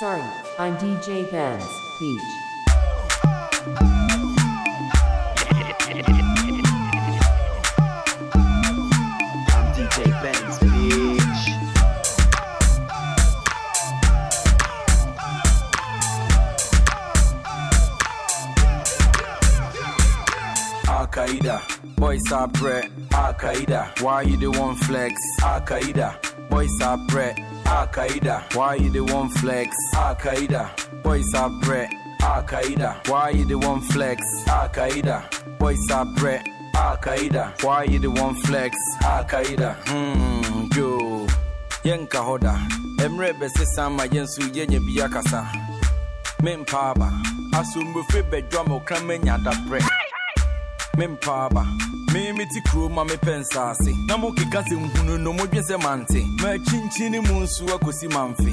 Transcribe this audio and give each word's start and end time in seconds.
Sorry, 0.00 0.22
I'm 0.58 0.76
DJ 0.78 1.30
Benz, 1.30 1.64
Beach. 2.00 2.20
I'm 9.54 9.66
DJ 9.76 9.98
Benz, 10.20 10.58
bitch. 10.58 11.42
Al 20.88 21.06
Qaeda, 21.06 21.62
boys 21.94 22.32
are 22.32 22.48
pre. 22.48 22.72
Al 23.12 23.34
Qaeda, 23.34 24.00
why 24.02 24.22
you 24.22 24.36
the 24.38 24.50
one 24.50 24.74
flex? 24.74 25.14
Al 25.44 25.60
Qaeda, 25.60 26.50
boys 26.50 26.80
are 26.82 26.98
pre. 27.06 27.53
Al 27.66 27.86
Qaeda, 27.88 28.54
why 28.54 28.74
you 28.76 28.90
the 28.90 29.00
one 29.02 29.28
flex? 29.30 29.76
Al 29.94 30.14
Qaeda, 30.16 30.68
boys 31.02 31.32
are 31.34 31.50
pre. 31.62 31.86
Al 32.22 32.42
Qaeda, 32.44 33.06
why 33.08 33.30
you 33.30 33.44
the 33.44 33.58
one 33.58 33.80
flex? 33.80 34.22
Al 34.48 34.68
Qaeda, 34.68 35.58
boys 35.58 35.90
are 35.90 36.06
pre. 36.16 36.34
Al 36.76 36.96
Qaeda, 36.98 37.62
why 37.62 37.84
you 37.84 37.98
the 37.98 38.10
one 38.10 38.34
flex? 38.42 38.76
Al 39.04 39.24
Qaeda, 39.24 39.74
hmm, 39.88 40.68
yo. 40.76 41.26
Yenka 41.84 42.18
hoda, 42.24 42.58
emre 43.02 43.32
bese 43.34 43.66
sama 43.66 44.04
yensu 44.06 44.42
yenye 44.54 44.80
biyakasa. 44.80 45.46
Mempaba, 46.42 47.12
asumbufe 47.52 48.22
bedwa 48.22 48.64
mo 48.68 48.80
kramenya 48.80 49.38
da 49.44 49.50
pre. 49.68 49.80
Mempaaba 50.96 51.66
meme 52.14 52.46
ti 52.46 52.60
kuro 52.70 52.88
ma 52.88 53.04
mepɛ 53.04 53.32
nsaase 53.40 53.92
na 54.06 54.16
mokeka 54.16 54.60
sɛ 54.62 54.74
nhunu 54.78 55.18
no 55.18 55.32
modwe 55.32 55.60
sɛ 55.68 55.76
mante. 55.82 56.20
Makyinkyini 56.42 57.18
mu 57.26 57.40
nso 57.42 57.64
akosi 57.74 58.08
mamfe 58.08 58.52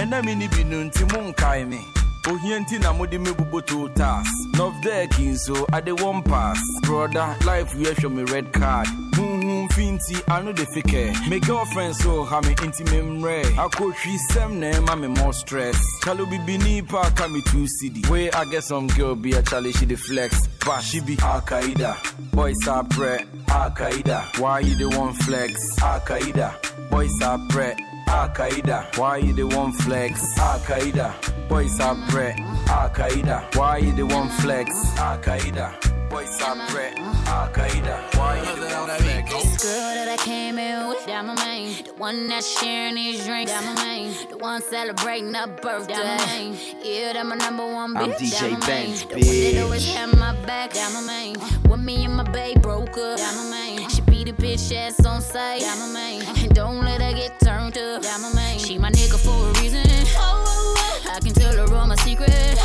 ɛna 0.00 0.24
me 0.24 0.34
ne 0.34 0.48
bi 0.48 0.64
no 0.64 0.78
nti 0.84 1.04
monkae 1.12 1.68
me. 1.68 1.80
Ohia 2.28 2.58
nti 2.58 2.78
na 2.80 2.92
mode 2.92 3.18
mebubo 3.18 3.60
too 3.66 3.88
tas 3.90 4.26
nofdek 4.56 5.12
oh, 5.18 5.22
nso 5.22 5.66
ade 5.72 5.92
wɔn 5.92 6.24
pass. 6.24 6.58
Broda 6.82 7.36
life 7.44 7.74
wiɛhwɛ 7.74 8.10
me 8.14 8.22
red 8.32 8.50
card. 8.52 8.86
Huhu 9.14 9.31
mfi 9.72 9.90
nti 9.90 10.22
ano 10.26 10.52
de 10.52 10.64
fikɛ 10.66 11.28
me 11.28 11.40
girlfriend 11.40 11.96
so 11.96 12.24
ha 12.24 12.40
me 12.40 12.54
nti 12.54 12.84
memmerɛ 12.84 13.42
akɔhwi 13.56 14.18
sɛm 14.30 14.52
na 14.58 14.70
ɛma 14.70 15.00
me 15.00 15.08
more 15.08 15.32
stress. 15.32 15.76
Chalo 16.02 16.26
bibini 16.26 16.86
pa 16.86 17.08
ka 17.10 17.26
me 17.28 17.40
two 17.42 17.66
city 17.66 18.02
wey 18.10 18.30
i 18.32 18.44
get 18.44 18.62
some 18.62 18.86
girl 18.88 19.14
be 19.14 19.32
a 19.32 19.42
chale 19.42 19.72
she 19.72 19.86
flex. 19.96 20.46
But 20.64 20.80
she 20.82 21.00
be 21.00 21.16
al-qaeda. 21.16 21.96
Boys 22.32 22.68
are 22.68 22.84
pre 22.84 23.24
al-qaeda. 23.48 24.38
Why 24.38 24.60
you 24.60 24.76
the 24.76 24.96
one 24.96 25.14
flex? 25.14 25.52
Al-qaeda. 25.80 26.90
Boys 26.90 27.22
are 27.22 27.40
pre 27.48 27.72
al-qaeda. 28.08 28.98
Why 28.98 29.16
you 29.18 29.32
the 29.32 29.46
one 29.46 29.72
flex? 29.72 30.38
Al-qaeda. 30.38 31.48
Boys 31.48 31.80
are 31.80 31.96
pre 32.10 32.34
al-qaeda. 32.68 33.56
Why 33.56 33.78
you 33.78 33.92
the 33.92 34.04
one 34.06 34.28
flex? 34.28 34.70
Al-qaeda 34.98 36.01
boys 36.12 36.42
are 36.42 36.56
pre 36.68 36.88
al-qaeda 37.26 37.96
why 38.16 38.36
you 38.36 38.56
the 38.60 38.68
one 38.76 38.90
flex 39.00 39.62
Girl 39.62 39.94
that 39.94 40.08
I 40.08 40.16
came 40.22 40.58
in 40.58 40.88
with, 40.88 41.06
that 41.06 41.24
my 41.24 41.34
main. 41.44 41.84
The 41.84 41.94
one 41.94 42.28
that's 42.28 42.60
sharing 42.60 42.96
these 42.96 43.24
drinks, 43.24 43.50
that 43.50 43.64
my 43.64 43.74
main. 43.84 44.12
The 44.28 44.36
one 44.36 44.60
celebrating 44.60 45.34
a 45.34 45.46
birthday, 45.46 45.94
that 45.94 46.18
my 46.18 46.26
main. 46.26 46.58
Yeah, 46.84 47.12
that 47.14 47.24
my 47.24 47.36
number 47.36 47.64
one 47.64 47.96
I'm 47.96 48.10
DJ 48.12 48.40
that 48.40 48.50
my 48.50 48.66
main. 48.66 48.94
The 48.96 49.14
one 49.14 49.54
that 49.54 49.62
always 49.64 49.94
had 49.94 50.18
my 50.18 50.34
back, 50.44 50.72
that 50.74 50.92
my 50.92 51.00
main. 51.00 51.36
Uh, 51.36 51.48
when 51.68 51.84
me 51.84 52.04
and 52.04 52.14
my 52.14 52.24
babe 52.24 52.60
broke 52.60 52.98
up, 52.98 53.16
that 53.18 53.34
my 53.36 53.50
main. 53.50 53.88
She 53.88 54.02
beat 54.02 54.28
a 54.28 54.32
bitch 54.32 54.74
ass 54.74 55.04
on 55.06 55.22
sight, 55.22 55.60
that 55.60 55.78
my 55.78 55.88
main. 55.94 56.22
And 56.44 56.54
don't 56.54 56.84
let 56.84 57.00
her 57.00 57.14
get 57.14 57.40
turned 57.40 57.78
up, 57.78 58.02
that 58.02 58.20
my 58.20 58.32
main. 58.34 58.58
She 58.58 58.76
my 58.78 58.90
nigga 58.90 59.18
for 59.18 59.48
a 59.48 59.62
reason. 59.62 59.86
Oh, 60.18 60.44
oh, 60.46 60.74
oh. 60.76 61.10
I 61.14 61.20
can 61.20 61.32
tell 61.32 61.56
her 61.56 61.74
all 61.74 61.86
my 61.86 61.96
secrets. 61.96 62.60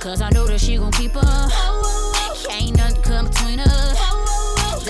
Cause 0.00 0.20
I 0.20 0.30
know 0.30 0.46
that 0.46 0.60
she 0.60 0.76
gon' 0.76 0.92
keep 0.92 1.12
her. 1.12 1.73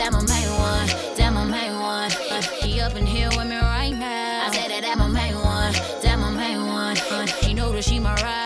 That 0.04 0.12
my 0.12 0.20
main 0.20 0.50
one, 0.52 0.86
that 1.16 1.32
my 1.32 1.44
main 1.44 1.80
one. 1.80 2.12
Uh, 2.30 2.42
he 2.60 2.78
up 2.78 2.94
in 2.94 3.06
here 3.06 3.30
with 3.38 3.46
me 3.46 3.56
right 3.56 3.88
now. 3.88 4.44
I 4.46 4.50
said 4.52 4.70
that 4.70 4.82
that 4.82 4.98
my 4.98 5.08
main 5.08 5.34
one, 5.34 5.72
that 5.72 6.18
my 6.18 6.30
main 6.30 6.66
one. 6.66 6.98
Uh, 7.10 7.24
she 7.24 7.54
know 7.54 7.72
that 7.72 7.84
she 7.84 7.98
my 7.98 8.14
ride 8.16 8.43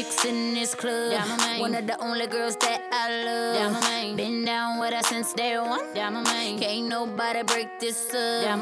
chicks 0.00 0.24
in 0.24 0.54
this 0.54 0.74
club. 0.74 1.12
One 1.58 1.74
of 1.74 1.86
the 1.86 1.96
only 2.00 2.26
girls 2.26 2.56
that 2.56 2.80
I 2.92 3.24
love. 3.24 3.82
Yeah, 3.82 4.16
Been 4.16 4.44
down 4.44 4.78
with 4.78 4.94
her 4.94 5.02
since 5.02 5.32
day 5.34 5.58
one. 5.58 5.80
Yeah, 5.94 6.10
my 6.10 6.22
Can't 6.58 6.88
nobody 6.88 7.42
break 7.42 7.78
this 7.80 8.14
up. 8.14 8.60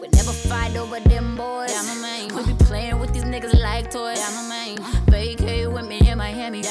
We 0.00 0.08
never 0.08 0.32
fight 0.32 0.76
over 0.76 1.00
them 1.00 1.36
boys. 1.36 1.70
Yeah, 1.72 1.82
my 1.82 2.28
We 2.34 2.52
be 2.52 2.64
playing 2.64 2.98
with 2.98 3.12
these 3.12 3.24
niggas 3.24 3.60
like 3.60 3.90
toys. 3.90 4.18
Yeah, 4.18 4.30
my 4.48 4.76
Vacay 5.12 5.70
with 5.72 5.86
me 5.86 5.98
in 6.08 6.18
Miami. 6.18 6.62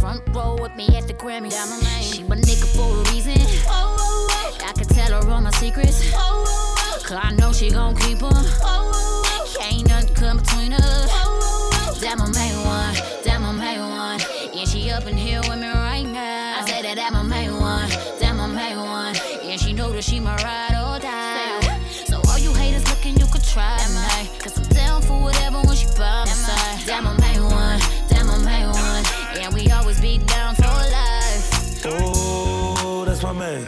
Front 0.00 0.22
row 0.34 0.56
with 0.60 0.74
me 0.76 0.86
at 0.96 1.06
the 1.06 1.14
Grammy. 1.14 1.52
Yeah, 1.52 1.66
my 1.66 2.00
She 2.00 2.22
my 2.22 2.36
nigga 2.36 2.66
for 2.76 2.88
a 3.00 3.12
reason. 3.12 3.34
oh 3.68 4.28
I 4.66 4.72
can 4.72 4.86
tell 4.86 5.22
her 5.22 5.30
all 5.30 5.40
my 5.40 5.50
secrets. 5.52 6.10
oh 6.14 7.00
Cause 7.04 7.18
I 7.22 7.32
know 7.32 7.52
she 7.52 7.70
gon' 7.70 7.96
keep 7.96 8.18
them. 8.18 8.32
Ain't 9.62 9.88
nothing 9.88 10.14
come 10.14 10.38
between 10.38 10.72
us. 10.72 11.29
That 12.00 12.16
my 12.16 12.30
main 12.30 12.56
one, 12.64 12.94
that 13.24 13.40
my 13.42 13.52
main 13.52 13.80
one. 13.80 14.20
Yeah, 14.54 14.64
she 14.64 14.90
up 14.90 15.06
in 15.06 15.18
here 15.18 15.40
with 15.40 15.60
me 15.60 15.68
right 15.68 16.02
now. 16.02 16.56
I 16.58 16.64
say 16.66 16.80
that 16.80 16.96
that 16.96 17.12
my 17.12 17.22
main 17.22 17.52
one, 17.60 17.90
that 17.90 18.34
my 18.34 18.46
main 18.46 18.78
one. 18.78 19.14
Yeah, 19.44 19.56
she 19.56 19.74
know 19.74 19.92
that 19.92 20.02
she 20.02 20.18
my 20.18 20.34
ride 20.36 20.72
or 20.72 20.98
die. 20.98 21.78
So 21.90 22.22
all 22.26 22.38
you 22.38 22.54
haters 22.54 22.88
looking, 22.88 23.18
you 23.18 23.26
could 23.26 23.44
try 23.44 23.76
me. 23.76 24.30
Cause 24.38 24.56
I'm 24.56 24.64
down 24.74 25.02
for 25.02 25.20
whatever 25.20 25.60
when 25.60 25.76
she 25.76 25.88
by 25.98 26.24
my 26.24 26.32
side. 26.32 26.86
That 26.86 27.04
my 27.04 27.12
main 27.20 27.44
one, 27.44 27.78
that 28.08 28.24
my 28.24 28.38
main 28.48 28.68
one. 28.70 29.04
Yeah, 29.36 29.50
we 29.52 29.70
always 29.70 30.00
be 30.00 30.16
down 30.16 30.54
for 30.54 30.62
life. 30.62 31.84
Oh, 31.84 33.04
that's 33.06 33.22
my 33.22 33.34
man. 33.34 33.66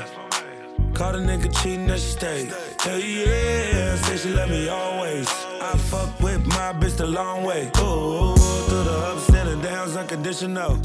Caught 0.95 1.17
a 1.17 1.19
nigga 1.19 1.53
cheating 1.63 1.87
that 1.89 2.01
she 2.01 2.13
stayed. 2.13 2.53
Hell 2.81 2.99
yeah, 2.99 3.97
say 3.97 4.17
she 4.17 4.29
love 4.31 4.49
me 4.49 4.69
always. 4.69 5.29
I 5.61 5.77
fuck 5.77 6.19
with 6.21 6.32
my 6.63 6.73
bitch 6.79 6.97
the 6.97 7.07
long 7.07 7.43
way. 7.43 7.71
Oh, 7.77 8.37
through 8.69 8.85
the 8.85 8.99
ups 9.11 9.29
and 9.31 9.49
the 9.49 9.69
downs, 9.69 9.97
unconditional. 9.97 10.79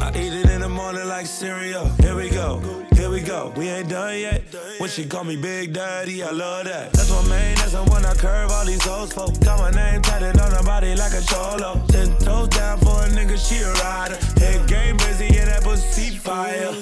I 0.00 0.08
eat 0.16 0.32
it 0.32 0.50
in 0.50 0.60
the 0.60 0.68
morning 0.68 1.06
like 1.06 1.26
cereal. 1.26 1.86
Here 2.02 2.16
we 2.16 2.30
go, 2.30 2.60
here 2.96 3.10
we 3.10 3.20
go. 3.20 3.52
We 3.56 3.68
ain't 3.68 3.88
done 3.88 4.18
yet. 4.18 4.42
When 4.78 4.90
she 4.90 5.06
call 5.06 5.24
me 5.24 5.36
Big 5.36 5.72
Daddy, 5.72 6.24
I 6.24 6.30
love 6.30 6.64
that. 6.64 6.92
That's 6.92 7.10
my 7.10 7.22
main, 7.28 7.54
that's 7.56 7.72
the 7.72 7.84
one 7.84 8.04
I 8.04 8.14
curve 8.14 8.50
all 8.50 8.64
these 8.64 8.84
hoes 8.84 9.12
for. 9.12 9.30
Got 9.44 9.58
my 9.60 9.70
name 9.70 10.02
tatted 10.02 10.40
on 10.40 10.50
her 10.50 10.64
body 10.64 10.96
like 10.96 11.12
a 11.12 11.22
cholo. 11.22 11.80
Ten 11.88 12.08
toes 12.18 12.48
down 12.48 12.78
for 12.78 12.98
a 13.04 13.08
nigga, 13.16 13.38
she 13.38 13.62
a 13.62 13.72
rider. 13.84 14.18
Head 14.40 14.66
game 14.68 14.96
busy 14.96 15.28
and 15.38 15.48
that 15.48 15.62
pussy 15.62 16.16
fire. 16.16 16.74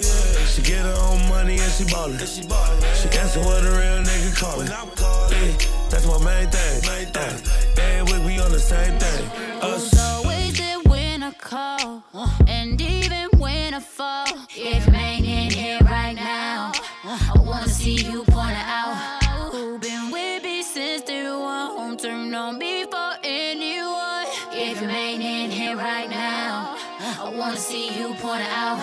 She 0.53 0.63
get 0.63 0.85
her 0.85 0.99
own 1.11 1.29
money 1.29 1.59
and 1.59 1.73
she 1.73 1.85
ballin'. 1.85 2.19
She 2.19 3.09
answer 3.19 3.41
what 3.41 3.63
a 3.63 3.73
real 3.77 4.01
nigga 4.09 4.31
callin'. 4.41 4.69
That's 5.91 6.07
my 6.07 6.19
main 6.25 6.49
thing. 6.51 6.79
Uh, 7.15 7.29
Every 7.29 7.68
week 8.13 8.25
we 8.25 8.39
on 8.41 8.51
the 8.51 8.59
same 8.59 8.99
thing. 8.99 9.25
Us. 9.63 9.99
Always 9.99 10.59
there 10.59 10.81
when 10.81 11.23
I 11.23 11.31
call, 11.33 12.05
and 12.47 12.81
even 12.81 13.29
when 13.39 13.75
I 13.75 13.81
fall. 13.81 14.27
If 14.51 14.89
ain't 14.89 15.27
in 15.27 15.51
here 15.51 15.79
right 15.83 16.15
now, 16.15 16.73
I 17.05 17.39
wanna 17.39 17.69
see 17.69 17.97
you 18.11 18.25
point 18.25 18.57
it 18.57 18.69
out. 18.81 19.23
Who 19.53 19.79
been 19.79 20.11
with 20.11 20.43
me 20.43 20.63
since 20.63 21.03
day 21.03 21.31
one? 21.31 21.97
Turn 21.97 22.33
on 22.33 22.59
me 22.59 22.85
for 22.85 23.11
anyone. 23.25 24.27
If 24.53 24.81
you 24.81 24.89
ain't 24.89 25.23
in 25.23 25.51
here 25.51 25.77
right 25.77 26.09
now, 26.09 26.77
I 27.01 27.33
wanna 27.35 27.57
see 27.57 27.89
you 27.99 28.15
point 28.15 28.43
it 28.43 28.51
out. 28.51 28.79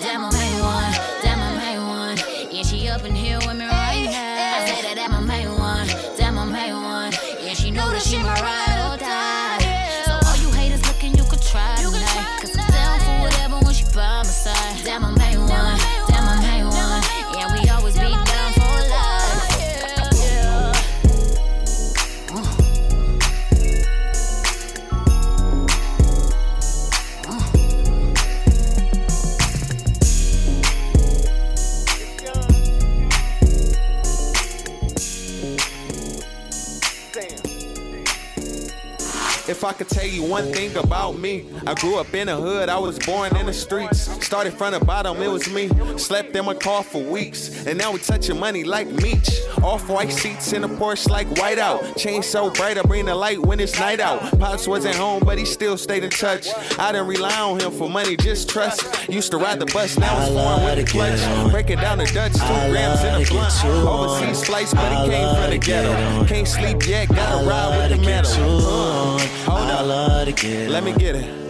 That 0.00 0.18
my 0.20 0.30
main 0.32 0.58
one, 0.62 0.92
that 1.22 1.36
my 1.38 1.52
main 1.60 1.82
one. 1.86 2.16
Yeah, 2.50 2.62
she 2.62 2.88
up 2.88 3.04
in 3.04 3.14
here 3.14 3.38
with 3.38 3.56
me 3.56 3.66
right 3.66 4.04
now. 4.04 4.56
I 4.56 4.66
say 4.66 4.82
that 4.82 4.94
that 4.96 5.10
my 5.10 5.20
That 7.96 8.04
my 8.22 8.34
ride 8.42 8.75
If 39.48 39.62
I 39.62 39.72
could 39.72 39.88
tell 39.88 40.04
you 40.04 40.24
one 40.24 40.52
thing 40.52 40.76
about 40.76 41.18
me, 41.18 41.46
I 41.68 41.74
grew 41.74 41.98
up 41.98 42.12
in 42.12 42.26
the 42.26 42.34
hood, 42.36 42.68
I 42.68 42.78
was 42.78 42.98
born 42.98 43.36
in 43.36 43.46
the 43.46 43.52
streets. 43.52 44.00
Started 44.24 44.54
from 44.54 44.72
the 44.72 44.80
bottom, 44.80 45.22
it 45.22 45.30
was 45.30 45.48
me. 45.48 45.68
Slept 45.96 46.34
in 46.34 46.44
my 46.44 46.54
car 46.54 46.82
for 46.82 47.00
weeks, 47.00 47.64
and 47.64 47.78
now 47.78 47.92
we 47.92 48.00
touching 48.00 48.40
money 48.40 48.64
like 48.64 48.88
Meech. 48.88 49.30
Off 49.62 49.88
white 49.88 50.12
seats 50.12 50.52
in 50.52 50.64
a 50.64 50.68
Porsche 50.68 51.08
like 51.08 51.28
whiteout. 51.28 51.96
Chain 51.96 52.24
so 52.24 52.50
bright, 52.50 52.76
I 52.76 52.82
bring 52.82 53.06
the 53.06 53.14
light 53.14 53.38
when 53.40 53.60
it's 53.60 53.78
night 53.78 54.00
out. 54.00 54.20
Pops 54.40 54.66
wasn't 54.66 54.96
home, 54.96 55.22
but 55.24 55.38
he 55.38 55.44
still 55.44 55.78
stayed 55.78 56.02
in 56.02 56.10
touch. 56.10 56.48
I 56.76 56.90
didn't 56.90 57.06
rely 57.06 57.40
on 57.40 57.60
him 57.60 57.70
for 57.70 57.88
money, 57.88 58.16
just 58.16 58.48
trust. 58.48 59.08
Used 59.08 59.30
to 59.30 59.38
ride 59.38 59.60
the 59.60 59.66
bus, 59.66 59.96
now 59.96 60.18
it's 60.22 60.28
foreign 60.28 60.64
with 60.64 60.84
the 60.84 60.90
clutch. 60.90 61.52
Breaking 61.52 61.78
down 61.78 61.98
the 61.98 62.06
Dutch, 62.06 62.32
two 62.32 62.70
grams 62.72 63.00
in 63.04 63.14
a 63.14 63.24
blunt. 63.24 63.64
Overseas 63.64 64.44
flights, 64.44 64.74
but 64.74 64.90
he 64.90 65.10
came 65.10 65.34
from 65.36 65.50
the 65.50 65.58
ghetto. 65.58 66.24
Can't 66.26 66.48
sleep 66.48 66.84
yet, 66.86 67.08
gotta 67.08 67.46
ride 67.46 67.90
with 67.90 68.00
the 68.00 68.04
metal. 68.04 69.45
Hold 69.46 69.70
I 69.70 69.74
up, 69.74 69.86
love 69.86 70.26
to 70.26 70.32
get 70.32 70.70
let 70.70 70.82
me 70.82 70.92
get 70.92 71.14
it. 71.14 71.45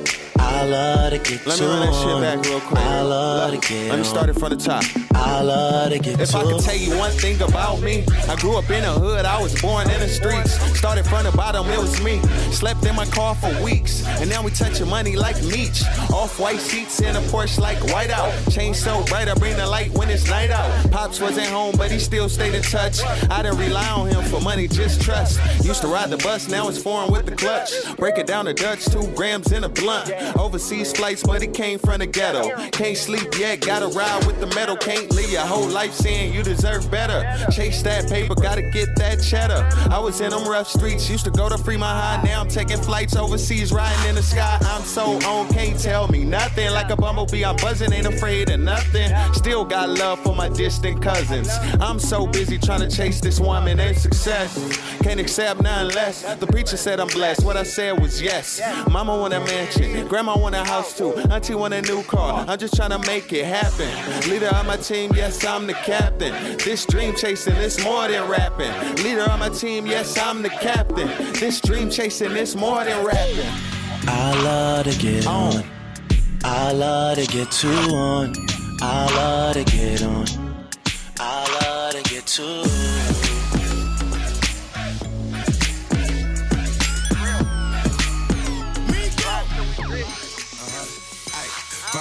Love 0.67 1.11
to 1.13 1.19
get 1.19 1.47
Let 1.47 1.61
me 1.61 1.67
run 1.67 1.81
that 1.81 1.95
shit 1.95 2.21
back 2.21 2.45
real 2.51 2.61
quick. 2.61 2.81
I 2.81 3.01
love 3.03 3.51
to 3.51 3.55
Let- 3.57 3.69
get 3.69 3.91
Let 3.91 3.99
me 3.99 4.05
start 4.05 4.29
it 4.31 4.35
from 4.35 4.51
the 4.51 4.57
top. 4.57 4.83
I 5.15 5.41
love 5.41 5.93
to 5.93 5.99
get 6.01 6.21
If 6.21 6.35
I 6.35 6.43
could 6.43 6.61
tell 6.61 6.77
you 6.77 6.99
one 6.99 7.13
thing 7.13 7.41
about 7.41 7.81
me, 7.81 8.05
I 8.29 8.35
grew 8.37 8.57
up 8.57 8.69
in 8.71 8.83
the 8.83 8.91
hood, 8.91 9.25
I 9.25 9.41
was 9.41 9.61
born 9.63 9.89
in 9.89 10.01
the 10.01 10.09
streets. 10.09 10.55
Started 10.77 11.07
from 11.07 11.25
the 11.25 11.33
bottom, 11.33 11.69
it 11.69 11.79
was 11.79 12.03
me. 12.03 12.21
Slept 12.51 12.85
in 12.85 12.97
my 12.97 13.07
car 13.07 13.35
for 13.37 13.51
weeks, 13.63 14.05
and 14.21 14.29
now 14.29 14.43
we 14.43 14.51
touching 14.51 14.89
money 14.89 15.15
like 15.15 15.41
Meech. 15.45 15.85
Off 16.13 16.39
white 16.41 16.61
seats 16.61 17.01
in 17.01 17.15
a 17.15 17.21
Porsche 17.31 17.61
like 17.61 17.79
whiteout. 17.93 18.53
Chain 18.53 18.75
so 18.75 19.05
bright, 19.05 19.29
I 19.29 19.35
bring 19.35 19.57
the 19.57 19.67
light 19.67 19.91
when 19.93 20.11
it's 20.11 20.29
night 20.29 20.51
out. 20.51 20.69
Pops 20.91 21.21
wasn't 21.21 21.47
home, 21.47 21.75
but 21.79 21.91
he 21.93 21.99
still 22.01 22.29
stayed 22.29 22.55
in 22.55 22.63
touch. 22.63 23.01
I 23.31 23.43
didn't 23.43 23.59
rely 23.59 23.89
on 23.91 24.09
him 24.09 24.25
for 24.25 24.41
money, 24.41 24.67
just 24.67 25.01
trust. 25.01 25.39
Used 25.65 25.83
to 25.83 25.89
ride 25.89 26.11
the 26.11 26.19
bus, 26.19 26.49
now 26.49 26.69
it's 26.69 26.83
foreign 26.83 27.11
with 27.13 27.27
the 27.27 27.37
clutch. 27.37 27.71
Break 27.97 28.19
it 28.19 28.27
down 28.27 28.47
to 28.47 28.53
Dutch, 28.55 28.85
two 28.87 29.07
grams 29.15 29.53
in 29.53 29.65
a 29.65 29.69
blunt. 29.69 30.11
Overseas 30.57 30.91
flights, 30.95 31.23
but 31.23 31.43
it 31.43 31.53
came 31.53 31.79
from 31.79 31.99
the 31.99 32.07
ghetto. 32.07 32.49
Can't 32.71 32.97
sleep 32.97 33.29
yet, 33.39 33.61
gotta 33.61 33.89
ride 33.89 34.27
with 34.27 34.41
the 34.41 34.47
metal. 34.55 34.75
Can't 34.75 35.11
leave 35.13 35.31
your 35.31 35.43
whole 35.43 35.69
life 35.69 35.93
saying 35.93 36.33
you 36.33 36.43
deserve 36.43 36.91
better. 36.91 37.23
Chase 37.53 37.83
that 37.83 38.09
paper, 38.09 38.35
gotta 38.35 38.63
get 38.63 38.89
that 38.97 39.23
cheddar. 39.23 39.69
I 39.93 39.99
was 39.99 40.23
in 40.23 40.31
them 40.31 40.49
rough 40.49 40.67
streets, 40.67 41.11
used 41.11 41.27
to 41.27 41.31
go 41.31 41.51
to 41.51 41.59
Fremont 41.59 42.01
High. 42.01 42.23
Now 42.25 42.41
I'm 42.41 42.49
taking 42.49 42.79
flights 42.79 43.17
overseas, 43.17 43.71
riding 43.71 44.09
in 44.09 44.15
the 44.15 44.23
sky. 44.23 44.57
I'm 44.63 44.81
so 44.81 45.19
on, 45.29 45.47
can't 45.51 45.79
tell 45.79 46.09
me 46.09 46.25
nothing. 46.25 46.71
Like 46.71 46.89
a 46.89 46.97
bumblebee, 46.97 47.45
I'm 47.45 47.57
buzzing, 47.57 47.93
ain't 47.93 48.07
afraid 48.07 48.49
of 48.49 48.59
nothing. 48.59 49.13
Still 49.35 49.63
got 49.63 49.91
love 49.91 50.21
for 50.21 50.35
my 50.35 50.49
distant 50.49 51.03
cousins. 51.03 51.51
I'm 51.83 51.99
so 51.99 52.27
busy 52.27 52.57
trying 52.57 52.81
to 52.81 52.89
chase 52.89 53.21
this 53.21 53.39
woman 53.39 53.79
and 53.79 53.95
success. 53.95 54.57
Can't 55.03 55.21
accept 55.21 55.61
none 55.61 55.89
less. 55.89 56.23
The 56.37 56.47
preacher 56.47 56.79
said 56.79 56.99
I'm 56.99 57.09
blessed. 57.09 57.45
What 57.45 57.59
I 57.59 57.63
said 57.63 58.01
was 58.01 58.23
yes. 58.23 58.59
Mama 58.91 59.15
want 59.19 59.35
a 59.35 59.41
mansion, 59.41 60.09
grandma 60.09 60.39
want 60.39 60.46
a 60.55 60.65
house 60.65 60.97
too, 60.97 61.13
auntie 61.31 61.55
want 61.55 61.75
a 61.75 61.83
new 61.83 62.03
car. 62.05 62.45
I'm 62.47 62.59
just 62.59 62.75
trying 62.75 62.91
to 62.91 62.99
make 63.07 63.33
it 63.33 63.45
happen. 63.45 63.91
Leader 64.31 64.49
of 64.49 64.67
my 64.67 64.77
team, 64.77 65.11
yes, 65.15 65.45
I'm 65.45 65.67
the 65.67 65.75
captain. 65.75 66.33
This 66.59 66.87
dream 66.87 67.15
chasing 67.15 67.57
is 67.57 67.83
more 67.83 68.09
than 68.09 68.29
rapping. 68.29 68.73
Leader 69.03 69.23
of 69.23 69.39
my 69.39 69.49
team, 69.49 69.87
yes, 69.87 70.19
I'm 70.19 70.43
the 70.43 70.51
captain. 70.51 71.09
This 71.35 71.61
dream 71.61 71.91
chasing 71.91 72.33
is 72.33 72.57
more 72.57 72.85
than 72.85 73.05
rapping. 73.05 73.53
I 74.09 74.43
love 74.43 74.85
to 74.87 74.99
get 74.99 75.27
on. 75.27 75.65
I 76.45 76.73
love 76.73 77.19
to 77.19 77.27
get 77.27 77.51
two 77.51 77.69
on. 77.69 78.35
I 78.81 79.07
love 79.17 79.55
to 79.55 79.65
get 79.65 80.03
on. 80.03 80.27
I 81.19 81.61
love 81.61 81.93
to 81.95 82.03
get 82.11 82.27
two. 82.27 82.63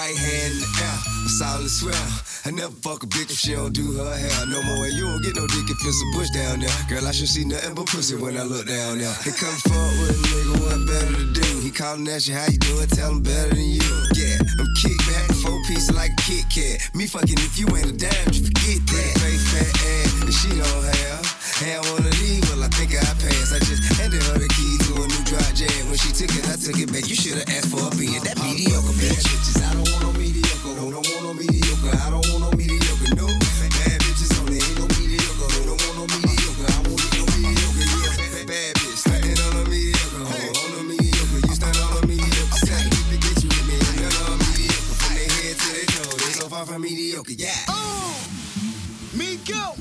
Right 0.05 0.13
hand 0.13 0.53
in 0.53 0.61
the 0.61 0.69
air, 0.85 0.97
solid 1.33 1.65
swell. 1.65 1.97
I 2.45 2.53
never 2.53 2.69
fuck 2.85 3.01
a 3.01 3.07
bitch 3.09 3.33
if 3.33 3.41
she 3.41 3.57
don't 3.57 3.73
do 3.73 3.97
her 3.97 4.13
hair 4.13 4.45
no 4.45 4.61
more. 4.61 4.85
And 4.85 4.93
you 4.93 5.09
don't 5.09 5.17
get 5.25 5.33
no 5.33 5.49
dick 5.49 5.65
if 5.65 5.81
it's 5.81 5.97
a 5.97 6.07
bush 6.13 6.29
down 6.29 6.61
there. 6.61 6.69
Girl, 6.85 7.09
I 7.09 7.09
should 7.09 7.25
see 7.25 7.41
nothing 7.41 7.73
but 7.73 7.89
pussy 7.89 8.13
when 8.13 8.37
I 8.37 8.45
look 8.45 8.69
down 8.69 9.01
there. 9.01 9.09
He 9.25 9.33
come 9.33 9.57
forward 9.65 9.97
with 9.97 10.13
a 10.13 10.21
nigga, 10.29 10.55
what 10.61 10.77
better 10.85 11.09
to 11.09 11.25
do? 11.33 11.49
He 11.65 11.71
calling 11.73 12.05
at 12.05 12.21
you, 12.29 12.37
how 12.37 12.45
you 12.45 12.61
doing? 12.61 12.85
Tell 12.93 13.17
him 13.17 13.25
better 13.25 13.49
than 13.49 13.65
you. 13.65 13.89
Yeah, 14.13 14.37
I'm 14.61 14.69
kick 14.77 14.93
back, 15.09 15.25
four 15.41 15.57
pieces 15.65 15.89
like 15.89 16.13
a 16.13 16.21
Kit 16.21 16.45
Kat. 16.53 16.85
Me 16.93 17.09
fucking 17.09 17.41
if 17.41 17.57
you 17.57 17.65
ain't 17.73 17.89
a 17.89 17.97
dime, 17.97 18.29
you 18.29 18.45
forget 18.45 18.85
that. 18.85 19.09
Face 19.25 19.41
fat 19.57 19.73
ass, 19.73 20.21
and 20.21 20.29
she 20.29 20.53
don't 20.53 20.85
have. 21.01 21.25
One 21.65 22.05
of 22.05 22.13
these, 22.19 22.45
well, 22.51 22.61
I 22.61 22.69
think 22.77 22.93
I 22.93 23.01
passed. 23.17 23.55
I 23.55 23.59
just 23.63 23.81
handed 23.97 24.21
her 24.21 24.37
the 24.37 24.49
key 24.53 24.74
to 25.55 25.63
a 25.63 25.67
new 25.67 25.75
dry 25.75 25.79
jam. 25.79 25.87
When 25.89 25.97
she 25.97 26.11
took 26.11 26.31
it, 26.35 26.45
I 26.49 26.55
took 26.55 26.77
it 26.79 26.91
back. 26.91 27.07
You 27.07 27.15
should've 27.15 27.47
asked 27.49 27.69
for 27.71 27.79
a 27.79 27.89
being 27.95 28.21
that 28.23 28.37
mediocre 28.41 28.93
bitch. 28.99 29.23
Bitches, 29.23 29.63
I 29.63 29.73
don't 29.73 29.87
want 29.91 30.03
no 30.03 30.11
mediocre. 30.19 30.75
No, 30.75 30.91
don't 30.91 31.07
want 31.07 31.23
no 31.23 31.33
mediocre. 31.33 31.95
I 31.95 32.09
don't 32.11 32.25
want 32.29 32.41
no 32.43 32.51
mediocre. 32.57 33.15
No, 33.15 33.27
bad 33.27 33.97
bitches 34.03 34.31
only 34.41 34.59
ain't 34.59 34.77
no 34.79 34.85
mediocre. 34.99 35.47
No, 35.63 35.75
don't 35.75 35.79
want 35.79 35.95
no 35.95 36.05
mediocre. 36.11 36.67
I 36.67 36.79
won't 36.87 37.03
no 37.15 37.25
mediocre. 37.35 37.85
You 37.87 37.99
a 38.03 38.45
bad 38.45 38.73
bitch, 38.75 38.99
standing 38.99 39.39
on 39.39 39.53
a 39.55 39.69
mediocre. 39.69 40.23
Hold 40.27 40.57
on 40.59 40.71
a 40.75 40.83
mediocre. 40.83 41.41
You 41.47 41.55
stand 41.55 41.77
on 41.79 42.03
a 42.03 42.07
mediocre. 42.07 42.59
Say, 42.65 42.81
keep 42.91 43.07
the 43.11 43.17
bitch 43.23 43.41
with 43.47 43.65
me. 43.67 43.77
And 43.79 43.97
none 44.03 44.35
of 44.35 44.39
mediocre. 44.43 44.95
From 44.99 45.11
their 45.15 45.29
head 45.29 45.55
to 45.55 45.67
their 45.71 45.87
toe, 45.87 46.17
they 46.19 46.33
so 46.35 46.45
far 46.49 46.65
from 46.65 46.81
mediocre. 46.83 47.31
Yeah. 47.31 47.55
Migo. 49.15 49.79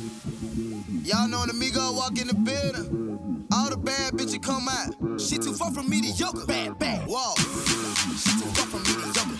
Y'all 1.04 1.28
know 1.28 1.40
when 1.40 1.48
the 1.48 1.56
Migo 1.58 1.94
walk 1.94 2.18
in 2.18 2.28
the 2.28 2.34
building, 2.34 3.46
all 3.52 3.68
the 3.68 3.76
bad 3.76 4.14
bitches 4.14 4.42
come 4.42 4.68
out. 4.68 4.93
She 5.34 5.40
too 5.40 5.52
far 5.54 5.72
from 5.72 5.90
mediocre. 5.90 6.46
Bad, 6.46 6.78
bad. 6.78 7.08
Whoa. 7.08 7.34
She 7.34 8.30
too 8.38 8.46
far 8.54 8.66
from 8.66 8.82
mediocre. 8.84 9.34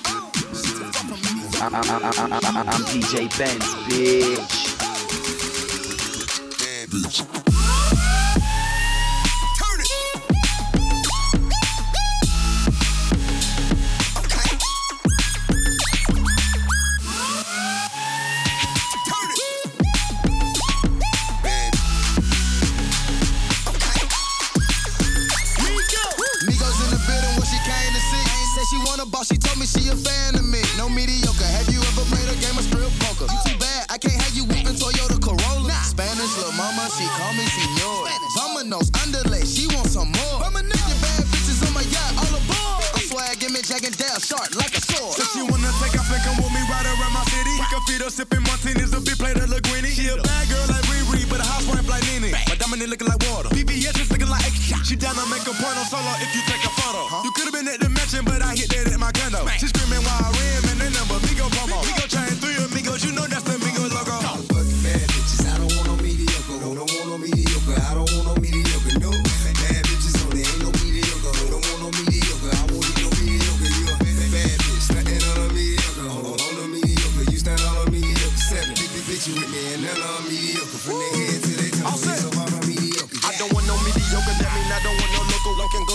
She 0.53 0.73
too 0.73 0.91
far 0.91 1.05
from 1.07 1.21
mediocre. 1.23 1.63
I'm, 1.63 2.69
I'm, 2.69 2.83
DJ 2.91 3.39
Benz, 3.39 3.65
bitch. 3.87 4.84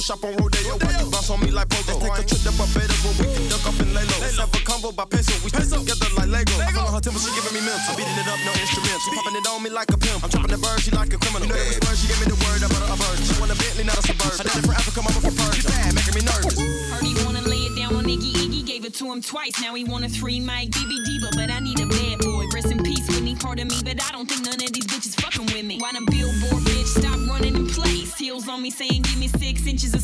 Shop 0.09 0.25
on 0.25 0.33
Rodeo, 0.41 0.73
why 0.81 0.89
you 0.97 1.05
bounce 1.05 1.29
on 1.29 1.37
me 1.37 1.53
like 1.53 1.69
Pogo? 1.69 1.93
Let's 1.93 2.01
take 2.01 2.17
a 2.17 2.23
trip 2.25 2.41
to 2.41 2.51
Barbados 2.57 2.97
where 3.05 3.13
we 3.21 3.25
can 3.29 3.45
duck 3.45 3.61
off 3.69 3.77
and 3.77 3.93
lay 3.93 4.01
low. 4.09 4.17
Let's 4.25 4.41
have 4.41 4.49
a 4.49 4.61
convo 4.65 4.89
by 4.89 5.05
peso, 5.05 5.37
we 5.45 5.53
stick 5.53 5.69
together 5.69 6.09
like 6.17 6.33
Lego. 6.33 6.57
I'm 6.65 6.81
on 6.81 6.97
her 6.97 6.97
temple, 6.97 7.21
she 7.21 7.29
giving 7.37 7.53
me 7.53 7.61
mental. 7.61 7.93
Beating 7.93 8.17
it 8.17 8.25
up, 8.25 8.41
no 8.41 8.49
instruments. 8.57 9.05
She 9.05 9.13
popping 9.13 9.37
it 9.37 9.45
on 9.45 9.61
me 9.61 9.69
like 9.69 9.93
a 9.93 9.99
pimp. 10.01 10.25
I'm 10.25 10.29
trapping 10.33 10.49
the 10.49 10.57
bird, 10.57 10.81
she 10.81 10.89
like 10.97 11.13
a 11.13 11.19
criminal. 11.21 11.45
You 11.45 11.53
know 11.53 11.61
that 11.61 11.77
was 11.77 11.93
word, 11.93 11.97
she 12.01 12.07
gave 12.09 12.19
me 12.25 12.27
the 12.33 12.39
word 12.41 12.61
about 12.65 12.89
a 12.89 12.97
bird. 12.97 13.17
She 13.21 13.33
want 13.37 13.53
a 13.53 13.57
Bentley, 13.61 13.85
not 13.85 14.01
a 14.01 14.03
suburban. 14.09 14.33
I 14.33 14.43
did 14.49 14.57
it 14.57 14.65
for 14.65 14.73
Africa, 14.73 14.99
mama 15.05 15.19
for 15.21 15.29
Persia. 15.29 15.61
She 15.61 15.63
bad, 15.69 15.93
making 15.93 16.15
me 16.17 16.23
nervous. 16.25 16.57
Heard 16.57 17.05
he 17.05 17.13
wanna 17.21 17.45
lay 17.45 17.61
it 17.69 17.73
down 17.77 17.93
on 17.93 18.05
Iggy 18.09 18.33
Iggy, 18.33 18.65
gave 18.65 18.89
it 18.89 18.97
to 18.97 19.05
him 19.13 19.21
twice. 19.21 19.61
Now 19.61 19.77
he 19.77 19.85
want 19.85 20.05
a 20.05 20.09
three 20.09 20.41
mic 20.41 20.73
BB 20.73 21.05
Diva, 21.05 21.29
but 21.37 21.53
I 21.53 21.61
need 21.61 21.77
a 21.77 21.85
bad 21.85 22.25
boy. 22.25 22.49
Rest 22.49 22.73
in 22.73 22.81
peace, 22.81 23.05
Whitney, 23.13 23.37
part 23.37 23.61
of 23.61 23.69
me, 23.69 23.77
but 23.85 24.01
I 24.01 24.09
don't 24.09 24.25
think 24.25 24.41
none 24.41 24.57
of 24.57 24.73
these 24.73 24.89
bitches 24.89 25.13
fucking 25.21 25.53
with 25.53 25.65
me. 25.69 25.77
Why 25.77 25.93
them 25.93 26.09
billboard 26.09 26.65
bitch 26.65 26.97
stop 26.97 27.21
running 27.29 27.53
in 27.53 27.69
place? 27.69 28.17
Heels 28.17 28.49
on 28.49 28.65
me 28.65 28.73
saying, 28.73 29.05
give 29.05 29.21
me 29.21 29.29
six 29.29 29.69
inches 29.69 29.93
of 29.93 29.98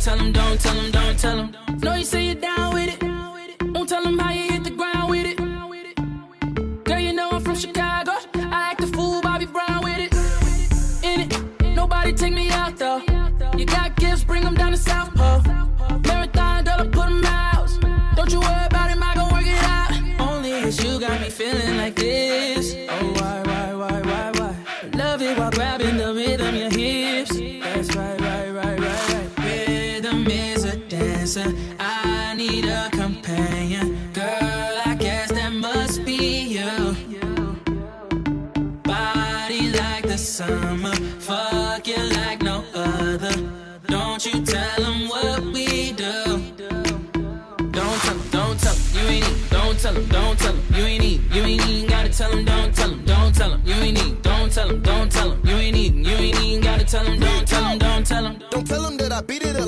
tell 0.00 0.18
'em, 0.18 0.32
don't 0.32 0.58
tell 0.60 0.78
'em, 0.78 0.90
don't 0.90 1.18
tell 1.18 1.38
'em. 1.38 1.54
Know 1.80 1.94
you 1.94 2.04
say 2.04 2.24
you're 2.24 2.34
down 2.34 2.49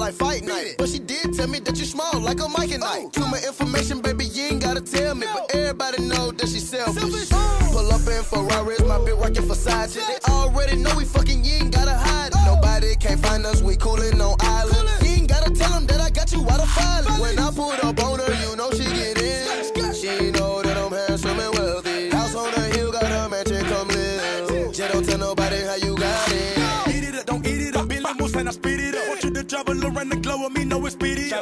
like 0.03 0.15
fight 0.15 0.43
night. 0.43 0.75
But 0.79 0.89
she 0.89 0.99
did 0.99 1.33
tell 1.35 1.47
me 1.47 1.61
that 1.61 1.79
you 1.79 1.85
small 1.85 2.19
like 2.21 2.41
a 2.41 2.49
Mike 2.49 2.73
and 2.73 2.81
night. 2.81 3.05
Oh. 3.07 3.11
Too 3.11 3.27
much 3.29 3.45
information, 3.45 4.01
baby, 4.01 4.25
you 4.25 4.43
ain't 4.51 4.61
gotta 4.61 4.81
tell 4.81 5.15
me. 5.15 5.27
But 5.33 5.55
everybody 5.55 6.03
know 6.03 6.33
that 6.33 6.49
she 6.49 6.59
selfish. 6.59 7.31
Pull 7.71 7.93
up 7.93 8.01
in 8.15 8.23
Ferraris, 8.25 8.81
my 8.81 8.99
bitch 8.99 9.55
side 9.55 9.91
shit. 9.91 10.03
They 10.09 10.33
already 10.33 10.77
know 10.77 10.93
we 10.97 11.05
fucking, 11.05 11.45
you 11.45 11.55
ain't 11.63 11.75
gotta 11.75 11.95
hide. 11.95 12.33
Oh. 12.35 12.55
Nobody 12.55 12.97
can't 12.97 13.21
find 13.21 13.47
us, 13.47 13.63
we 13.63 13.77
coolin' 13.77 14.21
on 14.21 14.42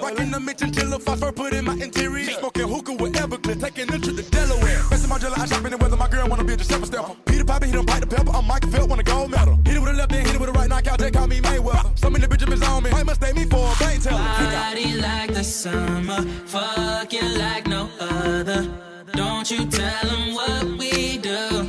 it's 0.01 0.09
speedy. 0.09 0.31
Rockin' 0.31 0.31
the 0.31 0.41
mention 0.41 0.71
till 0.73 0.91
the 0.91 0.99
phosphor 0.99 1.33
put 1.33 1.53
in 1.53 1.65
my 1.65 1.75
interior. 1.75 2.31
Smoking 2.31 2.69
hookah 2.69 2.95
with 2.95 3.15
Everclear, 3.15 3.61
taking 3.61 3.93
a 3.95 3.99
trip 3.99 4.17
to 4.17 4.23
Delaware. 4.31 4.83
Rest 4.91 5.05
of 5.05 5.11
my 5.11 5.19
jelly, 5.19 5.35
I 5.37 5.47
shop 5.47 5.65
in 5.65 5.71
the 5.71 5.79
weather. 5.79 5.97
My 5.97 6.09
girl 6.09 6.29
wanna 6.29 6.45
be 6.45 6.55
a 6.55 6.57
December 6.57 6.87
stepper. 6.87 7.15
Peter 7.27 7.45
Piper, 7.45 7.67
he 7.67 7.73
don't 7.73 7.87
bite 7.87 8.01
the 8.01 8.07
pepper. 8.07 8.31
I'm 8.31 8.47
Michael 8.47 8.71
Phelps, 8.71 8.89
want 8.89 9.01
a 9.01 9.05
gold 9.05 9.31
medal. 9.31 9.59
Hit 9.65 9.77
it 9.77 9.81
with 9.81 9.91
a 9.91 9.95
left 9.95 10.13
hand, 10.13 10.27
hit 10.27 10.35
it 10.35 10.41
with 10.41 10.51
a 10.51 10.53
right 10.53 10.69
knockout. 10.69 10.99
They 10.99 11.11
call 11.11 11.27
me 11.27 11.41
Mayweather. 11.41 11.99
Some 11.99 12.15
in 12.17 12.21
the 12.23 12.29
Benjamins 12.29 12.63
on 12.63 12.83
me. 12.83 12.91
Might 12.91 13.07
mistake 13.07 13.37
me 13.37 13.45
for 13.45 13.73
a 13.73 13.77
bank 13.79 14.03
teller. 14.03 14.19
Body 14.19 14.95
like 14.95 15.35
the 15.35 15.45
summer, 15.45 16.23
fuck 16.47 17.13
you 17.13 17.23
like 17.39 17.67
no 17.67 17.89
other. 18.01 18.69
Don't 19.13 19.51
you 19.51 19.67
tell 19.67 19.91
tell 19.91 20.11
'em 20.11 20.35
what 20.35 20.65
we 20.79 21.19
do. 21.19 21.67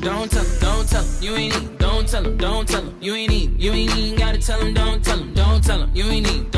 Don't 0.00 0.30
tell 0.30 0.44
don't 0.60 0.88
tell 0.88 1.04
you 1.20 1.34
ain't 1.34 1.60
need. 1.60 1.78
Don't 1.78 2.06
tell 2.08 2.22
tell 2.22 2.26
'em, 2.26 2.36
don't 2.36 2.68
tell 2.68 2.80
tell 2.80 2.88
'em, 2.88 2.96
you 3.00 3.14
ain't 3.14 3.30
need. 3.30 3.60
You 3.60 3.72
ain't 3.72 3.96
even 3.96 4.18
gotta 4.18 4.38
tell 4.38 4.58
tell 4.58 4.66
'em, 4.66 4.74
don't 4.74 5.04
tell 5.04 5.16
tell 5.16 5.22
'em, 5.22 5.34
don't 5.34 5.62
tell 5.62 5.78
tell 5.78 5.82
'em, 5.82 5.90
you 5.94 6.04
ain't 6.04 6.26
need. 6.26 6.53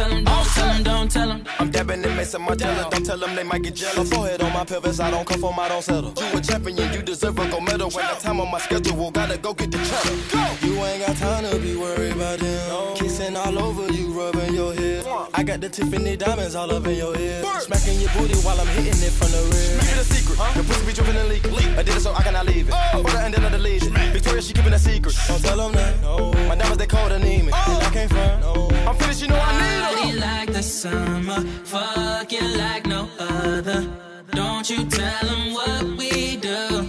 Tell 0.00 0.12
'em, 0.12 0.24
don't 0.24 0.46
tell 0.54 0.70
'em, 0.70 0.82
don't 0.82 1.10
tell 1.10 1.30
'em. 1.30 1.44
I'm 1.58 1.70
dabbing 1.70 2.04
and 2.04 2.16
messing 2.16 2.42
my 2.42 2.54
teller. 2.54 2.86
Don't 2.90 3.04
tell 3.04 3.18
them 3.18 3.34
they 3.34 3.44
might 3.44 3.62
get 3.62 3.74
jealous. 3.74 4.10
My 4.10 4.16
forehead 4.16 4.42
on 4.42 4.52
my 4.52 4.64
pelvis, 4.64 5.00
I 5.00 5.10
don't 5.10 5.26
conform, 5.26 5.58
I 5.58 5.68
don't 5.68 5.84
settle. 5.84 6.12
You 6.16 6.38
a 6.38 6.40
champion, 6.40 6.92
you 6.92 7.02
deserve 7.02 7.38
a 7.38 7.46
gold 7.50 7.64
medal. 7.64 7.90
When 7.90 8.06
the 8.06 8.16
time 8.20 8.40
on 8.40 8.50
my 8.50 8.58
schedule, 8.58 9.10
gotta 9.10 9.36
go 9.38 9.52
get 9.52 9.70
the 9.70 9.78
cheddar. 9.78 10.16
Go! 10.32 10.42
You 10.66 10.84
ain't 10.84 11.06
got 11.06 11.16
time 11.16 11.44
to 11.50 11.58
be 11.58 11.76
worried 11.76 12.12
about 12.16 12.38
them. 12.38 12.96
Kissing 12.96 13.36
all 13.36 13.58
over 13.58 13.92
you, 13.92 14.06
rubbing 14.18 14.54
your 14.54 14.72
head. 14.74 15.04
I 15.34 15.42
got 15.42 15.60
the 15.60 15.68
Tiffany 15.68 16.16
diamonds 16.16 16.54
all 16.54 16.70
up 16.70 16.86
in 16.86 16.96
your 16.96 17.16
ear. 17.18 17.42
Smacking 17.60 18.00
your 18.00 18.10
booty 18.12 18.34
while 18.40 18.60
I'm 18.60 18.66
hitting 18.68 19.02
it 19.02 19.12
from 19.12 19.30
the 19.32 19.42
rear. 19.50 19.76
Make 19.78 19.90
it 19.90 19.98
a 19.98 20.04
secret. 20.04 20.38
Your 20.54 20.64
pussy 20.64 20.86
be 20.86 20.92
dripping 20.92 21.16
and 21.16 21.28
leaking. 21.28 21.78
I 21.78 21.82
did 21.82 21.96
it 21.96 22.00
so 22.00 22.12
I 22.12 22.22
cannot 22.22 22.46
leave 22.46 22.68
it. 22.68 22.74
Oh. 22.74 22.98
I'm 22.98 23.04
for 23.04 23.10
the 23.10 23.22
end 23.22 23.34
of 23.34 23.50
the 23.50 23.58
legion. 23.58 23.92
Victoria, 24.12 24.42
she 24.42 24.52
keeping 24.52 24.72
a 24.72 24.78
secret. 24.78 25.16
Don't 25.26 25.42
tell 25.42 25.56
them 25.56 25.72
that. 25.72 26.00
No. 26.02 26.32
My 26.48 26.54
diamonds, 26.54 26.78
they 26.78 26.86
cold 26.86 27.12
anemic. 27.12 27.54
Oh. 27.56 27.80
I 27.82 27.90
can't 27.90 28.10
front. 28.10 28.40
No. 28.42 28.68
I'm 28.88 28.96
finished, 28.96 29.22
you 29.22 29.28
know 29.28 29.40
I 29.40 29.52
need 29.58 29.82
'em. 29.82 29.94
Body 29.94 30.12
like 30.18 30.52
the 30.52 30.62
summer, 30.62 31.40
fuck 31.64 32.30
you 32.32 32.46
like 32.56 32.86
no 32.86 33.08
other. 33.18 33.86
Don't 34.32 34.68
you 34.70 34.84
tell 34.84 35.28
'em 35.28 35.54
what 35.54 35.82
we 35.98 36.36
do. 36.36 36.86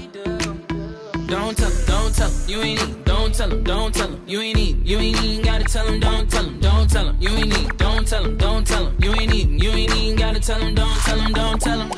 Don't 1.27 1.57
tell 1.57 1.71
'em, 1.71 1.85
don't 1.85 2.15
tell 2.15 2.27
'em, 2.27 2.33
you 2.47 2.61
ain't 2.61 2.87
need. 2.87 3.05
Don't 3.05 3.33
tell 3.33 3.51
'em, 3.51 3.63
don't 3.63 3.93
tell 3.93 4.07
'em, 4.07 4.21
you 4.27 4.41
ain't 4.41 4.57
need. 4.57 4.87
You 4.87 4.99
ain't 4.99 5.23
even 5.23 5.45
gotta 5.45 5.63
tell 5.63 5.87
'em, 5.87 5.99
don't 5.99 6.29
tell 6.29 6.45
'em, 6.45 6.59
don't 6.59 6.89
tell 6.89 7.07
'em, 7.07 7.17
you 7.19 7.29
ain't 7.29 7.47
need. 7.47 7.77
Tell 8.11 8.25
'em, 8.25 8.35
don't 8.35 8.67
tell 8.67 8.87
'em, 8.87 8.97
you 8.99 9.13
ain't 9.13 9.31
need. 9.31 9.63
You 9.63 9.71
ain't 9.71 9.95
even 9.95 10.17
gotta 10.17 10.41
tell 10.41 10.61
'em, 10.61 10.75
don't 10.75 10.99
tell 11.05 11.21
'em, 11.21 11.31
don't 11.31 11.61
tell 11.61 11.79
'em. 11.79 11.89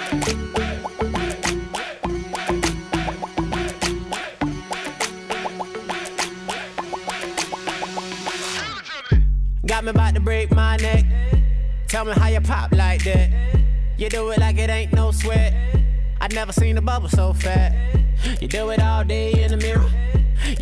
Got 9.65 9.85
me 9.85 9.89
about 9.89 10.13
to 10.13 10.19
break 10.19 10.51
my 10.51 10.77
neck. 10.77 11.03
Tell 11.87 12.05
me 12.05 12.13
how 12.13 12.27
you 12.27 12.41
pop 12.41 12.71
like 12.73 13.03
that. 13.05 13.31
You 13.97 14.07
do 14.09 14.29
it 14.29 14.37
like 14.37 14.59
it 14.59 14.69
ain't 14.69 14.93
no 14.93 15.09
sweat. 15.09 15.55
I 16.21 16.27
never 16.27 16.51
seen 16.51 16.77
a 16.77 16.81
bubble 16.83 17.09
so 17.09 17.33
fat. 17.33 17.73
You 18.39 18.47
do 18.47 18.69
it 18.69 18.79
all 18.79 19.03
day 19.03 19.31
in 19.31 19.49
the 19.49 19.57
mirror. 19.57 19.89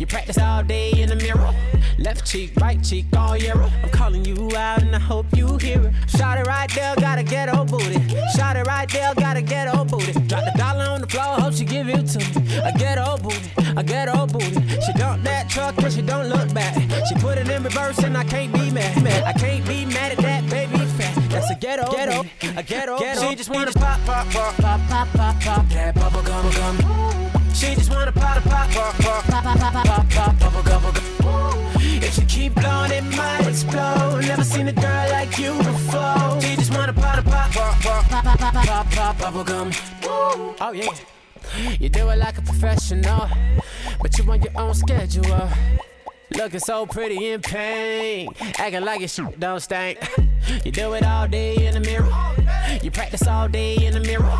You 0.02 0.06
practice 0.06 0.38
all 0.38 0.64
day 0.64 0.90
in 1.00 1.10
the 1.10 1.14
mirror. 1.14 1.54
Left 1.96 2.26
cheek, 2.26 2.56
right 2.60 2.82
cheek, 2.82 3.06
all 3.16 3.36
year. 3.36 3.54
I'm 3.54 3.90
calling 3.90 4.24
you 4.24 4.50
out 4.56 4.82
and 4.82 4.96
I 4.96 4.98
hope 4.98 5.26
you 5.36 5.58
hear 5.58 5.80
it. 5.80 5.94
Shot 6.10 6.38
it 6.38 6.46
right 6.48 6.68
there, 6.74 6.96
gotta 6.96 7.22
get 7.22 7.48
old 7.48 7.70
booty. 7.70 8.02
Shot 8.34 8.56
it 8.56 8.66
right 8.66 8.90
there, 8.90 9.14
gotta 9.14 9.42
get 9.42 9.72
old 9.72 9.92
booty. 9.92 10.10
Drop 10.26 10.42
the 10.42 10.52
dollar 10.58 10.86
on 10.86 11.02
the 11.02 11.06
floor, 11.06 11.40
hope 11.40 11.54
she 11.54 11.64
give 11.64 11.88
it 11.88 12.04
to 12.08 12.18
me. 12.18 12.58
I 12.58 12.72
get 12.72 12.98
old 12.98 13.22
booty, 13.22 13.48
I 13.76 13.84
get 13.84 14.08
old 14.08 14.32
booty. 14.32 14.50
She 14.80 14.92
dump 14.94 15.22
that 15.22 15.48
truck 15.48 15.78
and 15.78 15.92
she 15.92 16.02
don't 16.02 16.28
look 16.28 16.52
back. 16.52 16.74
She 17.06 17.14
put 17.20 17.38
it 17.38 17.48
in 17.48 17.62
reverse 17.62 17.98
and 17.98 18.18
I 18.18 18.24
can't 18.24 18.52
be 18.52 18.72
mad. 18.72 19.00
mad. 19.04 19.22
I 19.22 19.32
can't 19.34 19.64
be 19.68 19.84
mad 19.84 20.10
at 20.10 20.18
that 20.18 20.50
baby 20.50 20.78
fat. 20.98 21.14
That's 21.30 21.48
a 21.48 21.54
ghetto, 21.54 21.92
ghetto, 21.92 22.24
a 22.56 22.62
ghetto, 22.64 22.98
ghetto. 22.98 23.30
She 23.30 23.36
just 23.36 23.50
wanna 23.50 23.70
pop, 23.70 24.00
pop, 24.04 24.26
pop, 24.30 24.56
pop, 24.56 24.80
pop, 24.88 25.08
pop, 25.12 25.40
pop 25.40 25.68
that 25.68 25.94
bubble 25.94 26.22
gum, 26.22 26.50
gum. 26.50 27.41
She 27.54 27.74
just 27.74 27.90
wanna 27.90 28.12
pop, 28.12 28.42
pop, 28.42 28.70
pop, 28.70 28.94
pop, 28.96 29.24
pop, 29.24 29.44
pop, 29.44 29.86
pop, 29.86 30.10
pop, 30.10 30.38
bubble 30.40 30.62
gum, 30.62 30.82
gum. 31.20 31.72
If 32.02 32.18
you 32.18 32.24
keep 32.26 32.54
blowing, 32.54 32.90
it 32.92 33.04
might 33.16 33.46
explode. 33.46 34.24
Never 34.26 34.44
seen 34.44 34.68
a 34.68 34.72
girl 34.72 35.08
like 35.10 35.38
you 35.38 35.56
before. 35.58 36.40
She 36.40 36.56
just 36.56 36.72
wanna 36.74 36.92
pop, 36.92 37.24
pop, 37.24 37.52
pop, 37.52 37.80
pop, 37.80 38.04
pop, 38.08 38.24
pop, 38.24 38.38
pop, 38.38 38.66
pop, 38.66 38.90
pop, 38.90 39.18
bubble. 39.18 39.70
Oh 40.60 40.72
yeah. 40.72 40.94
You 41.78 41.88
do 41.88 42.08
it 42.08 42.18
like 42.18 42.38
a 42.38 42.42
professional, 42.42 43.28
but 44.00 44.16
you 44.18 44.30
on 44.30 44.42
your 44.42 44.52
own 44.56 44.74
schedule. 44.74 45.48
Looking 46.36 46.60
so 46.60 46.86
pretty 46.86 47.30
in 47.30 47.40
pain, 47.40 48.28
acting 48.58 48.84
like 48.84 49.00
your 49.00 49.08
shit 49.08 49.38
don't 49.38 49.60
stink. 49.60 49.98
You 50.64 50.72
do 50.72 50.94
it 50.94 51.04
all 51.04 51.28
day 51.28 51.66
in 51.66 51.74
the 51.74 51.80
mirror. 51.80 52.10
You 52.82 52.90
practice 52.90 53.26
all 53.26 53.48
day 53.48 53.76
in 53.84 53.94
the 53.94 54.00
mirror. 54.00 54.32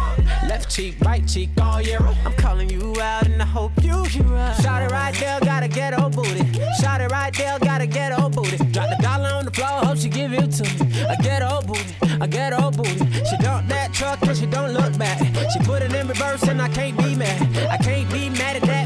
Left 0.48 0.70
cheek, 0.70 0.96
right 1.02 1.26
cheek, 1.28 1.50
all 1.60 1.80
year. 1.80 2.00
I'm 2.24 2.32
calling 2.34 2.68
you 2.70 3.00
out 3.00 3.26
and 3.26 3.40
I 3.40 3.44
hope 3.44 3.72
you 3.82 4.02
hear 4.04 4.34
us. 4.34 4.62
Shot 4.62 4.82
it 4.82 4.90
right 4.90 5.14
there, 5.14 5.38
gotta 5.40 5.68
get 5.68 5.98
old 5.98 6.16
booty. 6.16 6.44
Shot 6.80 7.00
it 7.00 7.10
right 7.10 7.32
there, 7.34 7.58
gotta 7.58 7.86
get 7.86 8.18
old 8.18 8.34
booty. 8.34 8.56
Drop 8.72 8.88
the 8.90 8.98
dollar 9.00 9.28
on 9.28 9.44
the 9.44 9.50
floor, 9.50 9.84
hope 9.84 9.98
she 9.98 10.08
give 10.08 10.32
it 10.32 10.50
to 10.52 10.64
me. 10.64 11.04
I 11.04 11.16
get 11.16 11.42
old 11.42 11.66
booty, 11.66 11.94
I 12.20 12.26
get 12.26 12.52
old 12.52 12.76
booty. 12.76 12.98
She 13.24 13.36
dump 13.36 13.68
that 13.68 13.92
truck 13.92 14.20
and 14.22 14.36
she 14.36 14.46
don't 14.46 14.72
look 14.72 14.96
back. 14.98 15.18
She 15.52 15.58
put 15.60 15.82
it 15.82 15.92
in 15.92 16.08
reverse 16.08 16.42
and 16.44 16.60
I 16.60 16.68
can't 16.68 16.96
be 16.98 17.14
mad. 17.14 17.56
I 17.68 17.76
can't 17.76 18.10
be 18.10 18.30
mad 18.30 18.56
at 18.56 18.62
that 18.62 18.81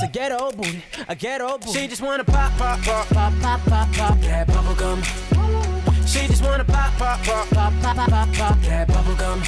That's 0.00 0.16
a 0.16 0.18
ghetto 0.18 0.50
booty, 0.52 0.82
a 1.08 1.14
ghetto 1.14 1.58
booty. 1.58 1.78
She 1.78 1.86
just 1.86 2.00
wanna 2.00 2.24
pop, 2.24 2.56
pop, 2.56 2.80
pop, 2.80 3.06
pop, 3.08 3.32
pop, 3.42 3.60
pop, 3.66 3.92
pop 3.92 4.20
that 4.20 4.46
bubble 4.46 4.74
gum. 4.74 5.02
She 6.06 6.26
just 6.26 6.42
wanna 6.42 6.64
pop, 6.64 6.94
pop, 6.94 7.22
pop, 7.22 7.48
pop, 7.50 7.72
pop, 7.82 8.08
pop, 8.08 8.32
pop, 8.32 8.60
that 8.62 8.88
bubble 8.88 9.14
gum. 9.16 9.42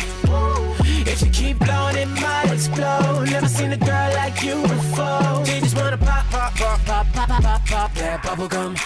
If 1.07 1.23
you 1.23 1.31
keep 1.31 1.59
blowing, 1.59 1.97
it 1.97 2.09
might 2.09 2.51
explode. 2.53 3.29
Never 3.31 3.49
seen 3.49 3.73
a 3.73 3.77
girl 3.77 4.13
like 4.15 4.43
you 4.43 4.63
before. 4.63 5.45
She 5.45 5.61
just 5.61 5.77
wanna 5.77 5.99
pop, 5.99 6.27
pop, 6.31 6.55
pop, 6.55 6.81
pop, 6.85 7.07
pop, 7.13 7.29
pop, 7.29 7.43
pop, 7.43 7.67
pop 7.67 7.95
that 7.95 8.23
bubble 8.23 8.49
gum. 8.49 8.77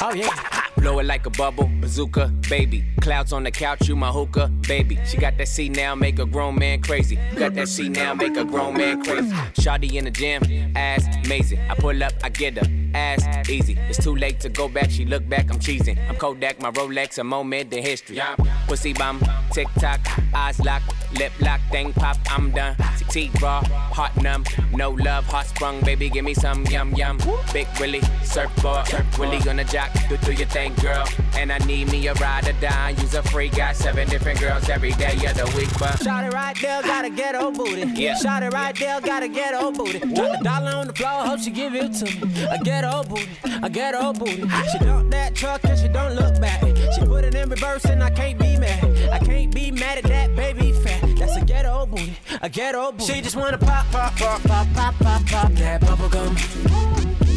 Oh 0.00 0.12
yeah. 0.14 0.28
Blow 0.76 1.00
it 1.00 1.06
like 1.06 1.26
a 1.26 1.30
bubble, 1.30 1.68
bazooka, 1.80 2.28
baby. 2.48 2.84
Clouds 3.00 3.32
on 3.32 3.42
the 3.42 3.50
couch, 3.50 3.88
you 3.88 3.96
my 3.96 4.12
hookah, 4.12 4.48
baby. 4.68 4.96
She 5.04 5.16
got 5.16 5.36
that 5.38 5.48
C 5.48 5.68
now, 5.68 5.96
make 5.96 6.20
a 6.20 6.24
grown 6.24 6.56
man 6.56 6.82
crazy. 6.82 7.18
Got 7.34 7.54
that 7.54 7.68
C 7.68 7.88
now, 7.88 8.14
make 8.14 8.36
a 8.36 8.44
grown 8.44 8.76
man 8.76 9.02
crazy. 9.02 9.28
Shawty 9.54 9.92
in 9.94 10.04
the 10.04 10.10
gym, 10.12 10.42
ass 10.76 11.04
amazing. 11.24 11.58
I 11.68 11.74
pull 11.74 12.00
up, 12.02 12.12
I 12.22 12.28
get 12.28 12.58
her, 12.58 12.70
ass 12.94 13.48
easy. 13.48 13.76
It's 13.88 14.02
too 14.02 14.14
late 14.14 14.38
to 14.40 14.48
go 14.48 14.68
back, 14.68 14.90
she 14.90 15.04
look 15.04 15.28
back, 15.28 15.50
I'm 15.50 15.58
cheesing. 15.58 15.98
I'm 16.08 16.14
Kodak, 16.14 16.60
my 16.60 16.70
Rolex, 16.70 17.18
a 17.18 17.24
moment 17.24 17.72
in 17.72 17.82
history. 17.82 18.20
Pussy 18.68 18.92
bum, 18.92 19.20
tick 19.50 19.66
tock, 19.80 20.00
eyes 20.32 20.60
lock, 20.60 20.82
lip 21.18 21.27
lock, 21.40 21.60
thing 21.70 21.92
pop, 21.92 22.16
I'm 22.30 22.50
done. 22.50 22.76
T 23.10 23.30
raw, 23.40 23.62
heart 23.62 24.14
numb, 24.22 24.44
no 24.72 24.90
love, 24.90 25.24
heart 25.24 25.46
sprung, 25.46 25.80
baby, 25.80 26.10
give 26.10 26.24
me 26.24 26.34
some 26.34 26.64
yum 26.66 26.92
yum. 26.94 27.18
Big 27.52 27.66
Willie, 27.80 28.02
surfboard, 28.22 28.86
Willie 29.18 29.38
on 29.48 29.56
the 29.56 29.64
jock, 29.64 29.90
do, 30.08 30.16
do 30.18 30.32
your 30.32 30.46
thing, 30.48 30.74
girl. 30.74 31.06
And 31.34 31.50
I 31.50 31.58
need 31.58 31.90
me 31.90 32.06
a 32.08 32.14
ride 32.14 32.46
or 32.48 32.52
die, 32.60 32.90
use 32.90 33.14
a 33.14 33.22
free, 33.22 33.48
got 33.48 33.76
seven 33.76 34.08
different 34.08 34.40
girls 34.40 34.68
every 34.68 34.92
day 34.92 35.14
of 35.26 35.36
the 35.36 35.50
week, 35.56 35.70
but. 35.78 36.02
Shot 36.02 36.24
it 36.24 36.34
right 36.34 36.56
there, 36.60 36.82
gotta 36.82 37.10
get 37.10 37.34
old 37.34 37.56
booty. 37.56 37.90
Yeah. 37.94 38.14
Shot 38.16 38.42
it 38.42 38.52
right 38.52 38.76
there, 38.76 39.00
gotta 39.00 39.28
get 39.28 39.54
old 39.54 39.78
booty. 39.78 40.00
Drop 40.00 40.38
the 40.38 40.40
dollar 40.42 40.72
on 40.72 40.86
the 40.88 40.92
floor, 40.92 41.24
hope 41.24 41.40
she 41.40 41.50
give 41.50 41.74
it 41.74 41.94
to 41.94 42.04
me. 42.04 42.46
I 42.46 42.58
get 42.58 42.84
old 42.84 43.08
booty, 43.08 43.28
I 43.44 43.68
get 43.68 43.94
old 43.94 44.18
booty. 44.18 44.46
She 44.72 44.78
dump 44.78 45.10
that 45.12 45.34
truck 45.34 45.64
and 45.64 45.78
she 45.78 45.88
don't 45.88 46.14
look 46.14 46.40
back. 46.40 46.62
She 46.94 47.06
put 47.06 47.24
it 47.24 47.34
in 47.34 47.48
reverse 47.48 47.84
and 47.86 48.02
I 48.02 48.10
can't 48.10 48.38
be 48.38 48.56
mad. 48.58 48.84
I 49.10 49.18
can't 49.18 49.54
be 49.54 49.70
mad 49.70 49.98
at 49.98 50.04
that 50.04 50.36
baby 50.36 50.72
fat. 50.72 51.17
That's 51.18 51.36
a 51.36 51.44
ghetto 51.44 51.86
booty, 51.86 52.16
a 52.40 52.48
ghetto 52.48 52.92
booty. 52.92 53.12
She 53.12 53.20
just 53.20 53.34
wanna 53.36 53.58
pop, 53.58 53.90
pop, 53.90 54.16
pop, 54.16 54.40
pop, 54.42 54.66
pop, 54.72 54.94
pop, 54.98 55.26
pop 55.26 55.52
that 55.52 55.80
bubble 55.80 56.08
gum. 56.08 56.36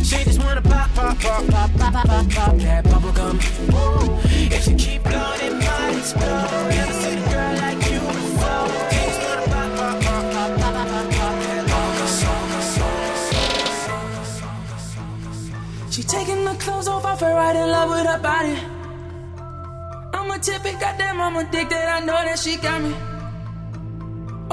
She 0.04 0.24
just 0.24 0.39
wanna 0.44 0.62
pop, 0.62 0.94
pop, 0.94 1.20
pop, 1.20 1.48
pop, 1.48 1.72
pop, 1.78 1.94
pop, 1.94 2.08
pop, 2.08 2.30
pop 2.30 2.58
that 2.58 2.84
bubble 2.84 3.12
gum. 3.12 3.39
If 4.52 4.67
you 4.67 4.76
keep 4.76 5.04
blowing, 5.04 5.58
might 5.58 5.96
explode. 5.98 6.70
Never 6.70 6.94
seen 6.94 7.17
a 7.17 7.22
girl 7.32 7.56
like 7.58 7.89
you 7.89 8.00
before. 8.00 8.67
She 8.91 9.02
just 9.08 9.22
wanna 9.26 9.46
pop, 9.48 9.70
pop, 9.76 10.02
pop, 10.04 10.24
pop, 10.32 10.52
pop, 10.60 10.74
pop, 10.88 11.06
pop, 11.12 11.36
that 11.41 11.65
bubble 11.67 11.94
gum. 11.98 12.10
She 15.91 16.04
taking 16.04 16.46
the 16.46 16.54
clothes 16.60 16.88
off, 16.88 17.06
I 17.06 17.15
fell 17.15 17.36
right 17.36 17.56
in 17.56 17.70
love 17.70 17.89
with 17.89 18.06
her 18.06 18.20
body. 18.20 18.58
I'm 20.13 20.30
a 20.30 20.38
typical 20.39 20.80
goddamn, 20.80 21.20
I'm 21.20 21.36
addicted, 21.36 21.78
I 21.78 22.00
know 22.00 22.24
that 22.24 22.38
she 22.39 22.58
got 22.58 22.82
me. 22.82 22.94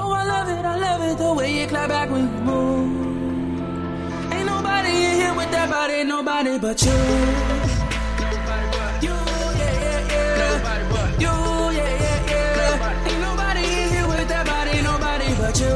Oh, 0.01 0.13
I 0.13 0.25
love 0.25 0.49
it, 0.49 0.65
I 0.65 0.77
love 0.77 1.03
it, 1.11 1.19
the 1.19 1.35
way 1.35 1.51
you 1.61 1.67
clap 1.67 1.89
back 1.89 2.09
when 2.11 2.23
you 2.23 2.41
move. 2.51 4.33
Ain't 4.33 4.47
nobody 4.47 4.91
in 4.91 5.15
here 5.21 5.35
with 5.35 5.51
that 5.51 5.69
body, 5.71 6.05
nobody 6.05 6.59
but 6.59 6.81
you. 6.83 6.93
You, 9.07 9.15
yeah, 9.61 9.85
yeah, 9.85 10.13
yeah. 10.15 11.19
You, 11.25 11.33
yeah, 11.79 12.03
yeah, 12.05 12.31
yeah. 12.31 13.09
Ain't 13.11 13.21
nobody 13.21 13.65
in 13.65 13.89
here 13.95 14.07
with 14.07 14.29
that 14.29 14.45
body, 14.47 14.83
nobody 14.83 15.29
but 15.41 15.59
you. 15.63 15.75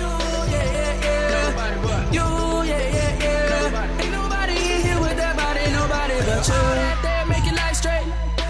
You, 0.00 0.08
yeah, 0.54 0.76
yeah, 0.76 1.06
yeah. 1.06 2.16
You, 2.16 2.26
yeah, 2.70 2.96
yeah, 2.96 3.24
yeah. 3.24 4.02
Ain't 4.02 4.12
nobody 4.12 4.54
in 4.54 4.80
here 4.86 5.00
with 5.00 5.16
that 5.22 5.34
body, 5.36 5.64
nobody 5.70 6.16
but 6.26 6.42
you. 6.48 6.54
All 6.54 6.74
that 6.82 6.98
there, 7.06 7.24
make 7.26 7.46
life 7.52 7.76
straight. 7.76 8.06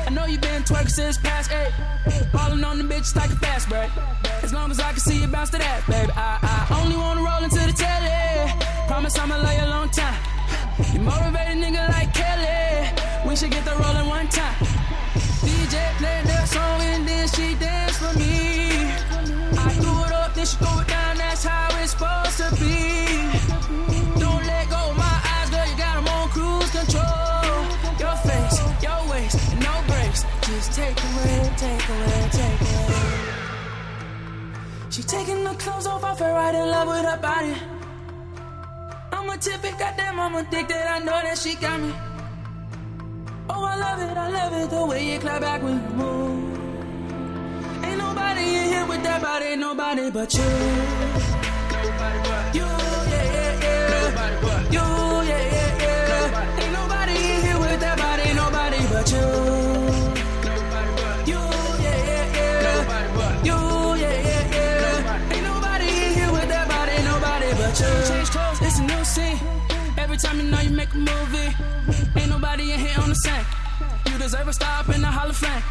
I 0.07 0.11
know 0.11 0.25
you 0.25 0.39
been 0.39 0.63
twerking 0.63 0.91
since 0.91 1.19
past 1.19 1.51
eight. 1.53 1.73
Ballin' 2.33 2.65
on 2.65 2.79
the 2.79 2.85
bitch 2.85 3.15
like 3.17 3.31
a 3.31 3.37
fast 3.37 3.69
break. 3.69 3.91
As 4.43 4.53
long 4.53 4.71
as 4.71 4.81
I 4.81 4.91
can 4.93 5.01
see 5.01 5.21
you 5.21 5.29
bounce 5.29 5.51
to 5.51 5.59
that, 5.59 5.87
baby. 5.87 6.13
I, 6.15 6.39
I 6.71 6.81
only 6.81 6.97
wanna 6.97 7.23
roll 7.23 7.43
into 7.43 7.61
the 7.61 7.73
telly. 7.73 8.53
Promise 8.87 9.19
I'ma 9.19 9.37
lay 9.37 9.59
a 9.59 9.67
long 9.67 9.89
time. 9.91 10.21
You 10.93 11.01
motivated 11.01 11.59
nigga 11.63 11.89
like 11.89 12.13
Kelly. 12.15 13.29
We 13.29 13.37
should 13.37 13.51
get 13.51 13.65
the 13.65 13.73
rolling 13.73 14.09
one 14.09 14.29
time. 14.29 14.55
DJ 15.43 15.77
played 15.99 16.25
that 16.27 16.49
song 16.49 16.81
and 16.83 17.07
then 17.07 17.29
she 17.29 17.55
danced 17.55 17.99
for 18.01 18.19
me. 18.19 18.87
I 19.59 19.71
threw 19.81 20.05
it 20.05 20.13
up, 20.13 20.35
then 20.35 20.47
she 20.47 20.57
threw 20.57 20.81
it 20.81 20.89
down. 20.89 21.17
That's 21.17 21.45
how 21.45 21.83
it's 21.83 21.93
supposed 21.93 22.39
to 22.39 22.49
be. 22.63 23.48
Just 30.59 30.73
take 30.73 30.99
away, 31.05 31.53
take 31.57 31.89
away, 31.89 32.29
take 32.33 32.61
away. 32.61 33.01
She 34.91 35.03
taking 35.05 35.45
the 35.45 35.55
clothes 35.55 35.87
off, 35.87 36.03
I 36.03 36.17
fell 36.17 36.35
right 36.35 36.53
in 36.53 36.69
love 36.69 36.89
with 36.89 37.05
her 37.05 37.17
body. 37.17 37.55
I'm 39.13 39.31
a 39.31 39.37
typical 39.37 39.79
goddamn, 39.79 40.19
I'm 40.19 40.35
addicted, 40.35 40.85
I 40.95 40.99
know 40.99 41.21
that 41.23 41.39
she 41.39 41.55
got 41.55 41.79
me. 41.79 41.95
Oh, 43.49 43.63
I 43.63 43.77
love 43.77 44.01
it, 44.01 44.17
I 44.19 44.29
love 44.31 44.53
it, 44.61 44.71
the 44.71 44.85
way 44.85 45.13
you 45.13 45.21
clap 45.21 45.43
back 45.43 45.63
when 45.63 45.75
you 45.75 45.91
move. 45.91 46.59
Ain't 47.85 47.99
nobody 47.99 48.43
in 48.43 48.65
here 48.73 48.87
with 48.89 49.03
that 49.05 49.23
body, 49.23 49.55
nobody 49.55 50.11
but 50.11 50.35
you. 50.35 50.43
You, 52.59 52.67
yeah, 53.13 53.35
yeah, 53.37 53.63
yeah. 53.63 54.75
You, 54.75 54.87
yeah, 55.31 55.55
yeah, 55.55 55.83
yeah. 55.85 56.63
Ain't 56.65 56.73
nobody 56.73 57.13
in 57.13 57.43
here 57.47 57.59
with 57.61 57.79
that 57.79 57.97
body, 57.97 58.35
nobody 58.35 58.79
but. 58.91 59.13
You, 59.13 59.48
Time 70.29 70.41
you 70.41 70.51
know 70.51 70.61
you 70.61 70.71
make 70.77 70.93
a 70.93 70.99
movie, 70.99 71.51
ain't 72.21 72.29
nobody 72.29 72.73
in 72.73 72.79
here 72.79 73.01
on 73.01 73.09
the 73.09 73.15
same. 73.15 73.47
You 74.05 74.19
deserve 74.19 74.47
a 74.47 74.53
stop 74.53 74.87
in 74.91 75.01
the 75.01 75.07
Hall 75.07 75.31
of 75.31 75.35
Fame. 75.35 75.63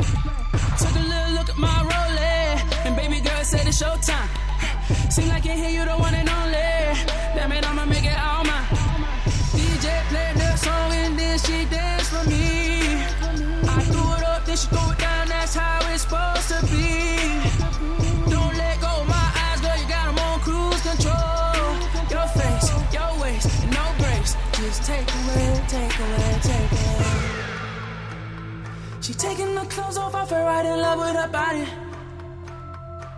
Took 0.81 0.95
a 0.95 1.05
little 1.13 1.33
look 1.37 1.49
at 1.49 1.57
my 1.59 1.77
Rolex, 1.89 2.85
and 2.85 2.95
baby 2.95 3.19
girl 3.19 3.43
said 3.43 3.67
it's 3.67 3.79
showtime. 3.79 4.29
Seem 5.11 5.27
like 5.27 5.45
in 5.45 5.57
here 5.59 5.69
you 5.69 5.85
the 5.85 5.95
one 5.95 6.15
and 6.15 6.27
only. 6.27 6.57
Damn 7.35 7.51
it, 7.51 7.69
I'ma 7.69 7.85
make 7.85 8.03
it 8.03 8.17
all 8.17 8.43
mine. 8.45 8.65
DJ 9.53 9.85
played 10.09 10.35
the 10.41 10.55
song 10.55 10.91
and 10.91 11.19
then 11.19 11.37
she 11.37 11.65
danced 11.65 12.09
for 12.09 12.27
me. 12.27 12.97
I 13.69 13.81
threw 13.91 14.09
it 14.15 14.23
up, 14.23 14.43
then 14.45 14.57
she 14.57 14.67
threw 14.69 14.91
it 14.91 14.97
down. 14.97 15.27
That's 15.27 15.53
how 15.53 15.93
it's 15.93 16.01
supposed 16.01 16.49
to 16.49 16.65
be. 16.65 17.46
Brakes. 24.67 24.77
Just 24.77 24.83
take 24.83 25.07
away, 25.15 25.61
take 25.67 25.99
away, 25.99 26.39
take 26.41 26.71
away. 26.71 27.05
She 29.01 29.13
taking 29.13 29.55
the 29.55 29.61
clothes 29.61 29.97
off, 29.97 30.15
I 30.15 30.25
fell 30.25 30.45
right 30.45 30.65
in 30.65 30.79
love 30.81 30.99
with 30.99 31.15
her 31.15 31.27
body. 31.27 31.65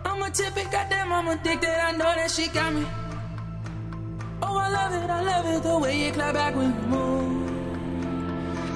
I'm 0.06 0.22
a 0.22 0.30
typical 0.30 0.72
goddamn, 0.72 1.12
I'm 1.12 1.28
addicted, 1.28 1.70
I 1.70 1.92
know 1.92 2.16
that 2.16 2.32
she 2.32 2.48
got 2.48 2.74
me. 2.74 2.86
Oh, 4.42 4.58
I 4.58 4.70
love 4.70 4.94
it, 4.94 5.10
I 5.10 5.22
love 5.22 5.46
it, 5.46 5.64
the 5.64 5.78
way 5.80 6.06
you 6.06 6.12
clap 6.12 6.34
back 6.34 6.56
when 6.56 6.68
you 6.68 6.82
move. 6.88 7.50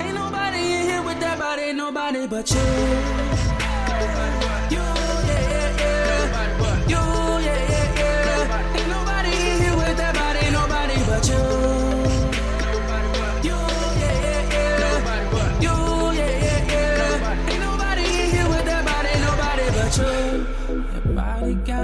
Ain't 0.02 0.16
nobody 0.16 0.58
in 0.58 0.82
here 0.90 1.04
with 1.04 1.20
that 1.20 1.40
body, 1.40 1.74
nobody 1.74 2.28
but. 2.28 2.50
You, 2.52 3.23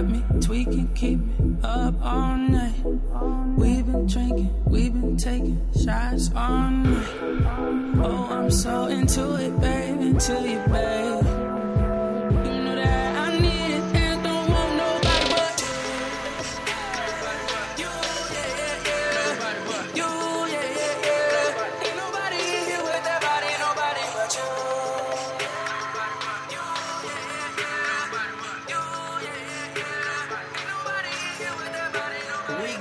got 0.01 0.09
me 0.09 0.23
tweaking, 0.39 0.87
keep 0.93 1.19
me 1.19 1.57
up 1.63 1.93
all 2.01 2.37
night. 2.37 2.73
We've 3.57 3.85
been 3.85 4.07
drinking, 4.07 4.63
we've 4.65 4.93
been 4.93 5.17
taking 5.17 5.59
shots 5.73 6.31
all 6.35 6.69
night. 6.69 7.07
Oh, 8.01 8.27
I'm 8.31 8.49
so 8.49 8.85
into 8.85 9.35
it, 9.35 9.59
babe, 9.59 9.99
into 9.99 10.33
you, 10.33 10.59
babe. 10.71 11.25
You 12.45 12.61
know 12.63 12.75
that 12.75 13.27
I 13.27 13.39
need 13.39 13.71
it 13.75 13.78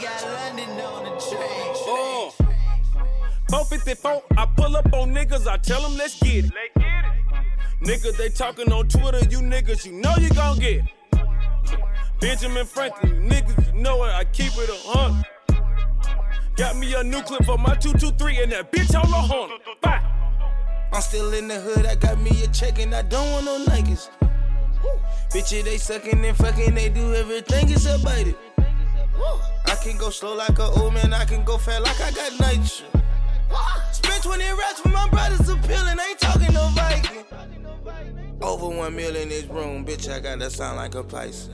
got 0.00 0.22
London 0.22 0.70
on 0.80 1.04
the 1.04 1.10
train. 1.20 1.70
Uh. 1.70 1.88
Oh. 1.90 2.34
454, 3.50 4.22
I 4.36 4.46
pull 4.56 4.76
up 4.76 4.92
on 4.92 5.14
niggas, 5.14 5.46
I 5.46 5.56
tell 5.56 5.80
them 5.80 5.96
let's 5.96 6.20
get 6.20 6.44
it. 6.44 6.52
Niggas, 7.80 8.16
they 8.18 8.28
talking 8.28 8.70
on 8.70 8.88
Twitter, 8.88 9.20
you 9.30 9.38
niggas, 9.38 9.86
you 9.86 9.92
know 9.92 10.14
you 10.20 10.28
gon' 10.30 10.58
get 10.58 10.82
it. 10.84 10.84
Benjamin 12.20 12.66
Franklin, 12.66 13.28
niggas, 13.28 13.74
you 13.74 13.80
know 13.80 14.04
it, 14.04 14.10
I 14.10 14.24
keep 14.24 14.52
it 14.56 14.68
a 14.68 14.88
hundred. 14.88 15.24
Got 16.56 16.76
me 16.76 16.92
a 16.94 17.02
new 17.02 17.22
clip 17.22 17.44
for 17.44 17.56
my 17.56 17.74
223 17.76 18.42
and 18.42 18.52
that 18.52 18.70
bitch 18.70 18.94
on 18.94 19.10
the 19.10 19.16
hundred. 19.16 19.60
Bye. 19.80 20.02
I'm 20.92 21.00
still 21.00 21.32
in 21.32 21.48
the 21.48 21.60
hood, 21.60 21.86
I 21.86 21.94
got 21.94 22.20
me 22.20 22.42
a 22.42 22.48
check 22.48 22.78
and 22.80 22.94
I 22.94 23.02
don't 23.02 23.32
want 23.32 23.46
no 23.46 23.64
niggas. 23.66 24.10
Bitches, 25.32 25.64
they 25.64 25.78
sucking 25.78 26.22
and 26.22 26.36
fucking, 26.36 26.74
they 26.74 26.90
do 26.90 27.14
everything 27.14 27.70
except 27.70 28.04
bite 28.04 28.28
it. 28.28 28.36
I 29.20 29.57
can 29.82 29.96
go 29.96 30.10
slow 30.10 30.34
like 30.34 30.58
a 30.58 30.64
old 30.64 30.94
man, 30.94 31.12
I 31.12 31.24
can 31.24 31.44
go 31.44 31.58
fast 31.58 31.82
like 31.82 32.00
I 32.00 32.10
got 32.10 32.32
nitro. 32.32 32.86
Spent 33.92 34.22
20 34.22 34.44
racks 34.44 34.80
for 34.80 34.88
my 34.88 35.08
brothers 35.08 35.48
appealing, 35.48 35.98
ain't 35.98 36.18
talking 36.18 36.52
no 36.52 36.68
Viking. 36.74 37.24
Over 38.40 38.68
one 38.68 38.94
mil 38.94 39.16
in 39.16 39.28
this 39.28 39.44
room, 39.46 39.84
bitch, 39.84 40.12
I 40.12 40.20
gotta 40.20 40.50
sound 40.50 40.76
like 40.76 40.94
a 40.94 41.02
Pisces. 41.02 41.50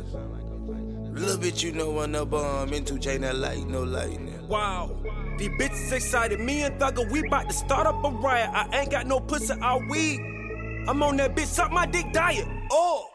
Little 1.12 1.38
bit 1.38 1.62
you 1.62 1.72
know 1.72 1.98
on 1.98 2.12
the 2.12 2.26
bomb, 2.26 2.72
into 2.72 2.98
chain 2.98 3.20
that 3.20 3.36
light, 3.36 3.66
no 3.66 3.82
lightning. 3.84 4.48
Wow. 4.48 4.90
These 5.38 5.50
bitches 5.50 5.92
excited. 5.92 6.40
Me 6.40 6.62
and 6.62 6.80
Thugger, 6.80 7.08
we 7.10 7.26
bout 7.28 7.48
to 7.48 7.54
start 7.54 7.86
up 7.86 8.04
a 8.04 8.10
riot. 8.10 8.50
I 8.52 8.80
ain't 8.80 8.90
got 8.90 9.06
no 9.06 9.20
pussy, 9.20 9.54
I 9.60 9.76
weed. 9.88 10.20
I'm 10.88 11.02
on 11.02 11.16
that 11.18 11.34
bitch, 11.34 11.46
suck 11.46 11.70
my 11.70 11.86
dick 11.86 12.12
diet. 12.12 12.46
Oh. 12.70 13.10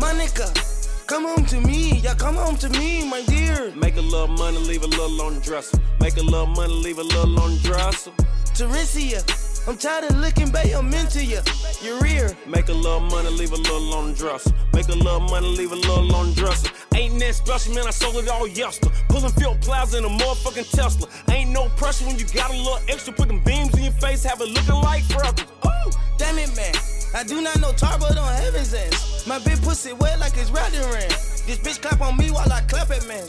My 0.00 0.12
nigga, 0.12 0.77
come 1.08 1.24
home 1.24 1.44
to 1.46 1.60
me, 1.60 1.98
yeah, 2.00 2.14
come 2.14 2.36
home 2.36 2.56
to 2.58 2.68
me, 2.68 3.08
my 3.08 3.22
dear. 3.22 3.72
Make 3.74 3.96
a 3.96 4.00
little 4.00 4.28
money, 4.28 4.58
leave 4.58 4.82
a 4.82 4.86
little 4.86 5.20
on 5.22 5.36
the 5.36 5.40
dresser. 5.40 5.78
Make 6.00 6.18
a 6.18 6.22
little 6.22 6.46
money, 6.46 6.72
leave 6.72 6.98
a 6.98 7.02
little 7.02 7.40
on 7.40 7.54
the 7.54 7.60
dresser. 7.60 8.12
Teresia, 8.54 9.24
I'm 9.66 9.78
tired 9.78 10.10
of 10.10 10.16
looking, 10.18 10.50
babe, 10.50 10.74
I'm 10.76 10.92
into 10.92 11.24
ya. 11.24 11.40
Your 11.82 11.98
rear. 12.00 12.36
Make 12.46 12.68
a 12.68 12.74
little 12.74 13.00
money, 13.00 13.30
leave 13.30 13.52
a 13.52 13.56
little 13.56 13.94
on 13.94 14.12
the 14.12 14.18
dresser. 14.18 14.52
Make 14.74 14.88
a 14.88 14.92
little 14.92 15.20
money, 15.20 15.48
leave 15.48 15.72
a 15.72 15.76
little 15.76 16.14
on 16.14 16.28
the 16.28 16.34
dresser. 16.34 16.70
Ain't 16.94 17.18
that 17.20 17.34
special, 17.34 17.74
man, 17.74 17.86
I 17.86 17.90
sold 17.90 18.16
it 18.16 18.28
all 18.28 18.46
yesterday. 18.46 18.94
Pulling 19.08 19.32
Field 19.32 19.60
Plaza 19.62 19.98
in 19.98 20.04
a 20.04 20.08
motherfucking 20.08 20.70
Tesla. 20.70 21.08
Ain't 21.30 21.50
no 21.50 21.68
pressure 21.76 22.04
when 22.06 22.18
you 22.18 22.26
got 22.26 22.50
a 22.50 22.56
little 22.56 22.80
extra. 22.88 23.14
Put 23.14 23.28
them 23.28 23.42
beams 23.44 23.74
in 23.78 23.84
your 23.84 23.92
face, 23.94 24.24
have 24.24 24.40
it 24.42 24.48
looking 24.48 24.82
like 24.82 25.04
freckles. 25.04 25.46
Oh, 25.62 25.90
damn 26.18 26.36
it, 26.38 26.54
man. 26.54 26.97
I 27.14 27.22
do 27.24 27.40
not 27.40 27.60
know 27.60 27.72
tar, 27.72 27.98
but 27.98 28.16
on 28.16 28.34
heaven's 28.34 28.74
ends. 28.74 29.26
My 29.26 29.38
big 29.38 29.60
pussy 29.62 29.92
wet 29.92 30.20
like 30.20 30.36
it's 30.36 30.50
riding 30.50 30.80
rain. 30.90 31.08
This 31.46 31.58
bitch 31.58 31.80
clap 31.80 32.00
on 32.00 32.16
me 32.16 32.30
while 32.30 32.50
I 32.52 32.60
clap 32.62 32.90
at 32.90 33.06
men. 33.08 33.24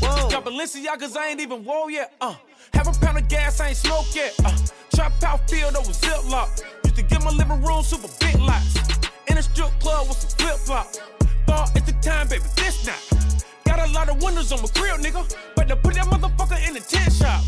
Whoa. 0.00 0.30
Got 0.30 0.44
Balenciagas, 0.44 1.16
I 1.16 1.28
ain't 1.28 1.40
even 1.40 1.64
whoa 1.64 1.88
yet. 1.88 2.14
Uh, 2.20 2.34
have 2.72 2.88
a 2.88 2.98
pound 2.98 3.18
of 3.18 3.28
gas, 3.28 3.60
I 3.60 3.68
ain't 3.68 3.76
smoked 3.76 4.14
yet. 4.16 4.34
Uh, 4.44 4.56
trap 4.94 5.12
out 5.22 5.48
field 5.48 5.76
over 5.76 5.92
ziplock. 5.92 6.62
Used 6.84 6.96
to 6.96 7.02
get 7.02 7.22
my 7.22 7.30
living 7.30 7.62
room 7.62 7.82
super 7.82 8.08
big 8.20 8.38
lots. 8.40 8.78
In 9.26 9.36
a 9.36 9.42
strip 9.42 9.70
club 9.80 10.08
with 10.08 10.16
some 10.18 10.30
flip 10.38 10.56
flops. 10.56 11.00
Thought 11.46 11.76
it's 11.76 11.86
the 11.86 11.92
time, 12.00 12.28
baby, 12.28 12.44
this 12.56 12.86
not. 12.86 13.28
Got 13.64 13.88
a 13.88 13.92
lot 13.92 14.08
of 14.08 14.22
windows 14.22 14.50
on 14.52 14.62
my 14.62 14.68
grill, 14.74 14.96
nigga. 14.96 15.36
But 15.54 15.68
to 15.68 15.76
put 15.76 15.94
that 15.94 16.06
motherfucker 16.06 16.66
in 16.66 16.74
the 16.74 16.80
tent 16.80 17.12
shop. 17.12 17.42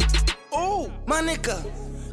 Ooh. 0.55 0.93
My 1.07 1.23
nigga, 1.23 1.64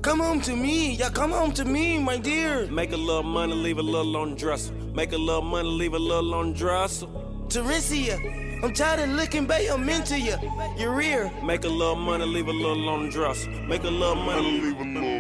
come 0.01 0.19
home 0.19 0.41
to 0.41 0.55
me. 0.55 0.95
Yeah, 0.95 1.10
come 1.10 1.31
home 1.31 1.51
to 1.53 1.65
me, 1.65 1.99
my 1.99 2.17
dear. 2.17 2.67
Make 2.67 2.91
a 2.91 2.97
little 2.97 3.23
money, 3.23 3.53
leave 3.53 3.77
a 3.77 3.81
little 3.81 4.15
on 4.17 4.31
the 4.31 4.36
dresser. 4.36 4.73
Make 4.93 5.13
a 5.13 5.17
little 5.17 5.41
money, 5.41 5.69
leave 5.69 5.93
a 5.93 5.99
little 5.99 6.33
on 6.33 6.53
the 6.53 6.57
dresser. 6.57 7.07
Teresia, 7.47 8.63
I'm 8.63 8.73
tired 8.73 8.99
of 8.99 9.15
looking, 9.15 9.45
babe, 9.45 9.71
I'm 9.71 9.88
into 9.88 10.19
ya. 10.19 10.38
Your 10.77 10.93
rear. 10.93 11.31
Make 11.43 11.63
a 11.63 11.69
little 11.69 11.95
money, 11.95 12.25
leave 12.25 12.47
a 12.47 12.51
little 12.51 12.89
on 12.89 13.05
the 13.05 13.12
dresser. 13.12 13.49
Make 13.49 13.83
a 13.83 13.89
little 13.89 14.15
money, 14.15 14.62
leave 14.62 14.79
a 14.79 14.83
little 14.83 15.16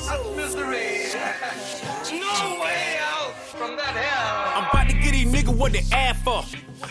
such 0.00 0.36
misery. 0.36 1.06
No 2.18 2.60
way 2.60 2.98
out 3.00 3.34
from 3.34 3.76
that 3.76 3.94
hell. 3.94 4.62
I'm 4.62 4.68
about 4.70 4.90
to 4.90 4.96
get 4.96 5.12
these 5.12 5.32
niggas 5.32 5.56
what 5.56 5.72
they 5.72 5.84
ask 5.92 6.22
for. 6.24 6.44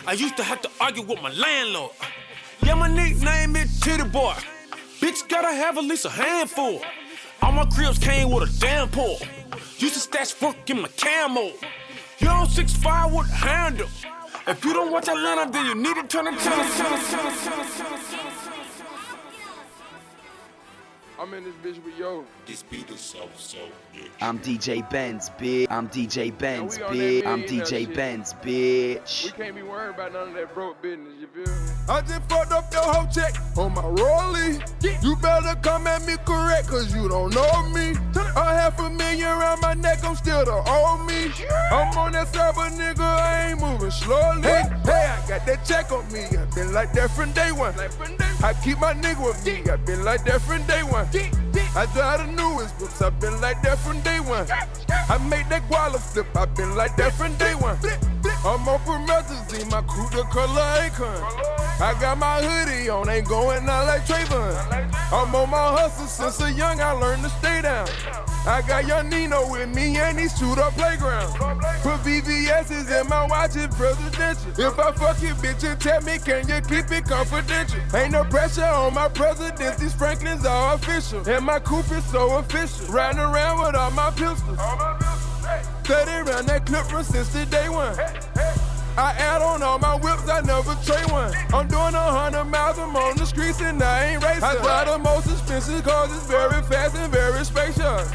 I 0.08 0.14
used 0.14 0.38
to 0.38 0.44
have 0.44 0.62
to 0.62 0.70
argue 0.80 1.04
with 1.04 1.22
my 1.22 1.32
landlord. 1.32 1.92
Yeah, 2.64 2.76
my 2.76 2.88
nickname 2.88 3.56
is 3.56 3.80
Titty 3.80 4.04
Boy. 4.04 4.36
Bitch 5.00 5.28
gotta 5.28 5.54
have 5.54 5.78
at 5.78 5.84
least 5.84 6.06
a 6.06 6.10
handful. 6.10 6.82
All 7.42 7.52
my 7.52 7.66
cribs 7.66 7.98
came 7.98 8.32
with 8.32 8.50
a 8.50 8.60
damn 8.60 8.90
pull. 8.90 9.18
Used 9.78 9.94
to 9.94 10.00
stash 10.00 10.40
work 10.42 10.70
in 10.70 10.82
my 10.82 10.90
camo. 10.98 11.52
You 12.20 12.28
on 12.28 12.48
6'5 12.48 13.18
with 13.18 13.30
a 13.30 13.34
handle. 13.34 13.88
If 14.48 14.66
you 14.66 14.74
don't 14.74 14.92
watch 14.92 15.08
Atlanta, 15.08 15.50
then 15.52 15.66
you 15.66 15.76
need 15.76 15.96
to 15.96 16.04
turn 16.04 16.28
it 16.28 16.40
to 16.40 16.50
I'm 21.20 21.34
in 21.34 21.44
this 21.44 21.54
bitch 21.56 21.84
with 21.84 21.98
yo. 21.98 22.26
This 22.50 22.64
beat 22.64 22.90
is 22.90 23.00
so 23.00 23.30
so. 23.38 23.60
I'm 24.22 24.40
DJ 24.40 24.90
Benz, 24.90 25.30
bitch. 25.40 25.68
I'm 25.70 25.88
DJ 25.88 26.36
Benz, 26.36 26.80
bitch. 26.80 27.24
I'm 27.24 27.44
DJ 27.44 27.68
shit. 27.68 27.94
Benz, 27.94 28.34
bitch. 28.42 29.26
We 29.26 29.32
can't 29.32 29.56
be 29.56 29.62
worried 29.62 29.94
about 29.94 30.14
none 30.14 30.30
of 30.30 30.34
that 30.34 30.56
broke 30.56 30.82
business, 30.82 31.14
you 31.22 31.28
feel 31.28 31.46
me? 31.46 31.70
I 31.88 32.02
just 32.02 32.28
fucked 32.28 32.52
up 32.52 32.74
your 32.74 32.82
whole 32.82 33.06
check 33.06 33.36
on 33.56 33.76
my 33.76 33.84
rollie. 33.84 34.58
You 35.04 35.16
better 35.18 35.60
come 35.62 35.86
at 35.86 36.04
me 36.08 36.16
correct, 36.26 36.70
cause 36.70 36.92
you 36.92 37.08
don't 37.08 37.36
know 37.36 37.70
me. 37.70 37.94
A 38.16 38.44
half 38.44 38.80
a 38.80 38.90
million 38.90 39.28
around 39.28 39.62
my 39.62 39.76
neck, 39.76 40.04
I'm 40.04 40.16
still 40.16 40.44
the 40.44 40.54
old 40.54 41.06
me. 41.06 41.32
I'm 41.72 41.96
on 42.00 42.14
that 42.14 42.30
cyber 42.34 42.68
nigga, 42.72 43.02
I 43.02 43.52
ain't 43.52 43.62
moving 43.62 43.92
slowly. 43.92 44.42
Hey, 44.42 44.64
hey, 44.86 45.06
I 45.06 45.28
got 45.28 45.46
that 45.46 45.64
check 45.66 45.92
on 45.92 46.12
me. 46.12 46.24
i 46.26 46.46
been 46.56 46.74
like 46.74 46.94
that 46.94 47.12
from 47.12 47.32
day 47.34 47.52
one. 47.52 47.76
I 48.44 48.54
keep 48.64 48.80
my 48.80 48.96
nigga 48.96 49.24
with 49.24 49.46
me. 49.46 49.70
i 49.72 49.76
been 49.76 50.04
like 50.04 50.24
that 50.26 50.42
from 50.42 50.64
day 50.64 50.82
one. 50.82 51.08
I 51.76 51.86
drive 51.94 52.26
the 52.26 52.32
newest 52.34 52.80
whips. 52.80 53.02
I've 53.02 53.20
been 53.20 53.40
like 53.42 53.62
that 53.62 53.78
from 53.78 54.02
day 54.02 54.20
one. 54.20 54.48
I 54.52 55.18
make 55.30 55.48
that 55.50 55.64
guala 55.70 56.00
flip. 56.00 56.26
I've 56.36 56.56
been 56.56 56.76
like 56.76 56.96
that 56.98 57.14
from 57.14 57.36
day 57.36 57.54
one. 57.56 57.78
I'm 58.46 58.66
on 58.70 58.80
promethazine, 58.80 59.70
my 59.70 59.82
crew 59.82 60.08
the 60.12 60.24
color 60.30 60.62
icon. 60.62 61.08
I 61.82 61.94
got 62.00 62.18
my 62.18 62.42
hoodie 62.42 62.90
on, 62.90 63.10
ain't 63.10 63.28
going 63.28 63.68
out 63.68 63.88
like 63.88 64.06
Trayvon. 64.06 64.54
I'm 65.12 65.36
on 65.36 65.50
my 65.50 65.58
hustle 65.58 66.08
since 66.08 66.40
a 66.42 66.52
young, 66.52 66.80
I 66.80 66.92
learned 66.92 67.24
to 67.24 67.30
stay 67.30 67.62
down. 67.62 67.88
I 68.48 68.62
got 68.66 68.88
young 68.88 69.10
Nino 69.10 69.52
with 69.52 69.68
me 69.76 69.98
and 69.98 70.18
he's 70.18 70.38
shoot 70.38 70.58
up 70.58 70.74
playground. 70.74 71.36
Put 71.84 72.00
VVS's 72.08 72.90
in 72.90 73.08
my 73.10 73.28
watch, 73.28 73.58
it's 73.58 73.76
presidential. 73.76 74.52
If 74.52 74.80
I 74.80 74.92
fuck 74.94 75.22
your 75.22 75.36
bitch 75.36 75.70
and 75.70 75.80
tell 75.80 76.02
me, 76.02 76.18
can 76.18 76.48
you 76.48 76.62
keep 76.62 76.90
it 76.92 77.06
confidential? 77.06 77.82
Ain't 77.94 78.14
no 78.14 78.24
pressure 78.24 78.64
on 78.64 78.94
my 78.94 79.10
presidents, 79.10 79.82
these 79.82 79.94
Franklins 79.94 80.46
are 80.46 80.76
official. 80.76 81.28
And 81.30 81.46
my 81.46 81.60
coupe 81.60 81.92
is 81.92 82.06
so 82.06 82.38
official. 82.38 82.88
Riding 82.88 83.20
around 83.20 83.62
with 83.62 83.76
all 83.76 83.92
my 83.92 84.12
pistols. 84.12 84.58
30 85.84 86.30
round 86.30 86.48
that 86.48 86.66
clip 86.66 86.86
from 86.86 87.04
since 87.04 87.30
the 87.30 87.46
day 87.48 87.68
one. 87.68 87.98
I 89.00 89.12
add 89.14 89.42
on 89.42 89.64
all 89.64 89.80
my 89.80 89.96
whips, 89.96 90.28
I 90.28 90.42
never 90.42 90.76
trade 90.84 91.10
one. 91.10 91.34
I'm 91.54 91.70
doing 91.70 91.96
a 91.96 92.12
hundred 92.12 92.44
miles, 92.44 92.78
I'm 92.78 92.94
on 92.98 93.16
the 93.16 93.26
streets 93.26 93.62
and 93.62 93.82
I 93.82 94.12
ain't 94.12 94.22
racing. 94.22 94.44
I 94.44 94.56
drive 94.58 94.88
the 94.88 95.00
most 95.00 95.32
expensive 95.32 95.86
cars, 95.86 96.12
it's 96.12 96.28
very 96.28 96.62
fast 96.64 96.98
and 96.98 97.10
very 97.10 97.46
spacious. 97.46 98.12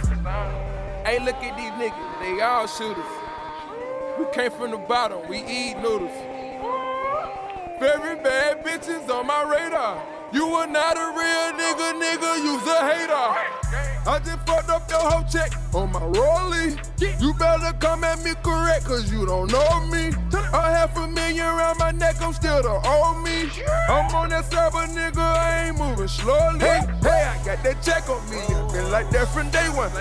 Hey, 1.07 1.25
look 1.25 1.37
at 1.37 1.57
these 1.57 1.73
niggas, 1.81 2.20
they 2.20 2.38
all 2.42 2.66
shooters. 2.66 3.03
We 4.18 4.27
came 4.35 4.51
from 4.51 4.73
the 4.73 4.77
bottom, 4.77 5.27
we 5.27 5.38
eat 5.38 5.79
noodles. 5.79 6.12
Very 7.81 8.16
bad 8.23 8.62
bitches 8.62 9.09
on 9.09 9.27
my 9.27 9.42
radar. 9.42 10.13
You 10.35 10.47
are 10.47 10.66
not 10.66 10.97
a 10.97 11.14
real 11.14 11.49
nigga, 11.55 11.94
nigga, 11.94 12.42
you's 12.42 12.66
a 12.66 12.79
hater. 12.90 13.14
I 14.05 14.18
just 14.18 14.44
fucked 14.44 14.68
up 14.68 14.90
your 14.90 14.99
whole 14.99 15.23
check 15.31 15.53
on 15.73 15.92
my 15.92 16.01
rollie. 16.01 16.75
You 17.23 17.33
better 17.35 17.73
come 17.79 18.03
at 18.03 18.18
me 18.25 18.33
correct, 18.42 18.85
cause 18.85 19.12
you 19.12 19.27
don't 19.27 19.53
know 19.53 19.87
me. 19.87 20.11
I 20.53 20.73
have 20.73 20.97
a 20.97 21.07
million 21.07 21.47
around 21.47 21.79
my 21.79 21.92
neck, 21.92 22.16
I'm 22.20 22.33
still 22.33 22.61
the 22.62 22.75
old 22.83 23.23
me. 23.23 23.47
I'm 23.88 24.12
on 24.12 24.31
that 24.31 24.51
cyber 24.51 24.88
nigga, 24.90 25.23
I 25.23 25.68
ain't 25.68 25.79
moving 25.79 26.09
slowly. 26.09 26.59
Hey, 26.59 26.81
hey, 27.03 27.31
I 27.31 27.38
got 27.44 27.62
that 27.62 27.81
check 27.81 28.09
on 28.11 28.18
me. 28.29 28.38
I 28.42 28.73
been 28.73 28.90
like 28.90 29.11
that 29.11 29.29
from 29.29 29.51
day 29.51 29.68
one. 29.70 29.92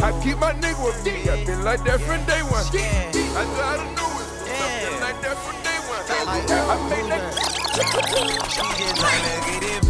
I 0.00 0.08
keep 0.24 0.38
my 0.38 0.54
nigga 0.54 0.82
with 0.82 1.04
me. 1.04 1.28
I 1.28 1.44
been 1.44 1.62
like 1.64 1.84
that 1.84 2.00
from 2.00 2.24
day 2.24 2.40
one. 2.48 2.64
I 2.64 3.44
try 3.60 3.76
to 3.76 3.84
do 3.92 4.08
it. 4.08 4.28
I 4.56 4.88
been 4.88 5.00
like 5.04 5.20
that 5.20 5.36
from 5.36 5.56
day 5.60 5.78
one. 5.84 6.00
I 6.08 6.88
made. 6.88 7.05
She 8.16 8.22
just 8.22 8.96
tryna 8.96 9.60
get 9.60 9.62
it 9.62 9.85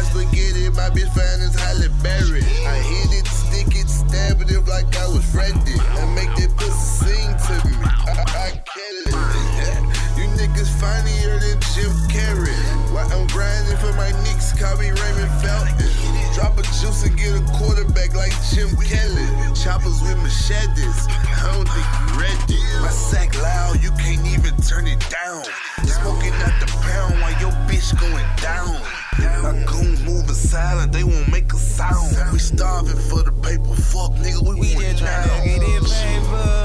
Like 0.00 0.32
spaghetti, 0.32 0.70
my 0.70 0.88
bitch 0.88 1.12
fine 1.12 1.44
as 1.44 1.52
Halle 1.60 1.92
Berry. 2.00 2.40
I 2.64 2.80
hit 2.80 3.20
it, 3.20 3.28
stick 3.28 3.76
it, 3.76 3.84
stab 3.84 4.40
it 4.40 4.48
like 4.64 4.88
I 4.96 5.06
was 5.12 5.20
Freddy. 5.28 5.76
And 6.00 6.14
make 6.16 6.32
that 6.40 6.56
pussy 6.56 7.04
sing 7.04 7.36
to 7.36 7.54
me. 7.68 7.76
I, 8.08 8.24
I 8.32 8.48
kill 8.64 8.96
it. 9.12 9.20
you 10.16 10.24
niggas 10.40 10.72
funnier 10.80 11.36
than 11.36 11.60
Jim 11.76 11.92
Carrey. 12.08 12.56
While 12.96 13.12
I'm 13.12 13.26
grinding 13.28 13.76
for 13.76 13.92
my 13.92 14.08
Knicks, 14.24 14.56
call 14.56 14.78
me 14.80 14.88
Raymond 14.88 15.32
Felton. 15.44 15.76
Drop 16.32 16.56
a 16.56 16.62
juice 16.80 17.04
and 17.04 17.12
get 17.20 17.36
a 17.36 17.44
quarterback 17.60 18.16
like 18.16 18.32
Jim 18.48 18.72
Kelly. 18.80 19.28
Choppers 19.52 20.00
with 20.00 20.16
machetes. 20.24 21.12
I 21.12 21.52
don't 21.52 21.68
think 21.68 21.88
you 21.92 22.24
ready. 22.24 22.62
My 22.80 22.88
sack 22.88 23.36
loud, 23.36 23.84
you 23.84 23.92
can't 24.00 24.24
even 24.24 24.56
turn 24.64 24.86
it 24.86 25.04
down. 25.12 25.44
Smoking 25.84 26.32
out 26.40 26.56
the 26.56 26.72
pound 26.88 27.20
while 27.20 27.36
your 27.36 27.52
bitch 27.68 27.92
going 28.00 28.24
down. 28.40 28.80
My 29.42 29.52
goons 29.66 30.02
moving 30.02 30.34
silent, 30.34 30.92
they 30.92 31.04
won't 31.04 31.28
make 31.30 31.52
a 31.52 31.56
sound. 31.56 32.16
We 32.32 32.38
starving 32.38 32.96
for 32.96 33.22
the 33.22 33.32
paper, 33.32 33.74
fuck 33.74 34.12
nigga, 34.22 34.42
we, 34.42 34.60
We 34.60 34.74
just 34.74 35.02
down. 35.02 35.28
tryna 35.28 35.44
get 35.44 35.62
it 35.62 35.82
paper. 35.84 36.64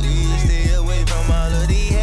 Please 0.00 0.42
stay 0.44 0.74
away 0.74 1.04
from 1.06 1.30
all 1.30 1.52
of 1.52 1.68
these 1.68 1.93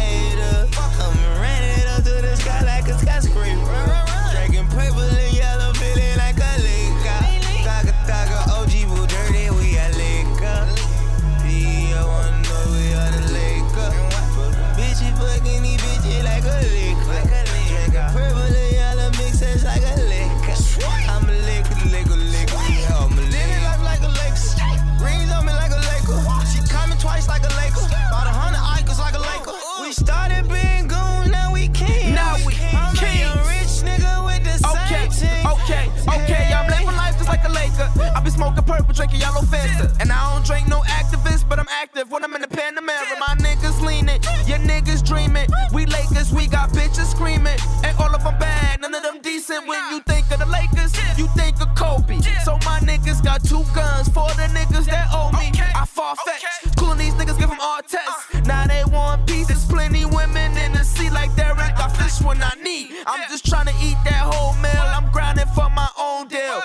I 38.22 38.24
been 38.24 38.34
smoking 38.34 38.62
purple, 38.62 38.94
drinking 38.94 39.18
yellow 39.18 39.40
Fanta. 39.40 39.90
And 39.98 40.12
I 40.12 40.30
don't 40.30 40.46
drink 40.46 40.68
no 40.68 40.78
Actavis, 40.82 41.42
but 41.48 41.58
I'm 41.58 41.66
active 41.68 42.08
when 42.12 42.22
I'm 42.22 42.32
in 42.36 42.40
the 42.40 42.46
Panamera. 42.46 43.18
My 43.18 43.34
niggas 43.42 43.82
leaning, 43.82 44.22
your 44.46 44.62
niggas 44.62 45.02
dreaming. 45.04 45.48
We 45.74 45.86
Lakers, 45.86 46.32
we 46.32 46.46
got 46.46 46.70
bitches 46.70 47.10
screaming. 47.10 47.58
And 47.82 47.98
all 47.98 48.14
of 48.14 48.22
them 48.22 48.38
bad, 48.38 48.80
none 48.80 48.94
of 48.94 49.02
them 49.02 49.18
decent. 49.22 49.66
When 49.66 49.80
you 49.90 49.98
think 50.06 50.30
of 50.30 50.38
the 50.38 50.46
Lakers, 50.46 50.94
you 51.18 51.26
think 51.34 51.60
of 51.60 51.74
Kobe. 51.74 52.20
So 52.44 52.62
my 52.62 52.78
niggas 52.86 53.24
got 53.24 53.42
two 53.42 53.64
guns 53.74 54.06
for 54.06 54.30
the 54.38 54.46
niggas 54.54 54.86
that 54.86 55.08
owe 55.10 55.32
me. 55.32 55.50
I 55.74 55.84
far 55.84 56.14
fetched, 56.24 56.78
coolin' 56.78 56.98
these 56.98 57.14
niggas, 57.14 57.40
give 57.40 57.50
them 57.50 57.58
all 57.60 57.82
tests. 57.82 58.32
Uh. 58.32 58.40
Now 58.46 58.68
they 58.68 58.84
want 58.84 59.26
peace, 59.26 59.48
there's 59.48 59.66
plenty 59.66 60.04
women 60.04 60.56
in 60.58 60.70
the 60.70 60.84
sea 60.84 61.10
like 61.10 61.34
Derek. 61.34 61.74
I 61.74 61.88
fish 61.88 62.24
when 62.24 62.40
I 62.40 62.54
need. 62.62 63.02
I'm 63.04 63.28
just 63.28 63.44
trying 63.46 63.66
to 63.66 63.74
eat 63.82 63.98
that 64.04 64.22
whole 64.30 64.54
meal. 64.62 64.86
I'm 64.94 65.10
grinding 65.10 65.50
for 65.56 65.68
my 65.70 65.88
own 65.98 66.28
deal. 66.28 66.62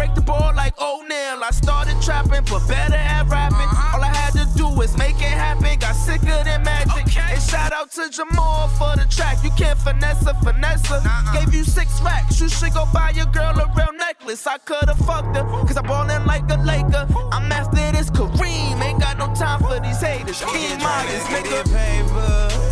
Break 0.00 0.14
the 0.14 0.22
board 0.22 0.56
like 0.56 0.72
O'Neal. 0.80 1.44
I 1.44 1.50
started 1.52 2.00
trapping, 2.00 2.44
but 2.48 2.66
better 2.66 2.96
at 2.96 3.28
rapping. 3.28 3.68
Uh-huh. 3.68 3.96
All 3.96 4.02
I 4.02 4.08
had 4.08 4.32
to 4.32 4.46
do 4.56 4.66
was 4.66 4.96
make 4.96 5.16
it 5.16 5.36
happen. 5.44 5.78
Got 5.78 5.94
sicker 5.94 6.40
than 6.48 6.62
magic. 6.62 7.04
And 7.16 7.42
shout 7.42 7.72
out 7.74 7.90
to 7.96 8.08
Jamal 8.08 8.68
for 8.80 8.96
the 8.96 9.06
track. 9.10 9.44
You 9.44 9.50
can't 9.58 9.78
finesse 9.78 10.24
a 10.24 10.32
finesse. 10.42 10.86
her. 10.86 11.02
Gave 11.34 11.52
you 11.52 11.64
six 11.64 12.00
racks. 12.00 12.40
You 12.40 12.48
should 12.48 12.72
go 12.72 12.86
buy 12.94 13.10
your 13.10 13.26
girl 13.26 13.52
a 13.60 13.66
real 13.76 13.92
necklace. 13.92 14.46
I 14.46 14.56
could've 14.58 14.96
fucked 15.04 15.36
her, 15.36 15.44
cause 15.68 15.76
I'm 15.76 15.84
ballin' 15.84 16.24
like 16.24 16.48
a 16.50 16.56
Laker. 16.56 17.06
I'm 17.30 17.52
after 17.52 17.92
this 17.92 18.08
Kareem. 18.08 18.80
Ain't 18.80 19.00
got 19.00 19.18
no 19.18 19.28
time 19.34 19.60
for 19.60 19.78
these 19.80 20.00
haters. 20.00 20.40
King 20.40 20.78
Get 20.78 21.26
nigga. 21.28 21.62
paper. 21.76 22.69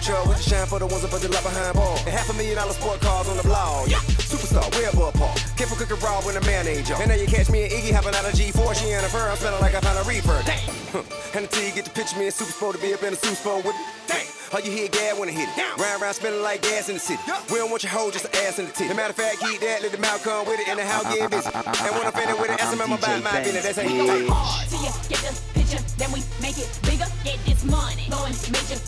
If 0.00 0.08
you 0.08 0.14
catch 0.14 0.14
no 0.14 0.14
trouble. 0.14 0.28
We 0.30 0.34
just 0.36 0.48
shine 0.48 0.66
for 0.66 0.78
the 0.78 0.86
ones 0.86 1.02
that 1.02 1.10
put 1.10 1.20
the 1.22 1.28
lot 1.28 1.42
behind 1.42 1.74
bar. 1.74 1.96
And 1.98 2.08
half 2.08 2.30
a 2.30 2.34
million 2.34 2.56
dollar 2.56 2.72
sport 2.72 3.00
cars 3.00 3.28
on 3.28 3.36
the 3.36 3.42
blog. 3.42 3.88
Yeah. 3.88 3.98
Superstar, 4.24 4.64
way 4.76 4.84
above 4.84 5.14
par. 5.14 5.34
Careful 5.56 5.76
cooking 5.76 6.00
raw 6.00 6.20
when 6.22 6.34
the 6.34 6.40
mayonnaise 6.42 6.90
up. 6.90 7.00
And 7.00 7.08
now 7.08 7.16
you 7.16 7.26
catch 7.26 7.50
me 7.50 7.64
and 7.64 7.72
Iggy 7.72 7.92
hopping 7.92 8.14
out 8.14 8.24
of 8.24 8.32
G4. 8.32 8.74
She 8.74 8.90
in 8.90 9.04
a 9.04 9.08
fur, 9.08 9.28
I'm 9.28 9.36
smelling 9.36 9.60
like 9.60 9.74
I 9.74 9.80
found 9.80 9.98
a 9.98 10.04
reefer. 10.08 10.40
Damn. 10.44 10.74
And 11.30 11.46
until 11.46 11.62
you 11.62 11.72
get 11.72 11.84
the 11.84 11.94
picture, 11.94 12.18
me 12.18 12.26
and 12.26 12.34
Super 12.34 12.50
Sport 12.50 12.74
to 12.74 12.82
be 12.82 12.92
up 12.92 13.04
in 13.04 13.12
a 13.12 13.16
Super 13.16 13.36
Sport 13.36 13.64
with 13.64 13.76
it. 13.78 13.86
Damn. 14.08 14.26
All 14.52 14.58
you 14.58 14.72
hear 14.72 14.88
gas 14.88 15.14
when 15.16 15.28
it 15.28 15.38
hit 15.38 15.46
it. 15.46 15.78
Round 15.78 16.02
round 16.02 16.16
spinning 16.16 16.42
like 16.42 16.62
gas 16.62 16.88
in 16.88 16.98
the 16.98 17.00
city. 17.00 17.22
We 17.54 17.62
don't 17.62 17.70
want 17.70 17.84
your 17.84 17.92
hoe, 17.94 18.10
just 18.10 18.26
an 18.26 18.34
ass 18.42 18.58
in 18.58 18.66
the 18.66 18.72
titty. 18.72 18.92
matter 18.94 19.10
of 19.10 19.16
fact, 19.16 19.38
keep 19.38 19.60
that, 19.60 19.82
let 19.82 19.92
the 19.92 19.98
mouth 19.98 20.24
come 20.24 20.44
with 20.44 20.58
it, 20.58 20.66
and 20.66 20.80
the 20.80 20.84
house 20.84 21.06
get 21.14 21.30
busy. 21.30 21.46
And 21.54 21.94
when 21.94 22.02
I'm 22.02 22.10
finished 22.10 22.40
with 22.40 22.50
it, 22.50 22.58
ask 22.58 22.76
them 22.76 22.82
about 22.90 23.22
my 23.22 23.38
business. 23.46 23.62
That's 23.62 23.78
how 23.78 23.86
you 23.86 24.26
Go 24.26 24.34
hard 24.34 24.66
till 24.66 24.82
you 24.82 24.90
get 25.06 25.22
the 25.22 25.38
picture, 25.54 25.78
then 26.02 26.10
we 26.10 26.18
make 26.42 26.58
it 26.58 26.66
bigger. 26.82 27.06
Get 27.22 27.38
this 27.46 27.62
money, 27.62 28.10
blowing 28.10 28.34
major 28.50 28.82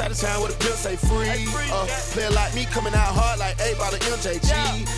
up 0.00 0.04
on 0.04 0.10
the 0.10 0.12
high 0.12 0.12
side 0.12 0.12
of 0.12 0.18
town 0.18 0.42
with 0.42 0.54
a 0.54 0.58
pill 0.58 0.76
say 0.76 0.96
free. 0.96 1.46
Uh, 1.72 1.86
player 2.12 2.30
like 2.30 2.54
me 2.54 2.64
coming 2.66 2.94
out 2.94 3.12
hard 3.14 3.38
like 3.38 3.56
A 3.60 3.74
by 3.78 3.90
the 3.90 3.98
MJG. 3.98 4.50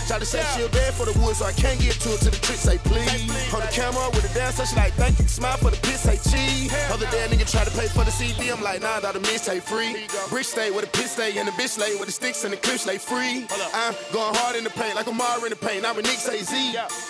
Try 0.08 0.18
to 0.18 0.26
say 0.26 0.42
she'll 0.56 0.68
bad 0.70 0.94
for 0.94 1.06
the 1.06 1.14
woods, 1.20 1.38
so 1.38 1.46
I 1.46 1.52
can't 1.52 1.78
get 1.80 1.94
to 2.00 2.14
it 2.14 2.20
till 2.20 2.30
the 2.30 2.40
trick 2.42 2.58
say 2.58 2.78
please. 2.78 3.30
Hold 3.50 3.62
the 3.62 3.72
camera 3.72 4.08
with 4.11 4.30
a 4.30 4.34
dance, 4.34 4.56
so 4.56 4.64
she 4.64 4.76
like 4.76 4.92
thank 4.94 5.18
you. 5.18 5.26
Smile 5.26 5.56
for 5.56 5.70
the 5.70 5.80
piss 5.82 6.02
say 6.02 6.18
cheese. 6.30 6.72
Other 6.90 7.06
day 7.11 7.24
a 7.24 7.28
nigga 7.28 7.46
try 7.50 7.64
to 7.64 7.70
pay 7.70 7.88
for 7.88 8.04
the 8.04 8.11
CD, 8.11 8.50
I'm 8.50 8.62
like 8.62 8.82
nah, 8.82 9.00
the 9.00 9.20
miss 9.20 9.42
say 9.42 9.61
free. 9.61 10.06
Brick 10.30 10.44
stay 10.44 10.70
with 10.70 10.84
a 10.84 10.90
piss 10.90 11.12
stay 11.12 11.37
and 11.38 11.48
the 11.48 11.52
bitch 11.52 11.78
lay 11.78 11.94
with 11.96 12.06
the 12.06 12.12
sticks 12.12 12.44
and 12.44 12.52
the 12.52 12.58
clips 12.58 12.87
lay 12.87 12.98
free. 12.98 13.46
I'm 13.74 13.94
going 14.12 14.34
hard 14.34 14.56
in 14.56 14.64
the 14.64 14.70
paint 14.70 14.94
like 14.96 15.06
a 15.06 15.12
Mar 15.12 15.42
in 15.44 15.50
the 15.50 15.56
paint. 15.56 15.82
Now 15.82 15.94
when 15.94 16.04
Nick 16.04 16.18
say 16.18 16.42
Z, 16.42 16.54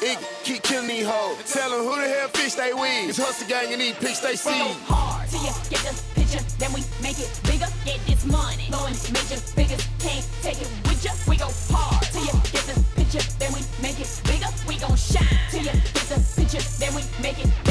it 0.02 0.18
keep 0.44 0.62
killing 0.62 0.88
these 0.88 1.06
hoes. 1.06 1.36
Tell 1.52 1.70
them 1.70 1.84
who 1.86 1.96
the 1.96 2.08
hell 2.08 2.28
fish 2.28 2.54
they 2.54 2.72
with. 2.72 3.08
It's 3.08 3.18
hustle 3.18 3.48
gang 3.48 3.72
and 3.72 3.80
these 3.80 3.96
pics 3.96 4.20
they 4.20 4.36
see. 4.36 4.50
hard 4.88 5.28
till 5.28 5.40
you 5.40 5.52
get 5.70 5.82
the 5.86 5.94
picture, 6.14 6.44
then 6.58 6.72
we 6.72 6.82
make 7.02 7.18
it 7.18 7.30
bigger. 7.44 7.68
Get 7.84 8.00
this 8.06 8.24
money, 8.26 8.66
blowing 8.70 8.94
major 9.12 9.40
figures. 9.40 9.86
Can't 9.98 10.26
take 10.42 10.60
it 10.60 10.68
with 10.84 11.04
ya. 11.04 11.12
We 11.28 11.36
go 11.36 11.48
hard 11.70 12.04
till 12.12 12.24
you 12.24 12.32
get 12.52 12.64
the 12.66 12.76
picture, 12.96 13.24
then 13.38 13.52
we 13.52 13.60
make 13.82 13.98
it 14.00 14.08
bigger. 14.24 14.48
We 14.66 14.78
gon' 14.78 14.96
shine 14.96 15.38
till 15.50 15.60
you 15.60 15.72
get 15.72 16.08
the 16.08 16.18
picture, 16.36 16.62
then 16.80 16.94
we 16.94 17.02
make 17.22 17.38
it 17.38 17.67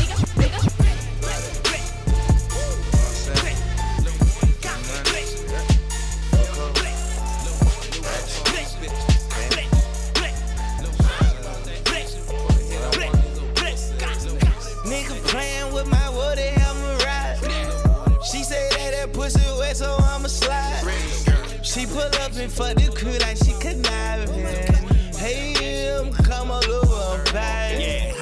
that 19.08 19.20
pussy 19.20 19.40
wet, 19.60 19.78
so 19.78 19.96
I'ma 20.00 20.28
slide. 20.28 20.84
She 21.62 21.86
pull 21.86 22.02
up 22.02 22.36
and 22.36 22.52
fuck 22.52 22.76
the 22.76 22.92
crew 22.96 23.18
like 23.20 23.38
she 23.38 23.54
conniving. 23.60 24.46
Hey, 25.16 25.90
um, 25.92 26.08
I'm 26.08 26.14
come 26.14 26.52
all 26.52 26.64
over, 26.64 27.24
baby. 27.32 27.84
Yeah, 27.84 28.17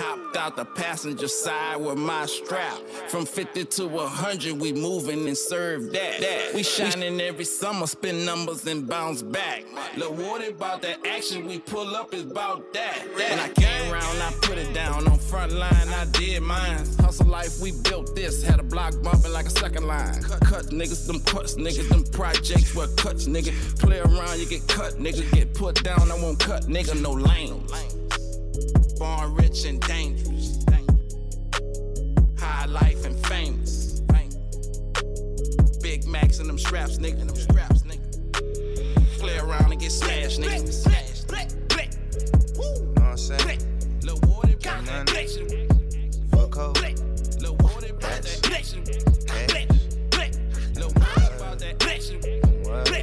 out 0.46 0.56
the 0.56 0.66
passenger 0.66 1.28
side 1.28 1.78
with 1.78 1.98
my 1.98 2.24
strap. 2.28 2.78
From 3.10 3.26
50 3.26 3.66
to 3.66 3.88
100, 3.88 4.54
we 4.62 4.74
moving 4.74 5.26
and 5.28 5.36
serve 5.36 5.92
that. 5.92 6.20
that. 6.20 6.52
We 6.54 6.62
shining 6.62 7.20
every 7.20 7.46
summer, 7.46 7.88
spin 7.88 8.26
numbers 8.26 8.68
and 8.68 8.88
bounce 8.88 9.24
back. 9.24 9.64
What 9.98 10.48
about 10.48 10.84
that 10.84 11.04
action? 11.04 11.48
We 11.48 11.58
pull 11.58 11.96
up 11.96 12.14
is 12.14 12.30
about 12.30 12.72
that. 12.74 13.08
that. 13.18 13.30
When 13.30 13.40
I 13.40 13.50
came 13.54 13.92
around, 13.92 14.22
I 14.22 14.32
put 14.44 14.60
it 14.60 14.72
down. 14.72 15.08
On 15.08 15.18
front 15.18 15.52
line, 15.52 15.90
I 15.90 16.06
did 16.12 16.44
mine. 16.44 16.86
Hustle 17.00 17.26
life, 17.26 17.60
we 17.60 17.72
built 17.72 18.16
this. 18.16 18.44
Had 18.44 18.60
a 18.60 18.64
block 18.64 18.94
bumping 19.02 19.34
like 19.34 19.48
a 19.48 19.50
second 19.50 19.88
line. 19.88 20.22
Cut, 20.22 20.42
cut 20.42 20.66
niggas, 20.66 21.08
them 21.08 21.22
cuts, 21.22 21.56
niggas, 21.56 21.90
them 21.90 22.04
projects 22.12 22.76
were 22.76 22.88
cuts, 22.98 23.26
nigga. 23.26 23.52
Play 23.80 24.00
around, 24.00 24.40
you 24.40 24.46
get 24.46 24.68
cut, 24.68 24.94
nigga. 25.00 25.30
Get 25.34 25.56
put 25.56 25.84
down, 25.84 26.12
I 26.12 26.16
won't 26.16 26.40
cut, 26.40 26.66
nigga, 26.66 27.02
no 27.02 27.14
lane. 27.14 27.66
Born 28.98 29.34
rich 29.36 29.66
and 29.66 29.82
dangerous. 29.82 30.35
High 32.46 32.66
life 32.68 33.06
and 33.06 33.18
famous. 33.26 34.02
Big 35.82 36.06
Macs 36.08 36.40
and 36.40 36.48
them 36.48 36.60
straps, 36.60 36.98
nigga. 36.98 37.22
And 37.22 37.30
them 37.30 37.36
straps, 37.36 37.82
nigga. 37.84 39.20
Play 39.20 39.38
around 39.38 39.72
and 39.72 39.80
get 39.82 39.92
smashed, 39.92 40.40
nigga. 40.40 40.72
Smashed. 40.72 41.32
Know 41.32 41.42
what 42.94 43.02
I'm 43.02 43.18
saying? 43.18 43.60
Lil' 44.04 44.20
water 44.28 44.54
about 44.54 44.86
that 44.86 45.16
action. 45.16 45.48
Fuck 46.32 46.56
hoe. 46.56 46.74
Lil' 47.40 47.56
water 47.58 47.92
about 47.94 48.22
that 48.22 48.52
action. 48.54 48.84
Lil' 50.76 50.94
water 50.96 51.36
about 51.36 51.60
that 51.60 51.86
action. 51.88 52.20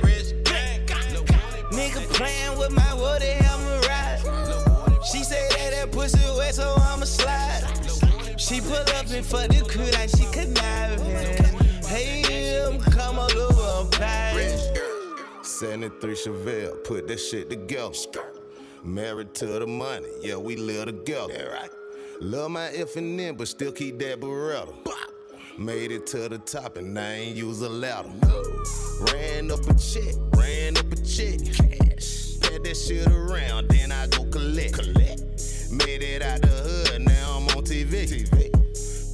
Rich 0.02 0.30
gang. 0.44 0.86
Lil' 1.12 1.22
water 1.22 1.62
Nigga 1.72 2.02
playing 2.14 2.58
with 2.58 2.70
my 2.70 2.94
woody 2.94 3.26
hammer 3.26 3.80
ride. 3.88 4.20
She 5.04 5.24
say 5.24 5.48
that 5.50 5.70
that 5.72 5.92
pussy 5.92 6.18
wet, 6.36 6.54
so 6.54 6.74
I'ma 6.78 7.04
slide. 7.04 7.91
She 8.52 8.60
pull 8.60 8.74
up 8.74 9.06
and 9.08 9.24
fuck 9.24 9.48
the 9.48 9.64
crew 9.66 9.86
like 9.92 10.10
she 10.10 10.26
conniving. 10.30 11.86
Hey, 11.86 12.62
I'm 12.62 12.78
come 12.78 13.18
all 13.18 13.32
over, 13.32 13.88
baby. 13.98 14.60
73 15.42 16.12
Chevelle, 16.12 16.84
put 16.84 17.08
that 17.08 17.16
shit 17.16 17.48
together. 17.48 17.94
Married 18.84 19.32
to 19.36 19.46
the 19.46 19.66
money, 19.66 20.06
yeah, 20.20 20.36
we 20.36 20.56
live 20.56 20.84
together. 20.84 21.60
Love 22.20 22.50
my 22.50 22.66
F 22.72 22.96
and 22.96 23.18
N, 23.18 23.36
but 23.36 23.48
still 23.48 23.72
keep 23.72 23.98
that 24.00 24.20
Beretta. 24.20 24.70
Made 25.56 25.90
it 25.90 26.06
to 26.08 26.28
the 26.28 26.36
top 26.36 26.76
and 26.76 26.98
I 26.98 27.14
ain't 27.14 27.36
use 27.38 27.62
a 27.62 27.70
ladder. 27.70 28.10
Ran 29.14 29.50
up 29.50 29.60
a 29.60 29.74
check, 29.78 30.14
ran 30.36 30.76
up 30.76 30.92
a 30.92 30.96
check. 30.96 31.38
Cash. 31.54 32.38
Pat 32.40 32.62
that 32.64 32.76
shit 32.76 33.06
around, 33.06 33.70
then 33.70 33.90
I 33.92 34.08
go 34.08 34.26
collect. 34.26 34.74
collect. 34.74 35.21
Made 35.72 36.02
it 36.02 36.20
out 36.20 36.42
the 36.42 36.48
hood, 36.48 37.00
now 37.00 37.38
I'm 37.38 37.48
on 37.56 37.64
TV. 37.64 38.04
TV. 38.04 38.52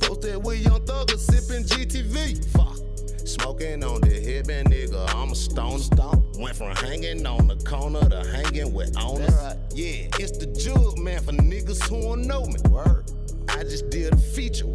Posted 0.03 0.44
with 0.44 0.59
Young 0.59 0.81
Thugger, 0.81 1.16
sipping 1.16 1.62
GTV. 1.62 2.44
Fuck. 2.51 2.79
Smoking 3.25 3.85
on 3.85 4.01
the 4.01 4.09
hip 4.09 4.49
and 4.51 4.68
nigga, 4.68 5.14
I'm 5.14 5.31
a 5.31 5.37
stone 5.37 5.79
stoner. 5.79 6.21
Went 6.37 6.57
from 6.57 6.75
hanging 6.75 7.25
on 7.27 7.47
the 7.47 7.55
corner 7.64 8.09
to 8.09 8.29
hanging 8.29 8.73
with 8.73 8.92
owners. 8.99 9.31
Yeah, 9.73 10.09
it's 10.18 10.37
the 10.37 10.47
jug 10.47 10.99
man 10.99 11.23
for 11.23 11.31
niggas 11.31 11.88
who 11.88 12.03
don't 12.03 12.23
know 12.23 12.44
me. 12.44 12.57
Word. 12.68 13.05
I 13.51 13.62
just 13.62 13.88
did 13.90 14.12
a 14.12 14.16
feature 14.16 14.66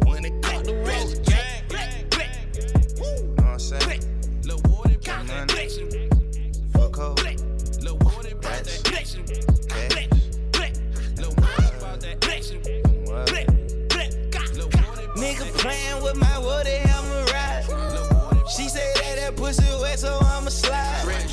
pussy 19.56 19.80
wet, 19.80 19.98
so 19.98 20.18
I'ma 20.20 20.48
slide. 20.50 21.30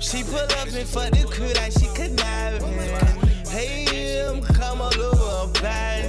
She 0.00 0.22
pull 0.24 0.38
up 0.38 0.66
and 0.66 0.88
fuck 0.88 1.10
the 1.10 1.24
crew 1.26 1.52
like 1.54 1.72
she 1.72 1.86
conniving. 1.94 2.78
Hey, 3.48 4.24
I'm 4.26 4.42
come 4.42 4.80
all 4.80 5.00
over, 5.00 5.52
baby. 5.60 6.08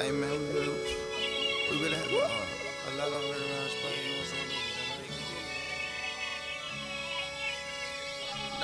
Hey 0.00 0.10
man, 0.10 0.30
we 0.30 0.36
really, 0.52 0.68
we 1.70 1.82
really 1.82 1.96
have 1.96 2.12
uh, 2.12 2.28
a 2.88 2.92
lot 2.98 3.06
of 3.06 3.12
red 3.30 3.40
around 3.40 3.70
spot. 3.70 3.92
You 3.94 4.04
know 4.10 4.18
what 4.18 4.34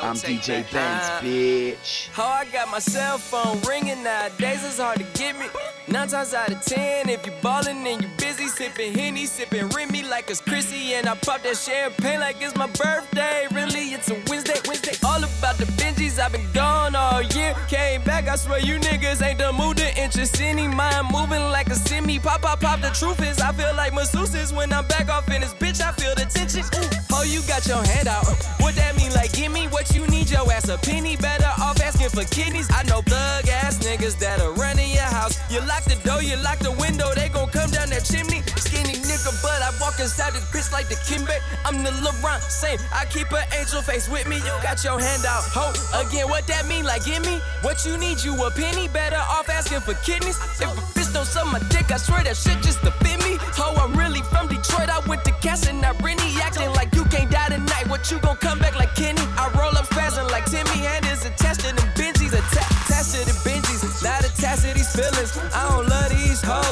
I'm? 0.02 0.10
I'm 0.10 0.16
DJ 0.16 0.48
Benz, 0.72 1.06
bitch. 1.22 2.08
Oh, 2.18 2.22
I 2.22 2.44
got 2.46 2.68
my 2.70 2.78
cell 2.78 3.18
phone 3.18 3.60
ringing 3.62 4.02
nowadays, 4.02 4.64
it's 4.64 4.78
hard 4.78 4.98
to 4.98 5.04
get 5.14 5.38
me. 5.38 5.46
Nine 5.90 6.06
times 6.06 6.34
out 6.34 6.52
of 6.52 6.60
ten, 6.62 7.08
if 7.08 7.24
you 7.24 7.32
ballin' 7.40 7.86
and 7.86 8.02
you 8.02 8.08
busy, 8.18 8.44
sippin' 8.44 8.94
Henny, 8.94 9.24
sippin' 9.24 9.74
Remy 9.74 10.02
like 10.02 10.28
it's 10.28 10.38
Chrissy, 10.38 10.92
and 10.92 11.08
I 11.08 11.14
pop 11.14 11.42
that 11.44 11.56
champagne 11.56 12.20
like 12.20 12.36
it's 12.42 12.54
my 12.56 12.66
birthday. 12.66 13.46
Really, 13.52 13.94
it's 13.96 14.10
a 14.10 14.14
Wednesday, 14.28 14.60
Wednesday. 14.66 14.92
All 15.02 15.16
about 15.24 15.56
the 15.56 15.64
Benjis, 15.80 16.18
I've 16.18 16.32
been 16.32 16.44
gone 16.52 16.94
all 16.94 17.22
year. 17.22 17.54
Came 17.68 18.02
back, 18.02 18.28
I 18.28 18.36
swear 18.36 18.58
you 18.58 18.78
niggas 18.78 19.22
ain't 19.22 19.38
the 19.38 19.50
mood 19.50 19.78
to 19.78 19.88
interest 19.98 20.38
any. 20.42 20.68
Mind 20.68 21.08
moving 21.10 21.42
like 21.50 21.68
a 21.68 21.74
semi. 21.74 22.18
Pop, 22.18 22.42
pop, 22.42 22.60
pop. 22.60 22.82
The 22.82 22.90
truth 22.90 23.22
is, 23.22 23.40
I 23.40 23.52
feel 23.52 23.74
like 23.74 23.94
masseuses 23.94 24.54
when 24.54 24.70
I'm 24.74 24.86
back 24.88 25.08
off 25.08 25.30
in 25.30 25.40
this 25.40 25.54
bitch. 25.54 25.80
I 25.80 25.92
feel 25.92 26.14
the 26.14 26.26
tension. 26.26 26.64
Ooh. 26.76 26.98
Oh, 27.12 27.22
you 27.22 27.40
got 27.48 27.66
your 27.66 27.82
hand 27.82 28.08
out. 28.08 28.26
What 28.60 28.74
that 28.76 28.94
mean? 28.96 29.12
Like, 29.14 29.32
give 29.32 29.52
me 29.52 29.66
what 29.68 29.94
you 29.94 30.06
need, 30.08 30.30
your 30.30 30.50
ass 30.52 30.68
a 30.68 30.76
penny. 30.76 31.16
Better 31.16 31.50
off 31.58 31.80
asking 31.80 32.10
for 32.10 32.24
kidneys. 32.24 32.68
I 32.70 32.82
know 32.84 33.00
thug 33.00 33.48
ass 33.48 33.78
niggas 33.78 34.18
that'll 34.18 34.52
run 34.52 34.78
in 34.78 34.90
your 34.90 35.08
house. 35.08 35.38
You 35.50 35.60
lock 35.78 35.86
the 35.86 36.08
door, 36.08 36.22
you 36.22 36.36
lock 36.42 36.58
the 36.58 36.72
window, 36.72 37.12
they 37.14 37.28
gon' 37.28 37.48
come 37.50 37.70
down 37.70 37.90
that 37.90 38.04
chimney. 38.04 38.42
Skinny 38.58 38.98
nigga, 39.06 39.30
but 39.42 39.62
I 39.62 39.70
walk 39.80 39.98
inside 40.00 40.32
this 40.34 40.44
bitch 40.50 40.72
like 40.72 40.88
the 40.88 40.96
Kimbe. 41.06 41.30
I'm 41.64 41.82
the 41.82 41.90
LeBron, 42.02 42.40
same. 42.40 42.78
I 42.92 43.04
keep 43.06 43.30
an 43.32 43.44
angel 43.54 43.82
face 43.82 44.08
with 44.08 44.26
me. 44.28 44.36
You 44.36 44.54
got 44.62 44.82
your 44.82 44.98
hand 44.98 45.24
out. 45.24 45.44
Ho, 45.54 45.70
again, 45.94 46.28
what 46.28 46.46
that 46.48 46.66
mean? 46.66 46.84
Like, 46.84 47.04
give 47.04 47.24
me 47.24 47.38
what 47.62 47.84
you 47.86 47.96
need, 47.96 48.22
you 48.24 48.34
a 48.42 48.50
penny. 48.50 48.88
Better 48.88 49.22
off 49.30 49.48
asking 49.48 49.80
for 49.80 49.94
kidneys. 50.02 50.38
If 50.58 50.66
a 50.66 50.82
bitch 50.98 51.12
don't 51.12 51.26
suck 51.26 51.46
my 51.46 51.60
dick, 51.70 51.90
I 51.92 51.98
swear 51.98 52.24
that 52.24 52.36
shit 52.36 52.58
just 52.62 52.80
fit 52.80 53.18
me. 53.22 53.38
Ho, 53.58 53.74
I'm 53.78 53.94
really 53.94 54.22
from 54.22 54.48
Detroit. 54.48 54.88
I 54.90 54.98
went 55.06 55.24
to 55.24 55.32
Cass 55.38 55.68
and 55.68 55.84
I 55.84 55.92
Rennie. 56.02 56.34
Acting 56.42 56.72
like 56.74 56.94
you 56.94 57.04
can't 57.04 57.30
die 57.30 57.48
tonight. 57.48 57.86
What 57.88 58.10
you 58.10 58.18
gon' 58.18 58.36
come 58.36 58.58
back 58.58 58.74
like 58.74 58.94
Kenny? 58.94 59.22
I 59.38 59.46
roll 59.54 59.74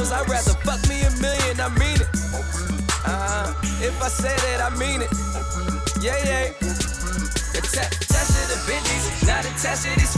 these. 0.07 0.13
I'd 0.13 0.29
rather 0.29 0.55
fuck 0.65 0.81
me 0.89 1.03
a 1.03 1.11
million. 1.21 1.61
I 1.61 1.69
mean 1.79 2.01
it. 2.01 2.09
Uh, 3.05 3.53
if 3.81 4.03
I 4.03 4.09
say 4.09 4.35
that, 4.37 4.61
I 4.61 4.71
mean 4.77 5.03
it. 5.03 5.11
Yeah, 6.03 6.17
yeah. 6.25 6.53
Atta- 7.57 7.89
attached 7.89 8.35
to 8.35 8.43
the 8.53 8.59
Benjis. 8.67 9.27
Not 9.27 9.45
attached 9.45 9.85
to 9.85 10.01
these 10.01 10.16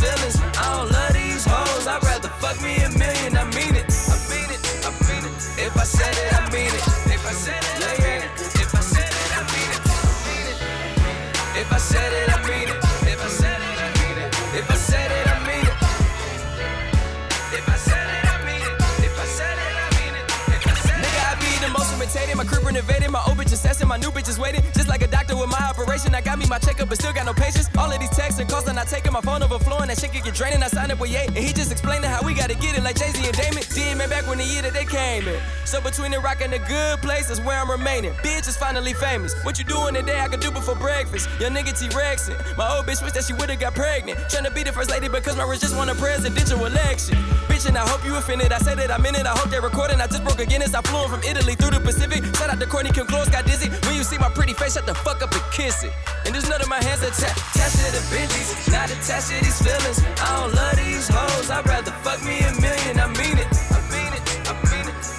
My 22.86 23.22
old 23.26 23.38
bitch 23.38 23.52
assessing. 23.52 23.88
My 23.88 23.96
new 23.96 24.10
bitch 24.10 24.28
is 24.28 24.38
waiting. 24.38 24.62
Just 24.72 24.86
like 24.88 25.02
a 25.02 25.08
doctor 25.08 25.36
with 25.36 25.50
my 25.50 25.58
operation. 25.58 26.14
I 26.14 26.20
got 26.20 26.38
me 26.38 26.46
my 26.46 26.58
checkup, 26.58 26.88
but 26.88 26.98
still 26.98 27.12
got 27.12 27.26
no 27.26 27.32
patience. 27.32 27.68
All 27.76 27.90
of 27.90 27.98
these 27.98 28.10
texts 28.10 28.38
and 28.38 28.48
calls, 28.48 28.68
I'm 28.68 28.76
not 28.76 28.86
taking 28.86 29.12
my 29.12 29.20
phone 29.20 29.42
overflowing. 29.42 29.88
That 29.88 29.98
shit 29.98 30.12
could 30.12 30.22
get 30.22 30.34
draining. 30.34 30.62
I 30.62 30.68
signed 30.68 30.92
up 30.92 31.00
with 31.00 31.10
Ye, 31.10 31.26
and 31.26 31.36
he 31.36 31.52
just 31.52 31.72
explained 31.72 32.04
how 32.04 32.22
we 32.24 32.34
gotta 32.34 32.54
get 32.54 32.78
it 32.78 32.84
like 32.84 32.96
Jay 32.96 33.10
Z 33.10 33.26
and 33.26 33.36
Damon. 33.36 33.64
Did 33.74 33.98
back 34.10 34.28
when 34.28 34.38
the 34.38 34.44
year 34.44 34.62
that 34.62 34.74
they 34.74 34.84
came 34.84 35.26
in. 35.26 35.57
So 35.68 35.82
between 35.82 36.12
the 36.12 36.18
rock 36.18 36.40
and 36.40 36.50
the 36.50 36.60
good 36.60 37.02
place 37.02 37.28
where 37.44 37.60
I'm 37.60 37.70
remaining. 37.70 38.12
Bitch 38.24 38.48
is 38.48 38.56
finally 38.56 38.94
famous. 38.94 39.34
What 39.44 39.58
you 39.58 39.66
doing 39.66 39.92
today? 39.92 40.18
I 40.18 40.26
could 40.26 40.40
do 40.40 40.50
before 40.50 40.74
breakfast. 40.74 41.28
Young 41.38 41.52
nigga 41.52 41.78
T 41.78 41.88
Rexin. 41.92 42.40
My 42.56 42.74
old 42.74 42.86
bitch 42.86 43.04
wish 43.04 43.12
that 43.12 43.24
she 43.24 43.34
would've 43.34 43.60
got 43.60 43.74
pregnant. 43.74 44.18
Tryna 44.32 44.54
be 44.54 44.62
the 44.62 44.72
first 44.72 44.88
lady 44.88 45.08
because 45.08 45.36
my 45.36 45.44
rich 45.44 45.60
just 45.60 45.76
won 45.76 45.90
a 45.90 45.94
presidential 45.94 46.64
election. 46.64 47.16
Bitch, 47.52 47.68
and 47.68 47.76
I 47.76 47.86
hope 47.86 48.02
you 48.06 48.16
offended. 48.16 48.50
I 48.50 48.58
said 48.60 48.78
it, 48.78 48.90
I 48.90 48.96
meant 48.96 49.18
it. 49.18 49.26
I 49.26 49.36
hope 49.36 49.50
they're 49.50 49.60
recording. 49.60 50.00
I 50.00 50.06
just 50.06 50.24
broke 50.24 50.40
a 50.40 50.46
Guinness. 50.46 50.72
I 50.72 50.80
flew 50.80 51.04
in 51.04 51.10
from 51.10 51.22
Italy 51.22 51.54
through 51.54 51.76
the 51.76 51.80
Pacific. 51.80 52.24
Shout 52.36 52.48
out 52.48 52.60
to 52.60 52.66
Courtney 52.66 52.90
Kim 52.90 53.06
Close, 53.06 53.28
got 53.28 53.44
dizzy. 53.44 53.68
When 53.84 53.94
you 53.94 54.04
see 54.04 54.16
my 54.16 54.30
pretty 54.30 54.54
face, 54.54 54.72
shut 54.72 54.86
the 54.86 54.94
fuck 54.94 55.20
up 55.22 55.32
and 55.32 55.44
kiss 55.52 55.84
it. 55.84 55.92
And 56.24 56.32
there's 56.32 56.48
none 56.48 56.62
of 56.62 56.68
my 56.68 56.82
hands 56.82 57.02
atta- 57.04 57.28
attached 57.28 57.76
to 57.76 57.92
the 57.92 58.00
Benjis, 58.08 58.72
not 58.72 58.88
attached 58.88 59.28
to 59.28 59.44
these 59.44 59.60
feelings. 59.60 60.00
I 60.16 60.32
don't 60.40 60.54
love 60.54 60.76
these 60.80 61.08
hoes. 61.12 61.50
I'd 61.50 61.66
rather 61.68 61.92
fuck 62.00 62.24
me 62.24 62.40
a 62.40 62.56
million. 62.56 62.96
I 63.00 63.08
mean 63.20 63.36
it. 63.36 63.47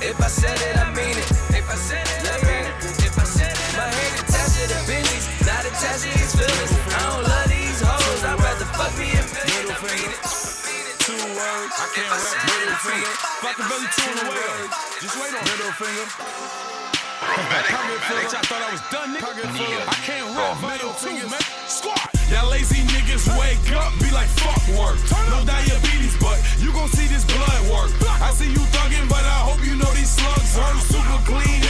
If 0.10 0.18
I 0.18 0.28
said 0.28 0.58
it, 0.58 0.74
I 0.74 0.90
mean 0.98 1.14
it. 1.14 1.30
If 1.54 1.70
I 1.70 1.78
said 1.78 2.02
it, 2.02 2.26
I 2.26 2.42
mean 2.42 2.66
it. 2.66 2.74
If 3.06 3.14
I 3.14 3.30
said 3.30 3.54
it, 3.54 3.70
my 3.78 3.86
hand 3.86 4.18
attached 4.18 4.58
to 4.58 4.66
the 4.66 4.82
Benjis, 4.90 5.30
not 5.46 5.62
attached 5.62 6.02
to 6.02 6.10
these 6.10 6.34
feelings. 6.34 6.74
I 6.98 7.14
don't 7.14 7.30
love 7.30 7.46
these 7.46 7.78
hoes. 7.78 8.26
I'd 8.26 8.42
rather 8.42 8.66
fuck 8.74 8.90
me 8.98 9.14
a 9.14 9.22
million. 9.22 9.70
I 9.70 9.78
mean. 9.86 10.10
Two 11.06 11.14
words, 11.14 11.74
I 11.78 11.86
can't 11.94 12.10
rap. 12.10 12.42
Middle 12.42 12.82
finger. 12.82 13.14
Fuck 13.38 13.54
the 13.62 13.66
belly 13.70 13.86
two 13.94 14.10
in 14.10 14.18
the 14.18 14.26
well. 14.34 14.58
Just 14.98 15.14
wait 15.14 15.30
on 15.30 15.46
middle 15.46 15.74
finger. 15.78 16.06
Pocket 17.70 18.02
full. 18.10 18.34
I 18.34 18.42
thought 18.50 18.66
I 18.66 18.70
was 18.74 18.84
done, 18.90 19.14
nigga. 19.14 19.46
I 19.46 19.98
can't 20.10 20.26
rap. 20.34 20.58
Middle 20.58 20.94
finger, 20.98 21.30
man. 21.30 21.44
Squat. 21.70 22.02
Y'all 22.34 22.50
lazy 22.50 22.82
niggas 22.94 23.26
wake 23.38 23.62
up, 23.74 23.94
be 23.98 24.10
like 24.14 24.30
fuck 24.42 24.62
work. 24.78 24.98
No 25.34 25.42
diabetes, 25.46 25.99
you 26.62 26.72
gon' 26.74 26.90
see 26.90 27.08
this 27.08 27.26
blood 27.26 27.62
work. 27.72 27.92
I 28.22 28.32
see 28.32 28.50
you 28.52 28.64
thuggin', 28.76 29.08
but 29.08 29.24
I 29.24 29.40
hope 29.48 29.64
you 29.66 29.76
know 29.76 29.92
these 29.94 30.10
slugs 30.10 30.56
hurt. 30.56 30.82
Super 30.82 31.20
clean 31.26 31.69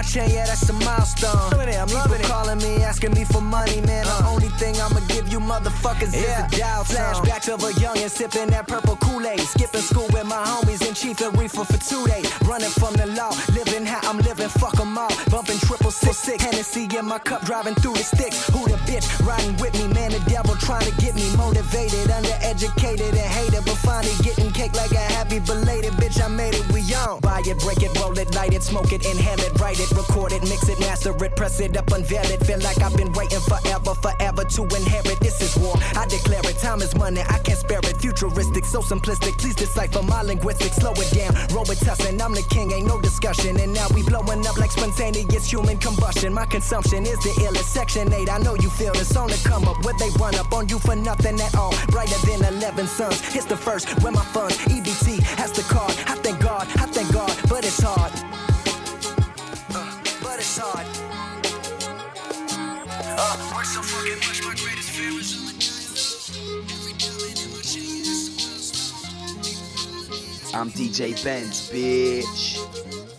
my 0.00 0.06
chain, 0.08 0.30
yeah, 0.30 0.46
that's 0.46 0.68
a 0.68 0.72
milestone. 0.72 1.60
It, 1.68 1.76
I'm 1.76 1.88
loving 1.88 2.20
it. 2.20 2.26
calling 2.26 2.58
me, 2.58 2.82
asking 2.82 3.12
me 3.12 3.24
for 3.24 3.40
money, 3.40 3.80
man. 3.82 4.04
The 4.04 4.24
uh. 4.24 4.32
only 4.32 4.48
thing 4.60 4.74
I'ma 4.80 5.00
give 5.08 5.28
you 5.28 5.40
motherfuckers 5.40 6.12
Yeah. 6.14 6.46
is 6.46 6.54
a 6.54 6.58
dial. 6.58 6.84
Flashbacks 6.84 7.48
of 7.52 7.62
a 7.64 7.72
youngin' 7.82 8.08
sipping 8.08 8.48
that 8.50 8.66
purple 8.66 8.96
Kool-Aid. 8.96 9.40
Skipping 9.40 9.82
school 9.82 10.08
with 10.12 10.26
my 10.26 10.42
homies 10.50 10.86
and 10.86 10.96
chief 10.96 11.20
and 11.20 11.36
reefer 11.38 11.64
for 11.64 11.78
two 11.78 12.06
days. 12.06 12.26
Running 12.48 12.70
from 12.80 12.94
the 12.94 13.06
law, 13.06 13.32
living 13.52 13.84
how 13.84 14.00
I'm 14.08 14.18
living, 14.18 14.48
fuck 14.48 14.78
'em 14.80 14.96
all. 14.96 15.12
Bumping 15.28 15.58
triple 15.58 15.79
six 15.90 16.18
six, 16.18 16.44
Hennessy 16.44 16.88
in 16.96 17.06
my 17.06 17.18
cup, 17.18 17.42
driving 17.44 17.74
through 17.74 17.94
the 17.94 18.04
sticks. 18.04 18.48
Who 18.50 18.66
the 18.68 18.76
bitch 18.88 19.06
riding 19.26 19.56
with 19.56 19.74
me, 19.74 19.92
man? 19.92 20.12
The 20.12 20.20
devil 20.30 20.54
trying 20.56 20.86
to 20.86 20.94
get 21.00 21.14
me 21.14 21.24
motivated, 21.36 22.08
undereducated 22.08 23.10
and 23.10 23.30
hated, 23.36 23.64
but 23.64 23.78
finally 23.78 24.14
getting 24.22 24.50
cake 24.52 24.74
like 24.74 24.92
a 24.92 25.04
happy 25.16 25.40
belated 25.40 25.92
bitch. 25.94 26.22
I 26.22 26.28
made 26.28 26.54
it, 26.54 26.66
we 26.72 26.82
on. 26.94 27.20
Buy 27.20 27.42
it, 27.44 27.58
break 27.60 27.82
it, 27.82 27.92
roll 27.98 28.16
it, 28.18 28.34
light 28.34 28.52
it, 28.54 28.62
smoke 28.62 28.92
it, 28.92 29.04
inhale 29.04 29.40
it, 29.40 29.58
write 29.60 29.80
it, 29.80 29.90
record 29.92 30.32
it, 30.32 30.42
mix 30.42 30.68
it, 30.68 30.78
master 30.80 31.12
it, 31.24 31.36
press 31.36 31.60
it 31.60 31.76
up, 31.76 31.90
unveil 31.92 32.24
it. 32.30 32.44
Feel 32.44 32.60
like 32.60 32.80
I've 32.80 32.96
been 32.96 33.12
waiting 33.12 33.40
forever, 33.40 33.94
forever 33.94 34.44
to 34.44 34.62
inherit. 34.62 35.18
This 35.20 35.40
is 35.40 35.56
war. 35.56 35.74
I 35.96 36.06
declare 36.06 36.44
it. 36.44 36.58
Time 36.58 36.80
is 36.82 36.94
money. 36.94 37.22
I 37.22 37.38
can't 37.38 37.58
spare 37.58 37.80
it. 37.82 37.96
Futuristic, 37.98 38.64
so 38.64 38.80
simplistic. 38.80 39.38
Please 39.38 39.54
decipher 39.54 40.02
my 40.02 40.22
linguistics. 40.22 40.76
Slow 40.76 40.92
it 40.92 41.10
down. 41.10 41.32
Robitussin. 41.50 42.20
I'm 42.20 42.34
the 42.34 42.42
king. 42.50 42.72
Ain't 42.72 42.86
no 42.86 43.00
discussion. 43.00 43.58
And 43.58 43.72
now 43.72 43.86
we 43.94 44.02
blowing 44.02 44.46
up 44.46 44.56
like 44.58 44.70
spontaneous 44.70 45.50
human 45.50 45.78
combustion. 45.80 46.32
My 46.32 46.46
consumption 46.46 47.04
is 47.04 47.18
the 47.20 47.30
illest. 47.44 47.64
Section 47.64 48.12
8. 48.12 48.30
I 48.30 48.38
know 48.38 48.54
you 48.54 48.70
feel 48.70 48.92
this 48.92 49.16
on 49.16 49.28
the 49.28 49.40
come 49.48 49.66
up. 49.66 49.84
Where 49.84 49.94
they 49.94 50.10
run 50.20 50.34
up 50.36 50.52
on 50.52 50.68
you 50.68 50.78
for 50.78 50.94
nothing 50.94 51.40
at 51.40 51.54
all. 51.56 51.74
Brighter 51.88 52.18
than 52.26 52.44
11 52.54 52.86
suns. 52.86 53.34
It's 53.34 53.46
the 53.46 53.56
first. 53.56 53.88
Where 54.02 54.12
my 54.12 54.24
funds. 54.26 54.56
EBT 54.58 55.20
has 55.38 55.52
the 55.52 55.62
card. 55.62 55.92
I 56.06 56.14
thank 56.16 56.40
God. 56.40 56.66
I 56.76 56.86
thank 56.86 57.12
God. 57.12 57.34
But 57.48 57.64
it's 57.64 57.80
hard. 57.82 58.12
Uh, 59.70 60.00
but 60.22 60.38
it's 60.38 60.58
hard. 60.58 60.86
Uh, 63.18 63.36
I'm 70.52 70.70
DJ 70.70 71.24
Benz, 71.24 71.70
bitch. 71.70 73.09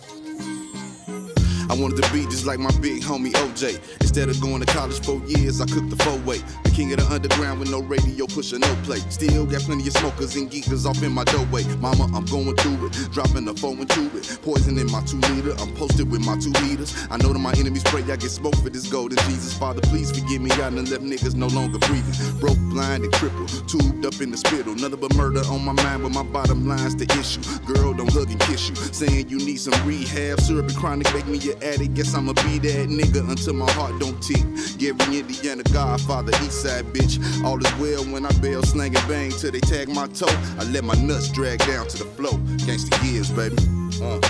I 1.72 1.74
wanted 1.74 2.02
to 2.02 2.12
be 2.12 2.24
just 2.26 2.44
like 2.44 2.58
my 2.58 2.70
big 2.82 3.00
homie 3.00 3.32
OJ. 3.32 3.80
Instead 4.02 4.28
of 4.28 4.38
going 4.42 4.60
to 4.60 4.66
college 4.66 5.00
for 5.00 5.24
years, 5.24 5.58
I 5.58 5.64
cooked 5.64 5.88
the 5.88 5.96
four 6.04 6.18
way. 6.18 6.36
The 6.64 6.70
king 6.70 6.92
of 6.92 6.98
the 6.98 7.06
underground 7.06 7.60
with 7.60 7.70
no 7.70 7.80
radio, 7.80 8.26
pushing 8.26 8.60
no 8.60 8.74
play. 8.84 8.98
Still 9.08 9.46
got 9.46 9.62
plenty 9.62 9.88
of 9.88 9.94
smokers 9.94 10.36
and 10.36 10.50
geekers 10.50 10.84
off 10.84 11.02
in 11.02 11.12
my 11.12 11.24
doorway. 11.24 11.64
Mama, 11.80 12.12
I'm 12.14 12.26
going 12.26 12.54
through 12.56 12.88
it, 12.88 12.92
dropping 13.10 13.46
the 13.46 13.54
phone 13.54 13.78
into 13.80 14.04
it. 14.18 14.38
Poison 14.42 14.76
in 14.76 14.92
my 14.92 15.00
two 15.08 15.16
liter, 15.32 15.56
I'm 15.62 15.72
posted 15.72 16.10
with 16.10 16.20
my 16.26 16.36
two 16.38 16.52
liters. 16.68 16.92
I 17.10 17.16
know 17.16 17.32
that 17.32 17.38
my 17.38 17.54
enemies 17.56 17.84
pray 17.84 18.02
I 18.02 18.16
get 18.16 18.28
smoked 18.28 18.60
for 18.60 18.68
this 18.68 18.86
golden 18.92 19.16
Jesus. 19.24 19.56
Father, 19.56 19.80
please 19.80 20.12
forgive 20.12 20.42
me, 20.42 20.50
I 20.50 20.68
done 20.68 20.84
left 20.84 21.04
niggas 21.04 21.36
no 21.36 21.46
longer 21.46 21.78
breathing. 21.88 22.12
Broke, 22.38 22.60
blind, 22.68 23.04
and 23.04 23.12
crippled, 23.14 23.48
tubed 23.66 24.04
up 24.04 24.20
in 24.20 24.30
the 24.30 24.36
spittle. 24.36 24.74
Nothing 24.74 25.00
but 25.00 25.14
murder 25.16 25.40
on 25.48 25.64
my 25.64 25.72
mind, 25.72 26.02
but 26.02 26.12
my 26.12 26.22
bottom 26.22 26.68
line's 26.68 26.96
the 26.96 27.08
issue. 27.18 27.40
Girl, 27.64 27.94
don't 27.94 28.12
hug 28.12 28.28
and 28.28 28.40
kiss 28.40 28.68
you. 28.68 28.76
Saying 28.76 29.30
you 29.30 29.38
need 29.38 29.56
some 29.56 29.72
rehab, 29.88 30.38
syrup 30.38 30.68
and 30.68 30.76
chronic 30.76 31.08
make 31.14 31.26
me 31.26 31.38
your 31.38 31.61
addict. 31.62 31.94
Guess 31.94 32.14
I'ma 32.14 32.32
be 32.34 32.58
that 32.58 32.88
nigga 32.88 33.28
until 33.28 33.54
my 33.54 33.70
heart 33.72 33.98
don't 34.00 34.20
tick. 34.22 34.44
Gary, 34.78 35.18
Indiana, 35.18 35.62
Godfather, 35.72 36.32
Eastside 36.44 36.92
bitch. 36.92 37.18
All 37.44 37.58
is 37.64 37.74
well 37.80 38.04
when 38.12 38.26
I 38.26 38.32
bail, 38.40 38.62
slang 38.62 38.96
and 38.96 39.08
bang 39.08 39.30
till 39.30 39.52
they 39.52 39.60
tag 39.60 39.88
my 39.88 40.06
toe. 40.08 40.26
I 40.58 40.64
let 40.64 40.84
my 40.84 40.94
nuts 40.94 41.30
drag 41.30 41.58
down 41.60 41.86
to 41.88 41.98
the 41.98 42.04
flow. 42.04 42.32
Gangsta 42.66 42.96
years, 43.04 43.30
baby. 43.30 43.56
Uh. 44.02 44.20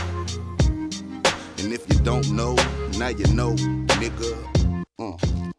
And 1.58 1.72
if 1.72 1.88
you 1.88 1.98
don't 2.00 2.28
know, 2.30 2.54
now 2.98 3.08
you 3.08 3.26
know, 3.34 3.54
nigga. 4.00 4.84
Uh. 4.98 5.52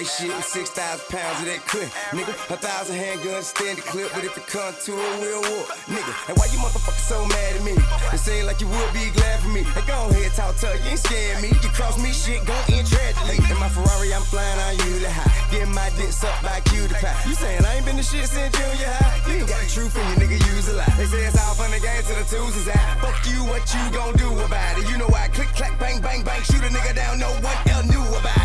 White 0.00 0.08
shit 0.08 0.32
and 0.32 0.44
six 0.44 0.70
thousand 0.70 1.04
pounds 1.12 1.36
of 1.44 1.46
that 1.46 1.60
cut. 1.68 1.84
Nigga, 2.16 2.32
a 2.48 2.56
thousand 2.56 2.96
handguns 2.96 3.52
stand 3.52 3.76
the 3.76 3.84
clip, 3.84 4.08
but 4.16 4.24
if 4.24 4.32
it 4.32 4.46
come 4.48 4.72
to 4.72 4.92
it, 4.96 5.12
we'll 5.20 5.44
whoop. 5.44 5.68
Nigga, 5.92 6.12
and 6.28 6.34
why 6.40 6.48
you 6.48 6.56
motherfuckers 6.56 7.04
so 7.04 7.20
mad 7.28 7.60
at 7.60 7.60
me? 7.60 7.76
It 8.08 8.16
seem 8.16 8.48
like 8.48 8.64
you 8.64 8.68
would 8.72 8.92
be 8.96 9.12
glad 9.12 9.44
for 9.44 9.52
me. 9.52 9.60
Hey, 9.76 9.84
go 9.84 10.08
ahead, 10.08 10.32
talk 10.32 10.56
to 10.64 10.72
you, 10.72 10.96
ain't 10.96 11.04
scared 11.04 11.44
me. 11.44 11.52
You 11.52 11.68
cross 11.76 12.00
me, 12.00 12.16
shit 12.16 12.40
gon' 12.48 12.64
end 12.72 12.88
tragically. 12.88 13.44
In 13.44 13.60
my 13.60 13.68
Ferrari, 13.68 14.08
I'm 14.16 14.24
flying 14.24 14.60
on 14.64 14.72
you 14.88 15.04
the 15.04 15.12
high. 15.12 15.28
Getting 15.52 15.74
my 15.76 15.92
dick 16.00 16.12
sucked 16.16 16.40
by 16.40 16.64
cutie 16.64 16.96
pie. 16.96 17.12
You 17.28 17.36
saying 17.36 17.60
I 17.60 17.76
ain't 17.76 17.84
been 17.84 18.00
the 18.00 18.06
shit 18.06 18.24
since 18.24 18.56
junior 18.56 18.88
high? 18.88 19.20
You 19.28 19.44
ain't 19.44 19.48
got 19.52 19.60
the 19.60 19.68
truth 19.68 19.92
in 20.00 20.04
you, 20.08 20.16
nigga, 20.24 20.40
use 20.56 20.64
a 20.72 20.80
lie. 20.80 20.88
They 20.96 21.12
say 21.12 21.28
it's 21.28 21.36
all 21.36 21.52
fun 21.60 21.76
and 21.76 21.82
games 21.84 22.08
till 22.08 22.16
the 22.16 22.24
is 22.24 22.68
out. 22.72 23.04
Fuck 23.04 23.20
you, 23.28 23.44
what 23.52 23.68
you 23.68 23.84
gon' 23.92 24.16
do 24.16 24.32
about 24.32 24.80
it? 24.80 24.88
You 24.88 24.96
know 24.96 25.12
I 25.12 25.28
click, 25.28 25.52
clack, 25.52 25.76
bang, 25.76 26.00
bang, 26.00 26.24
bang, 26.24 26.40
shoot 26.40 26.64
a 26.64 26.72
nigga 26.72 26.96
down, 26.96 27.20
no 27.20 27.28
one 27.44 27.58
else 27.68 27.84
knew 27.84 28.00
about 28.16 28.32
it. 28.36 28.39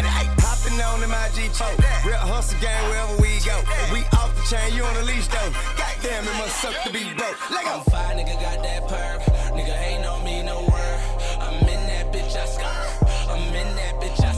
On 0.96 1.04
in 1.04 1.10
my 1.10 1.28
G4. 1.36 2.06
Real 2.06 2.16
hustle 2.16 2.58
gang 2.62 2.88
wherever 2.88 3.20
we 3.20 3.36
go. 3.44 3.60
We 3.92 4.08
off 4.16 4.32
the 4.32 4.44
chain, 4.48 4.74
you 4.74 4.84
on 4.86 4.94
the 4.96 5.04
leash 5.04 5.28
though. 5.28 5.52
Goddamn, 5.76 6.24
it 6.24 6.38
must 6.40 6.56
suck 6.62 6.72
to 6.86 6.90
be 6.90 7.04
broke. 7.20 7.36
Let 7.52 7.68
I'm 7.68 7.84
fine, 7.84 8.16
nigga, 8.16 8.40
got 8.40 8.64
that 8.64 8.88
perp. 8.88 9.20
Nigga 9.60 9.76
ain't 9.76 10.06
on 10.06 10.24
me, 10.24 10.42
no 10.42 10.62
word. 10.62 11.00
I'm 11.44 11.60
in 11.68 11.82
that 11.92 12.14
bitch, 12.14 12.32
I 12.40 12.46
skirt. 12.48 13.12
I'm 13.28 13.44
in 13.54 13.76
that 13.76 13.96
bitch, 14.00 14.24
I 14.24 14.35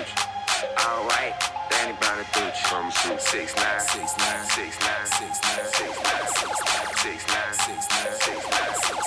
Kama 0.00 0.06
Sutra. 0.06 0.68
All 0.88 1.04
white, 1.06 1.34
Danny 1.70 1.92
Brown 2.00 2.18
and 2.18 2.26
Gucci. 2.28 2.90
Sutra. 2.92 3.20
Six 3.20 3.54
nine, 3.56 3.80
six 3.80 4.16
nine, 4.18 4.44
six 4.46 4.78
nine, 4.80 5.06
six 5.06 5.40
nine, 5.42 5.66
six 5.72 5.92
nine, 6.00 6.26
six 6.34 7.26
nine, 7.28 7.54
six 7.54 7.76
nine, 7.80 7.94
six 8.20 8.40
nine, 8.50 8.74
six 8.80 9.04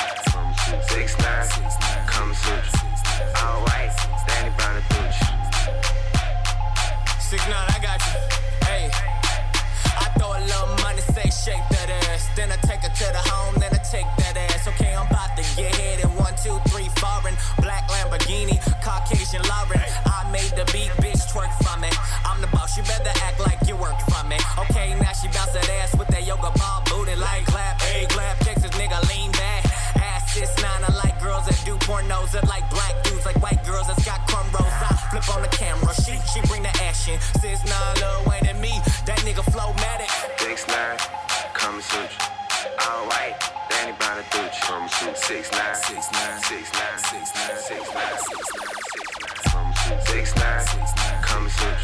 nine, 0.00 0.54
six 0.88 1.12
nine, 1.18 1.44
six 1.48 1.74
nine, 1.80 2.06
Kama 2.06 2.34
Sutra. 2.34 2.80
All 3.46 3.60
white, 3.64 3.92
Danny 4.26 4.50
Brown 4.56 4.76
and 4.76 4.84
Gucci. 4.92 5.24
Six 7.20 7.42
nine, 7.48 7.68
I 7.68 7.78
got 7.80 8.00
you. 8.00 8.12
Hey, 8.66 8.90
throw 10.20 10.36
a 10.36 10.42
little 10.44 10.68
money, 10.84 11.00
say 11.00 11.28
shake 11.32 11.64
that 11.72 11.88
ass. 11.88 12.28
Then 12.36 12.52
I 12.52 12.56
take 12.68 12.84
her 12.84 12.92
to 12.92 13.06
the 13.16 13.22
home, 13.32 13.56
then 13.56 13.72
I 13.72 13.80
take 13.80 14.04
that 14.20 14.36
ass. 14.36 14.68
Okay, 14.68 14.92
I'm 14.92 15.08
about 15.08 15.32
to 15.40 15.44
get 15.56 15.72
hit 15.74 16.04
in 16.04 16.10
one, 16.14 16.34
two, 16.36 16.60
three, 16.68 16.92
foreign. 17.00 17.36
Black 17.64 17.88
Lamborghini, 17.88 18.60
Caucasian 18.84 19.40
Lauren. 19.48 19.80
I 20.04 20.28
made 20.28 20.52
the 20.52 20.68
beat, 20.76 20.92
bitch, 21.00 21.24
twerk 21.32 21.48
for 21.64 21.76
me. 21.80 21.88
I'm 22.28 22.40
the 22.44 22.48
boss, 22.52 22.76
you 22.76 22.84
better 22.84 23.14
act 23.24 23.40
like 23.40 23.60
you 23.66 23.76
work 23.76 23.96
for 24.12 24.22
me. 24.28 24.36
Okay, 24.68 24.92
now 25.00 25.12
she 25.16 25.28
bounce 25.32 25.56
that 25.56 25.68
ass 25.80 25.96
with 25.96 26.08
that 26.08 26.26
yoga 26.26 26.52
ball 26.60 26.84
booty, 26.92 27.16
like 27.16 27.46
clap, 27.46 27.80
hey, 27.80 28.04
clap, 28.06 28.36
Texas 28.40 28.70
nigga, 28.76 29.00
lean 29.08 29.32
back. 29.32 29.64
Ass 29.96 30.32
six 30.32 30.52
nine, 30.60 30.84
I 30.84 30.92
like 31.00 31.16
girls 31.22 31.46
that 31.48 31.56
do 31.64 31.74
pornos, 31.88 32.32
that 32.32 32.46
like 32.46 32.68
black 32.68 32.92
dudes, 33.04 33.24
like 33.24 33.40
white 33.40 33.64
girls 33.64 33.88
that's 33.88 34.04
got 34.04 34.20
cornrows. 34.28 34.68
I 34.84 34.92
flip 35.10 35.24
on 35.34 35.40
the 35.42 35.48
camera, 35.48 35.92
she 36.04 36.20
she 36.28 36.40
bring 36.46 36.62
the 36.62 36.74
action. 36.84 37.16
Nine, 37.40 37.96
Lil 38.00 38.24
Wayne 38.26 38.46
and 38.48 38.60
me, 38.60 38.80
that 39.06 39.18
nigga 39.20 39.44
flow 39.52 39.72
mad 39.74 40.00
matic. 40.00 40.09
Gucci. 42.00 42.18
All 42.88 43.06
white, 43.08 43.36
Danny 43.68 43.92
Brown 43.98 44.18
and 44.18 44.26
Gucci. 44.26 44.64
From 44.64 44.88
shoot 44.88 45.16
six 45.16 45.50
nine, 45.52 45.74
come 51.22 51.48
shoot, 51.48 51.76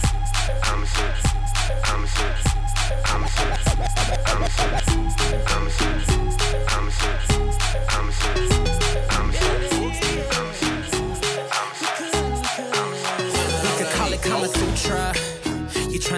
come 0.62 0.86
shoot, 0.86 1.20
come 1.82 2.06
shoot, 2.16 2.36
come 3.04 3.26
shoot, 4.46 4.86
come 5.44 5.68
shoot, 5.70 6.66
come 6.66 6.90
come. 6.90 7.45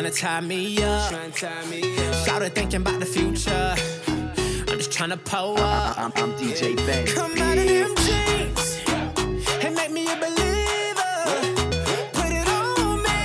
Tryna 0.08 0.20
tie 0.20 0.40
me 0.40 0.82
up. 0.82 1.36
Shout 2.24 2.42
thinking 2.52 2.80
about 2.80 2.98
the 2.98 3.04
future. 3.04 3.74
I'm 4.66 4.78
just 4.78 4.90
tryna 4.90 5.22
pull 5.22 5.58
up. 5.58 5.98
I'm, 5.98 6.12
I'm 6.16 6.32
DJ 6.32 6.76
Ben. 6.76 7.06
Come 7.06 7.32
out 7.32 7.58
of 7.58 7.66
them 7.66 7.94
jeans 7.96 8.80
and 9.62 9.74
make 9.74 9.90
me 9.90 10.10
a 10.10 10.16
believer. 10.16 11.16
Put 12.14 12.32
it 12.32 12.48
on 12.48 13.02
me. 13.02 13.18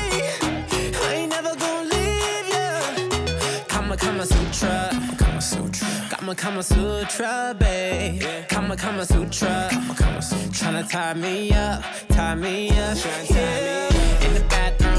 I 1.08 1.14
ain't 1.14 1.30
never 1.30 1.56
gonna 1.56 1.88
leave 1.88 2.50
ya. 2.52 3.66
Kama 3.70 3.96
Kama 3.96 4.26
Sutra. 4.26 4.90
Kama 5.18 5.42
Sutra. 5.42 5.88
Kama 6.10 6.36
Kama 6.36 6.64
Sutra, 6.64 7.56
babe. 7.58 8.22
Kama 8.50 8.76
Kama 8.76 9.06
Sutra. 9.06 9.70
Kama 9.72 9.94
Kama 9.96 10.22
Sutra. 10.22 10.50
Tryna 10.50 10.90
tie 10.90 11.14
me 11.14 11.54
up, 11.54 11.82
tie 12.10 12.36
me 12.36 12.70
up. 12.72 12.98
Yeah. 13.30 14.26
In 14.26 14.34
the 14.34 14.42
bathroom, 14.50 14.93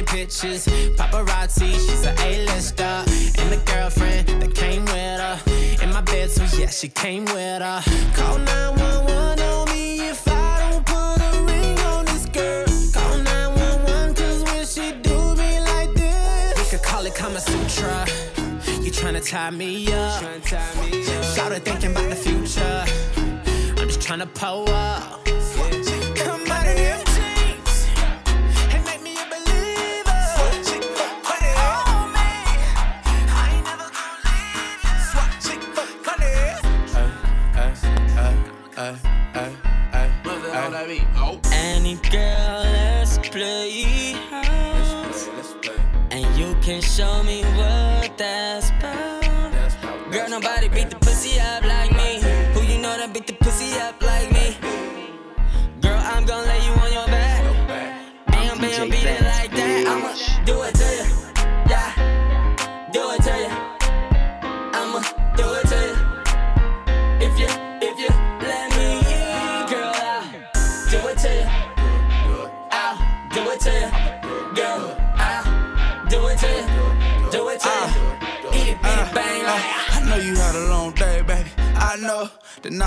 taking 0.00 0.18
pictures. 0.18 0.66
Paparazzi, 0.96 1.72
she's 1.72 2.04
a 2.04 2.12
A-lister. 2.24 2.84
And 3.40 3.52
the 3.52 3.60
girlfriend 3.66 4.28
that 4.42 4.54
came 4.54 4.84
with 4.84 4.94
her. 4.94 5.38
In 5.82 5.92
my 5.92 6.00
bed, 6.02 6.30
so 6.30 6.44
yeah, 6.58 6.68
she 6.68 6.88
came 6.88 7.24
with 7.26 7.62
her. 7.62 7.82
Call 8.14 8.38
911 8.38 9.40
on 9.40 9.70
me 9.70 10.08
if 10.08 10.26
I 10.28 10.70
don't 10.70 10.86
put 10.86 11.18
a 11.20 11.42
ring 11.44 11.78
on 11.80 12.04
this 12.06 12.26
girl. 12.26 12.66
Call 12.92 13.18
911 13.18 14.14
cause 14.14 14.42
when 14.44 14.66
she 14.66 14.92
do 15.02 15.34
me 15.36 15.60
like 15.60 15.92
this, 15.94 16.58
we 16.58 16.78
could 16.78 16.84
call 16.84 17.06
it 17.06 17.14
Kama 17.14 17.40
Sutra. 17.40 18.06
You 18.82 18.90
tryna 18.90 19.28
tie 19.28 19.50
me 19.50 19.92
up. 19.92 20.22
Shout 21.34 21.52
thinking 21.62 21.92
about 21.92 22.08
the 22.08 22.16
future. 22.16 22.84
I'm 23.80 23.88
just 23.88 24.00
tryna 24.00 24.32
pull 24.34 24.68
up. 24.70 25.29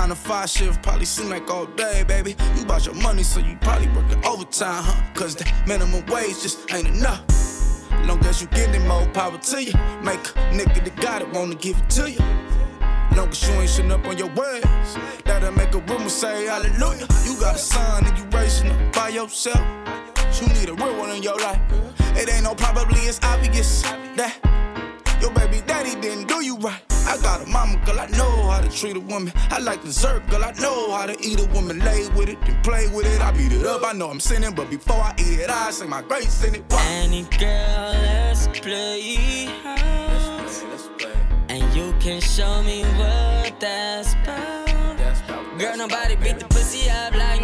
Nine 0.04 0.14
to 0.14 0.22
five 0.22 0.50
shift 0.50 0.82
probably 0.82 1.06
seem 1.06 1.30
like 1.30 1.50
all 1.50 1.64
day, 1.64 2.04
baby. 2.06 2.36
You 2.56 2.62
about 2.62 2.84
your 2.84 2.94
money, 2.96 3.22
so 3.22 3.40
you 3.40 3.56
probably 3.62 3.88
working 3.88 4.22
overtime, 4.26 4.84
huh? 4.84 5.02
Cause 5.14 5.34
the 5.34 5.50
minimum 5.66 6.04
wage 6.06 6.42
just 6.42 6.70
ain't 6.74 6.88
enough. 6.88 7.22
Long 8.04 8.22
as 8.26 8.42
you 8.42 8.48
getting 8.48 8.86
more 8.86 9.06
power 9.14 9.38
to 9.38 9.64
you. 9.64 9.72
Make 10.02 10.20
a 10.20 10.52
nigga 10.52 10.84
that 10.84 10.96
got 10.96 11.22
it 11.22 11.32
wanna 11.32 11.54
give 11.54 11.78
it 11.78 11.88
to 11.90 12.10
you. 12.10 12.18
Long 13.16 13.30
as 13.30 13.48
you 13.48 13.54
ain't 13.54 13.70
sitting 13.70 13.92
up 13.92 14.04
on 14.06 14.18
your 14.18 14.28
words, 14.34 14.98
that'll 15.24 15.52
make 15.52 15.72
a 15.74 15.78
rumor 15.78 16.10
say 16.10 16.46
hallelujah. 16.46 17.06
You 17.24 17.40
got 17.40 17.54
a 17.54 17.58
son 17.58 18.04
and 18.04 18.18
you 18.18 18.24
raising 18.38 18.70
up 18.70 18.92
by 18.92 19.08
yourself. 19.08 19.64
You 20.38 20.48
need 20.48 20.68
a 20.68 20.74
real 20.74 20.98
one 20.98 21.10
in 21.16 21.22
your 21.22 21.38
life. 21.38 21.60
It 22.14 22.28
ain't 22.28 22.44
no 22.44 22.54
probably, 22.54 23.00
it's 23.00 23.20
obvious 23.22 23.82
that 24.16 24.36
your 25.24 25.32
baby 25.32 25.62
daddy 25.66 25.98
didn't 26.02 26.28
do 26.28 26.44
you 26.44 26.56
right. 26.58 26.82
I 27.06 27.16
got 27.22 27.42
a 27.42 27.46
mama, 27.46 27.80
girl, 27.86 27.98
I 27.98 28.08
know 28.08 28.30
how 28.50 28.60
to 28.60 28.68
treat 28.68 28.96
a 28.96 29.00
woman. 29.00 29.32
I 29.50 29.58
like 29.58 29.82
dessert, 29.82 30.26
girl, 30.28 30.44
I 30.44 30.52
know 30.52 30.92
how 30.92 31.06
to 31.06 31.16
eat 31.18 31.40
a 31.40 31.46
woman. 31.54 31.78
Lay 31.78 32.06
with 32.10 32.28
it 32.28 32.38
and 32.42 32.62
play 32.62 32.88
with 32.88 33.06
it. 33.06 33.22
I 33.22 33.30
beat 33.32 33.52
it 33.52 33.64
up, 33.64 33.82
I 33.84 33.92
know 33.92 34.10
I'm 34.10 34.20
sinning, 34.20 34.54
but 34.54 34.68
before 34.68 34.96
I 34.96 35.14
eat 35.18 35.40
it, 35.40 35.48
I 35.48 35.70
say 35.70 35.86
my 35.86 36.02
grace 36.02 36.44
in 36.44 36.56
it. 36.56 36.64
Why? 36.68 36.82
Any 37.04 37.22
girl, 37.22 37.92
let's 38.06 38.48
play 38.48 39.46
house. 39.62 40.62
And 41.48 41.62
you 41.74 41.94
can 42.00 42.20
show 42.20 42.62
me 42.62 42.82
what 42.98 43.58
that's 43.60 44.12
about. 44.12 45.58
Girl, 45.58 45.76
nobody 45.76 46.16
beat 46.16 46.38
the 46.40 46.46
pussy 46.48 46.90
up 46.90 47.14
like 47.14 47.43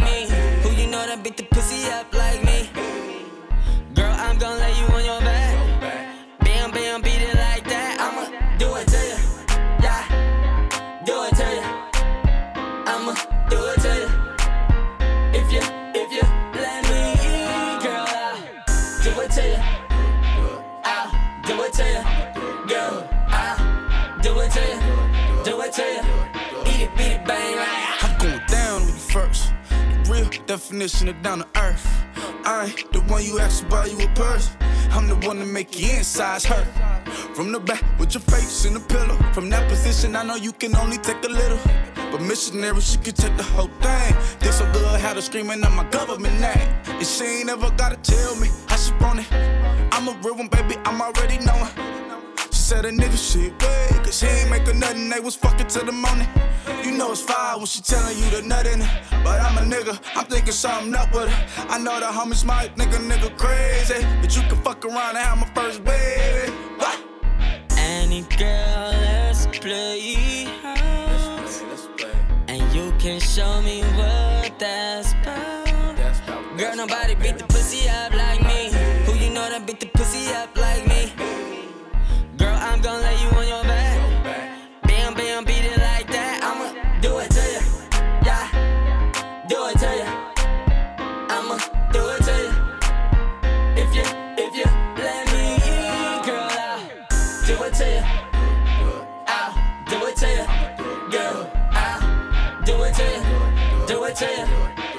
down 30.81 31.41
to 31.41 31.47
earth. 31.61 31.87
I 32.47 32.65
ain't 32.65 32.91
the 32.91 33.01
one 33.01 33.23
you 33.23 33.39
ask 33.39 33.63
to 33.63 33.69
buy 33.69 33.85
you 33.85 33.99
a 34.01 34.09
purse. 34.15 34.51
I'm 34.93 35.07
the 35.09 35.15
one 35.27 35.39
to 35.39 35.45
make 35.45 35.79
your 35.79 35.91
insides 35.99 36.47
hurt. 36.47 36.67
From 37.35 37.53
the 37.53 37.61
back 37.61 37.85
with 37.99 38.15
your 38.15 38.23
face 38.23 38.65
in 38.65 38.73
the 38.73 38.81
pillow. 38.81 39.17
From 39.35 39.51
that 39.51 39.69
position, 39.69 40.17
I 40.17 40.23
know 40.23 40.37
you 40.37 40.53
can 40.53 40.75
only 40.75 40.97
take 40.97 41.23
a 41.25 41.29
little. 41.29 41.59
But 42.11 42.23
missionary, 42.23 42.81
she 42.81 42.97
could 42.97 43.15
take 43.15 43.37
the 43.37 43.43
whole 43.43 43.69
thing. 43.83 44.17
Dick 44.39 44.53
so 44.53 44.65
good, 44.73 44.99
had 44.99 45.17
her 45.17 45.21
screaming 45.21 45.63
out 45.63 45.73
my 45.73 45.85
government 45.91 46.41
name. 46.41 46.69
And 46.87 47.07
she 47.07 47.25
ain't 47.25 47.51
ever 47.51 47.71
gotta 47.77 47.97
tell 47.97 48.37
me 48.37 48.49
how 48.67 48.77
she 48.77 48.95
want 48.95 49.21
it. 49.21 49.31
I'm 49.93 50.09
a 50.09 50.19
real 50.25 50.37
one, 50.37 50.49
baby, 50.49 50.77
I'm 50.87 51.03
already 51.03 51.45
knowing. 51.45 52.10
She 52.71 52.77
said 52.77 52.85
a 52.85 52.93
nigga 52.93 53.19
shit 53.19 53.63
way, 53.65 53.89
cause 54.05 54.21
he 54.21 54.29
ain't 54.29 54.49
making 54.49 54.79
nothing, 54.79 55.09
they 55.09 55.19
was 55.19 55.35
fucking 55.35 55.67
till 55.67 55.85
the 55.85 55.91
morning. 55.91 56.29
You 56.85 56.93
know 56.93 57.11
it's 57.11 57.21
fire 57.21 57.57
when 57.57 57.67
she 57.67 57.83
telling 57.83 58.17
you 58.17 58.31
the 58.31 58.43
nut 58.43 58.65
in 58.65 58.81
it. 58.81 58.89
But 59.25 59.41
I'm 59.41 59.59
a 59.59 59.63
nigga, 59.63 60.01
I'm 60.15 60.25
thinking 60.27 60.53
something 60.53 60.95
up 60.95 61.13
with 61.13 61.29
her. 61.29 61.67
I 61.69 61.79
know 61.79 61.99
the 61.99 62.07
homies 62.07 62.45
might 62.45 62.77
think 62.77 62.93
a 62.93 62.99
nigga 62.99 63.37
crazy, 63.37 64.07
but 64.21 64.37
you 64.37 64.43
can 64.43 64.63
fuck 64.63 64.85
around 64.85 65.17
and 65.17 65.19
have 65.19 65.39
my 65.39 65.53
first 65.53 65.83
baby. 65.83 66.53
What? 66.77 66.97
Any 67.77 68.23
girl, 68.39 68.93
let's 69.03 69.49
play 69.49 70.45
house. 70.63 71.89
And 72.47 72.63
you 72.73 72.93
can 73.01 73.19
show 73.19 73.61
me 73.63 73.83
what 73.99 74.57
that's 74.61 75.11
about. 75.15 75.61
Girl, 76.57 76.77
nobody 76.77 77.17
beat 77.17 77.37
the 77.37 77.47
pussy 77.49 77.89
up 77.89 78.15
like 78.15 78.40
Do 103.91 104.05
it 104.05 104.15
to 104.15 104.25
you. 104.25 104.47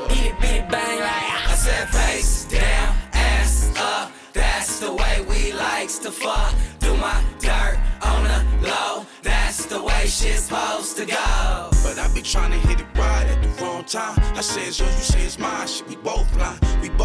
Eat 0.10 0.32
it, 0.32 0.42
beat 0.42 0.50
it, 0.50 0.70
bang 0.70 1.00
like 1.00 1.48
I 1.48 1.56
said 1.56 1.88
face 1.88 2.44
down, 2.44 2.94
ass 3.14 3.72
up. 3.78 4.12
That's 4.34 4.82
the 4.82 4.92
way 4.92 5.26
we 5.30 5.54
likes 5.54 5.98
to 6.00 6.12
fuck. 6.12 6.54
Do 6.80 6.94
my 6.98 7.24
dirt 7.40 7.80
on 8.02 8.26
the 8.26 8.68
low. 8.68 9.06
That's 9.24 9.66
the 9.66 9.82
way 9.82 10.08
shit's 10.08 10.42
supposed 10.42 10.98
to 10.98 11.06
go. 11.06 11.70
But 11.86 12.00
I 12.00 12.12
be 12.14 12.22
trying 12.22 12.52
to 12.52 12.58
hit 12.68 12.82
it 12.82 12.88
right 12.96 13.28
at 13.34 13.42
the 13.42 13.64
wrong 13.64 13.86
time. 13.86 14.20
I 14.36 14.42
say 14.42 14.64
it's 14.64 14.78
yours, 14.78 14.94
you 14.98 15.04
say 15.04 15.22
it's 15.22 15.40
mine. 15.40 15.70
Shit, 15.70 15.88
we 15.88 15.96
both 15.96 16.30
blind, 16.34 16.60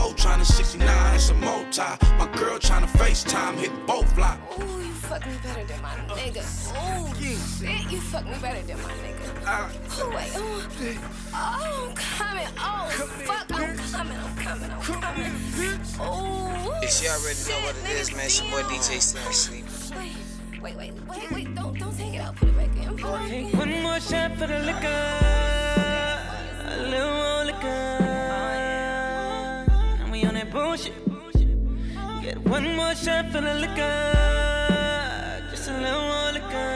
hoe 0.07 0.15
trying 0.15 0.39
to 0.39 0.45
69, 0.45 1.15
it's 1.15 1.31
a 1.31 1.35
multi. 1.35 1.83
My 2.19 2.29
girl 2.37 2.59
trying 2.59 2.87
to 2.87 2.99
FaceTime, 2.99 3.55
hit 3.57 3.73
both 3.87 4.17
line. 4.19 4.39
Ooh, 4.59 4.81
you 4.81 4.93
fuck 4.93 5.27
me 5.27 5.35
better 5.43 5.65
than 5.65 5.83
my 5.83 5.95
nigga. 6.15 6.43
Ooh, 6.77 7.15
shit, 7.15 7.91
you 7.91 8.01
fuck 8.01 8.25
me 8.25 8.37
better 8.41 8.63
than 8.63 8.81
my 8.83 8.93
nigga. 9.05 9.27
Oh, 9.47 10.11
wait, 10.15 10.31
oh, 10.35 10.69
oh, 11.35 11.89
I'm 11.89 11.95
coming. 11.95 12.49
Oh, 12.59 12.89
fuck, 13.25 13.47
I'm 13.53 13.77
coming, 13.77 14.19
I'm 14.19 14.37
coming, 14.37 14.71
I'm 14.71 14.83
coming. 14.83 15.33
Ooh. 15.99 16.47
Bitch, 16.81 17.03
you 17.03 17.11
already 17.11 17.43
know 17.49 17.67
what 17.67 17.77
it 17.77 18.01
is, 18.01 18.13
man. 18.13 18.27
It's 18.27 18.41
your 18.41 18.51
boy 18.51 18.63
DJ 18.69 19.01
Sam 19.01 19.33
Sleep. 19.33 19.65
Wait, 20.63 20.77
wait, 20.77 20.93
wait, 21.09 21.31
wait, 21.31 21.55
don't, 21.55 21.79
don't 21.79 21.97
take 21.97 22.15
it 22.15 22.21
out, 22.21 22.35
put 22.37 22.49
it 22.49 22.57
back 22.57 22.77
in. 22.77 22.97
Put 22.97 22.99
it 22.99 23.03
back 23.03 23.31
in. 23.31 23.59
One 23.59 23.83
more 23.83 24.01
shot 24.01 24.37
for 24.37 24.47
the 24.47 24.59
liquor. 24.61 25.03
A 26.65 26.83
little 26.91 27.15
more 27.15 27.45
liquor. 27.45 28.16
Bullshit. 30.57 30.95
Get 32.23 32.39
one 32.57 32.67
more 32.77 32.95
shot 32.95 33.25
for 33.33 33.43
the 33.49 33.55
liquor. 33.63 33.99
Just 35.51 35.69
a 35.69 35.77
little 35.85 36.07
more 36.13 36.33
liquor. 36.37 36.73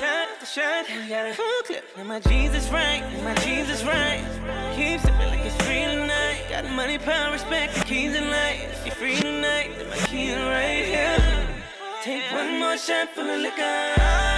Shot 0.00 0.26
after 0.32 0.46
shot. 0.56 0.84
We 0.88 1.08
got 1.08 1.30
a 1.30 1.34
full 1.34 1.62
clip. 1.68 1.84
And 1.96 2.08
my 2.08 2.20
Jesus 2.20 2.64
right. 2.70 3.02
And 3.14 3.24
my 3.24 3.34
Jesus 3.46 3.82
right. 3.82 4.22
Keep 4.76 5.00
sipping 5.00 5.28
like 5.32 5.44
it's 5.48 5.58
free 5.66 5.84
tonight. 5.94 6.40
Got 6.48 6.64
money, 6.80 6.98
power, 6.98 7.32
respect, 7.32 7.72
keys 7.86 8.14
life. 8.14 8.60
If 8.74 8.86
you're 8.86 8.94
free 9.02 9.16
tonight, 9.16 9.70
then 9.76 9.88
my 9.90 10.00
key 10.08 10.32
right 10.34 10.84
here. 10.94 11.20
Take 12.02 12.24
one 12.40 12.60
more 12.60 12.78
shot 12.78 13.08
for 13.14 13.24
the 13.24 13.36
liquor. 13.46 14.33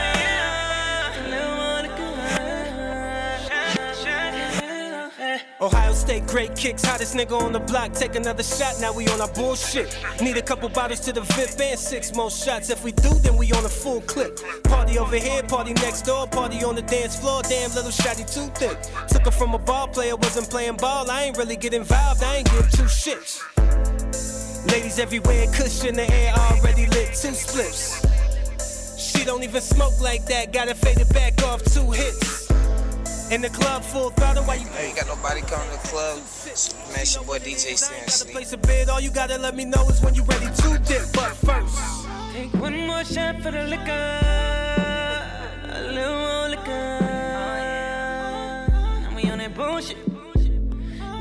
Ohio 5.60 5.92
State, 5.92 6.26
great 6.26 6.54
kicks, 6.56 6.84
hottest 6.84 7.14
nigga 7.14 7.40
on 7.40 7.52
the 7.52 7.60
block. 7.60 7.92
Take 7.92 8.14
another 8.14 8.42
shot, 8.42 8.74
now 8.80 8.92
we 8.92 9.08
on 9.08 9.20
our 9.20 9.32
bullshit. 9.32 9.98
Need 10.20 10.36
a 10.36 10.42
couple 10.42 10.68
bottles 10.68 11.00
to 11.00 11.12
the 11.12 11.20
VIP 11.20 11.60
and 11.60 11.78
six 11.78 12.14
more 12.14 12.30
shots. 12.30 12.70
If 12.70 12.84
we 12.84 12.92
do, 12.92 13.10
then 13.20 13.36
we 13.36 13.52
on 13.52 13.64
a 13.64 13.68
full 13.68 14.00
clip. 14.02 14.38
Party 14.64 14.98
over 14.98 15.16
here, 15.16 15.42
party 15.42 15.72
next 15.74 16.02
door, 16.02 16.26
party 16.26 16.62
on 16.62 16.74
the 16.74 16.82
dance 16.82 17.16
floor. 17.18 17.42
Damn, 17.42 17.72
little 17.74 17.90
shotty 17.90 18.26
too 18.32 18.50
thick. 18.54 18.78
Took 19.08 19.24
her 19.24 19.30
from 19.30 19.54
a 19.54 19.58
ball 19.58 19.88
player, 19.88 20.16
wasn't 20.16 20.50
playing 20.50 20.76
ball. 20.76 21.10
I 21.10 21.24
ain't 21.24 21.36
really 21.36 21.56
get 21.56 21.74
involved, 21.74 22.22
I 22.22 22.36
ain't 22.36 22.50
give 22.50 22.70
two 22.70 22.84
shits. 22.84 23.42
Ladies 24.70 24.98
everywhere, 24.98 25.46
cushion 25.52 25.94
the 25.94 26.10
air, 26.10 26.34
already 26.34 26.86
lit 26.86 27.08
two 27.14 27.28
spliffs. 27.28 28.02
She 28.98 29.24
don't 29.24 29.42
even 29.44 29.60
smoke 29.60 30.00
like 30.00 30.24
that, 30.26 30.52
got 30.52 30.68
to 30.68 30.74
fade 30.74 30.98
it 30.98 31.12
back 31.12 31.42
off 31.44 31.62
two 31.64 31.90
hits. 31.92 32.45
In 33.28 33.42
the 33.42 33.50
club, 33.50 33.82
full 33.82 34.10
throttle, 34.10 34.44
why 34.44 34.54
you 34.54 34.68
Hey, 34.68 34.90
you 34.90 34.94
got 34.94 35.08
nobody 35.08 35.40
coming 35.40 35.66
to 35.68 35.82
the 35.82 35.88
club? 35.88 36.18
Man, 36.18 37.00
it's 37.00 37.14
your 37.16 37.24
boy 37.24 37.38
DJ 37.40 37.76
Sam 37.76 38.08
Sleep. 38.08 38.32
place 38.32 38.52
a 38.52 38.56
bid? 38.56 38.88
All 38.88 39.00
you 39.00 39.10
gotta 39.10 39.36
let 39.36 39.56
me 39.56 39.64
know 39.64 39.82
is 39.88 40.00
when 40.00 40.14
you 40.14 40.22
ready 40.22 40.46
to 40.46 40.78
dip. 40.86 41.12
But 41.12 41.34
first, 41.44 42.06
Take 42.32 42.52
one 42.54 42.86
more 42.86 43.02
shot 43.02 43.42
for 43.42 43.50
the 43.50 43.64
liquor. 43.64 44.20
A 45.72 45.92
little 45.92 46.18
more 46.18 46.48
liquor. 46.50 46.70
And 49.06 49.16
we 49.16 49.28
on 49.28 49.38
that 49.38 49.54
bullshit. 49.56 49.98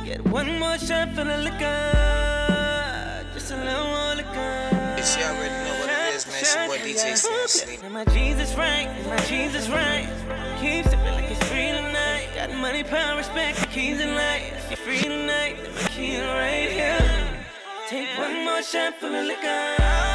Get 0.06 0.24
one 0.28 0.60
more 0.60 0.78
shot 0.78 1.10
for 1.16 1.24
the 1.24 1.40
liquor. 1.40 3.26
Just 3.34 3.50
a 3.50 3.58
little 3.58 3.88
more 3.88 4.16
liquor. 4.16 4.70
Bitch, 4.96 5.18
you 5.18 5.26
already 5.26 5.56
know 5.66 5.80
what 5.80 5.90
it 5.90 6.16
is, 6.16 6.28
man. 6.28 6.40
It's 6.40 6.56
your 6.56 6.68
boy 6.68 6.78
DJ 6.78 7.18
Sam 7.18 7.48
Sleep. 7.48 7.92
My 7.92 8.06
Jesus 8.14 8.54
right, 8.56 8.88
and 8.88 9.08
my 9.08 9.18
Jesus 9.26 9.70
right. 9.70 10.45
Keep 10.66 10.86
sipping 10.86 11.14
like 11.14 11.30
it's 11.30 11.48
free 11.48 11.68
tonight. 11.68 12.28
Got 12.34 12.52
money, 12.56 12.84
power, 12.84 13.18
respect, 13.18 13.70
keys 13.70 14.00
and. 14.00 14.18
If 14.18 14.68
you're 14.72 14.78
free 14.78 14.98
tonight, 14.98 15.58
my 15.76 15.82
key 15.90 16.20
right 16.20 16.72
here. 16.72 17.46
Take 17.88 18.08
one 18.18 18.44
more 18.46 18.64
shot 18.64 18.96
for 19.00 19.10
the 19.10 19.22
liquor. 19.22 20.15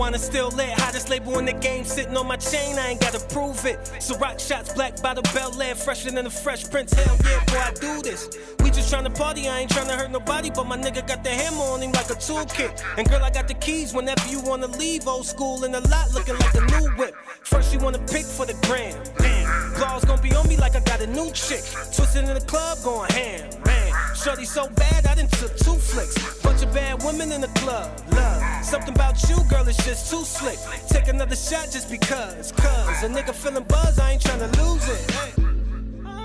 Marijuana 0.00 0.18
still 0.18 0.50
lit. 0.50 0.70
Hottest 0.70 1.08
label 1.08 1.38
in 1.38 1.44
the 1.44 1.52
game, 1.52 1.84
sitting 1.84 2.16
on 2.16 2.26
my 2.26 2.36
chain. 2.36 2.78
I 2.78 2.88
ain't 2.88 3.00
gotta 3.00 3.20
prove 3.26 3.64
it. 3.66 3.78
So 4.00 4.16
rock 4.18 4.40
shots, 4.40 4.72
black 4.72 5.00
bottle, 5.02 5.22
Bel 5.34 5.60
Air, 5.60 5.74
fresher 5.74 6.10
than 6.10 6.24
the 6.24 6.30
Fresh 6.30 6.70
Prince. 6.70 6.92
Hell 6.92 7.16
yeah, 7.24 7.44
boy, 7.46 7.58
I 7.58 7.72
do 7.72 8.02
this. 8.02 8.30
We 8.62 8.70
just 8.70 8.92
tryna 8.92 9.14
party, 9.14 9.48
I 9.48 9.60
ain't 9.60 9.70
tryna 9.70 9.96
hurt 9.96 10.10
nobody, 10.10 10.50
but 10.50 10.66
my 10.66 10.76
nigga 10.76 11.06
got 11.06 11.22
the 11.24 11.30
hammer 11.30 11.62
on 11.62 11.82
him 11.82 11.92
like 11.92 12.10
a 12.10 12.14
toolkit. 12.14 12.82
And 12.96 13.08
girl, 13.08 13.22
I 13.22 13.30
got 13.30 13.48
the 13.48 13.54
keys 13.54 13.92
whenever 13.94 14.26
you 14.28 14.40
wanna 14.40 14.68
leave. 14.68 15.06
Old 15.06 15.26
school 15.26 15.64
in 15.64 15.72
the 15.72 15.80
lot, 15.88 16.12
looking 16.14 16.36
like 16.38 16.54
a 16.54 16.60
new 16.60 16.90
whip. 16.96 17.14
First, 17.42 17.72
you 17.72 17.78
wanna 17.80 17.98
pick 17.98 18.24
for 18.24 18.46
the 18.46 18.54
gram. 18.66 18.96
Damn, 19.18 19.74
claws 19.74 20.04
gonna 20.04 20.22
be 20.22 20.34
on 20.34 20.48
me 20.48 20.56
like 20.56 20.76
I 20.76 20.80
got 20.80 21.00
a 21.00 21.06
new 21.06 21.30
chick. 21.32 21.62
Twisting 21.94 22.26
in 22.26 22.34
the 22.34 22.44
club, 22.46 22.78
going 22.82 23.10
ham. 23.10 23.48
Man, 23.66 23.89
shorty 24.14 24.44
so 24.44 24.68
bad, 24.70 25.06
I 25.06 25.14
done 25.14 25.28
took 25.28 25.56
two 25.56 25.74
flicks. 25.74 26.16
Bunch 26.42 26.62
of 26.62 26.72
bad 26.72 27.02
women 27.02 27.32
in 27.32 27.40
the 27.40 27.48
club. 27.60 27.90
Love 28.12 28.64
something 28.64 28.94
about 28.94 29.22
you, 29.28 29.36
girl, 29.48 29.66
it's 29.66 29.84
just 29.84 30.10
too 30.10 30.24
slick. 30.24 30.58
Take 30.88 31.08
another 31.08 31.36
shot 31.36 31.70
just 31.70 31.90
because. 31.90 32.52
Cause 32.52 33.02
a 33.02 33.08
nigga 33.08 33.34
feeling 33.34 33.64
buzz, 33.64 33.98
I 33.98 34.12
ain't 34.12 34.22
tryna 34.22 34.50
lose 34.58 34.88
it. 34.88 35.10
Hey. 35.10 35.50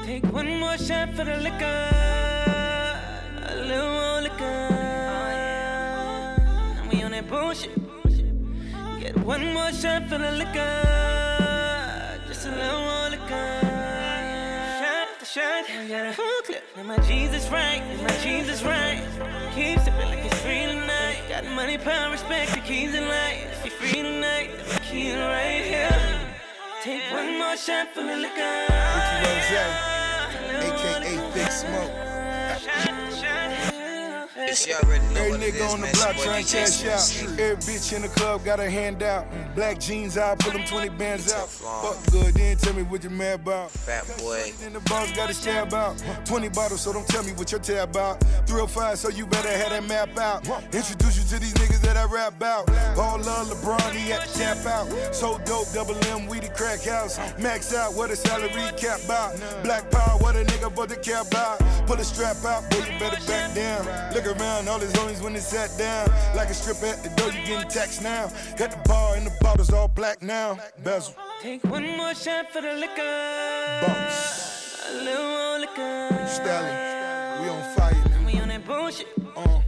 Take 0.05 0.31
one 0.31 0.59
more 0.59 0.77
shot 0.77 1.15
for 1.15 1.25
the 1.25 1.37
liquor. 1.37 1.89
A 3.47 3.55
little 3.55 3.91
more 3.91 4.21
liquor. 4.21 4.43
And 6.79 6.91
we 6.91 7.01
on 7.01 7.11
that 7.11 7.27
bullshit. 7.27 7.71
Get 8.99 9.17
one 9.17 9.53
more 9.53 9.71
shot 9.71 10.07
for 10.07 10.17
the 10.19 10.31
liquor. 10.31 12.19
Just 12.27 12.45
a 12.45 12.51
little 12.51 12.81
more 12.81 13.09
liquor. 13.09 13.64
Shot 15.35 15.43
after 15.43 15.73
shot. 15.73 15.89
Got 15.89 16.05
a 16.05 16.13
full 16.13 16.41
clip. 16.45 16.63
And 16.77 16.87
my 16.87 16.97
Jesus 16.99 17.49
right. 17.49 17.81
And 17.81 18.01
my 18.03 18.17
Jesus 18.23 18.63
right. 18.63 19.03
Keep 19.53 19.79
sipping 19.79 20.07
like 20.07 20.23
it's 20.23 20.39
free 20.39 20.65
tonight. 20.65 21.17
Got 21.27 21.43
money, 21.47 21.77
power, 21.77 22.09
respect, 22.09 22.53
the 22.53 22.59
keys 22.61 22.95
in 22.95 23.05
life. 23.05 23.43
If 23.51 23.65
you're 23.65 23.73
free 23.73 24.01
tonight, 24.01 24.51
then 24.55 24.69
my 24.69 24.79
key 24.79 25.13
right 25.13 25.61
here. 25.61 26.21
Take 26.83 27.11
one 27.11 27.37
more 27.37 27.57
shot 27.57 27.93
for 27.93 28.03
the 28.03 28.15
liquor. 28.15 28.65
AKA 30.63 31.19
Big 31.33 31.51
Smoke. 31.51 32.94
Bitch, 34.35 34.67
you 34.67 34.73
already 34.75 35.05
know 35.13 35.21
Every 35.21 35.39
nigga 35.39 35.55
is, 35.55 35.73
on 35.73 35.79
the 35.79 35.85
man. 35.85 35.89
It's 35.91 36.03
your 36.03 36.13
block 36.13 36.15
boy 36.17 36.23
trying 36.23 36.43
to 36.43 36.57
DJ 36.57 36.83
cash 36.83 37.23
out. 37.23 37.39
Every 37.39 37.55
bitch 37.55 37.95
in 37.95 38.01
the 38.01 38.09
club 38.09 38.43
got 38.43 38.59
a 38.59 38.69
hand 38.69 39.01
out. 39.01 39.27
Black 39.55 39.79
jeans 39.79 40.17
out, 40.17 40.39
pull 40.39 40.51
them 40.51 40.65
20 40.65 40.89
bands 40.89 41.31
out. 41.31 41.47
Fuck 41.47 42.11
good, 42.11 42.33
then 42.33 42.57
tell 42.57 42.73
me 42.73 42.83
what 42.83 43.01
you 43.01 43.09
mad 43.09 43.39
about. 43.39 43.71
Fat 43.71 44.03
boy. 44.19 44.51
In 44.65 44.73
the 44.73 44.81
boss 44.81 45.09
got 45.13 45.29
a 45.29 45.33
stab 45.33 45.73
out. 45.73 46.03
20 46.25 46.49
bottles, 46.49 46.81
so 46.81 46.91
don't 46.91 47.07
tell 47.07 47.23
me 47.23 47.31
what 47.31 47.49
your 47.49 47.61
tab 47.61 47.91
about. 47.91 48.19
305, 48.45 48.99
so 48.99 49.07
you 49.07 49.25
better 49.25 49.47
have 49.47 49.69
that 49.69 49.87
map 49.87 50.17
out. 50.17 50.45
Introduce 50.75 51.17
you 51.17 51.23
to 51.29 51.39
these 51.39 51.53
niggas 51.53 51.79
that 51.83 51.95
I 51.95 52.03
rap 52.03 52.43
out. 52.43 52.69
All 52.99 53.17
love 53.19 53.47
LeBron, 53.47 53.93
he 53.93 54.11
at 54.11 54.27
the 54.27 54.37
tap 54.37 54.65
out. 54.65 55.15
So 55.15 55.37
dope, 55.45 55.71
double 55.71 55.95
M, 56.07 56.27
we 56.27 56.41
the 56.41 56.49
crack 56.49 56.83
house. 56.83 57.17
Max 57.39 57.73
out, 57.73 57.93
what 57.93 58.11
a 58.11 58.17
salary 58.17 58.51
cap 58.75 58.99
out. 59.09 59.39
Black 59.63 59.89
power, 59.89 60.19
what 60.19 60.35
a 60.35 60.43
nigga 60.43 60.75
but 60.75 60.89
the 60.89 60.97
cap 60.97 61.33
out. 61.33 61.59
Pull 61.87 61.95
a 61.95 62.03
strap 62.03 62.43
out, 62.43 62.69
boy, 62.69 62.79
you 62.79 62.99
better 62.99 63.25
back 63.27 63.55
down. 63.55 64.13
Look 64.13 64.24
around, 64.27 64.67
all 64.67 64.79
his 64.79 64.91
homies 64.93 65.21
when 65.23 65.33
they 65.33 65.39
sat 65.39 65.75
down. 65.77 66.07
Like 66.35 66.49
a 66.49 66.53
stripper 66.53 66.87
at 66.87 67.03
the 67.03 67.09
door, 67.09 67.31
you 67.31 67.45
getting 67.45 67.69
taxed 67.69 68.01
now. 68.01 68.29
Got 68.57 68.71
the 68.71 68.81
bar 68.89 69.15
and 69.15 69.25
the 69.25 69.33
bottles 69.41 69.71
all 69.71 69.87
black 69.87 70.21
now. 70.21 70.57
Bezel. 70.83 71.15
Take 71.41 71.63
one 71.65 71.85
more 71.97 72.13
shot 72.15 72.51
for 72.51 72.61
the 72.61 72.73
liquor. 72.73 73.81
Bumps. 73.85 74.83
A 74.89 75.03
little 75.03 75.23
more 75.23 75.59
liquor. 75.59 76.27
Stallion, 76.27 77.41
we 77.43 77.49
on 77.49 77.75
fire 77.75 77.93
now. 77.93 78.25
We 78.25 78.39
on 78.39 78.47
that 78.49 78.65
bullshit. 78.65 79.07
Uh, 79.35 79.61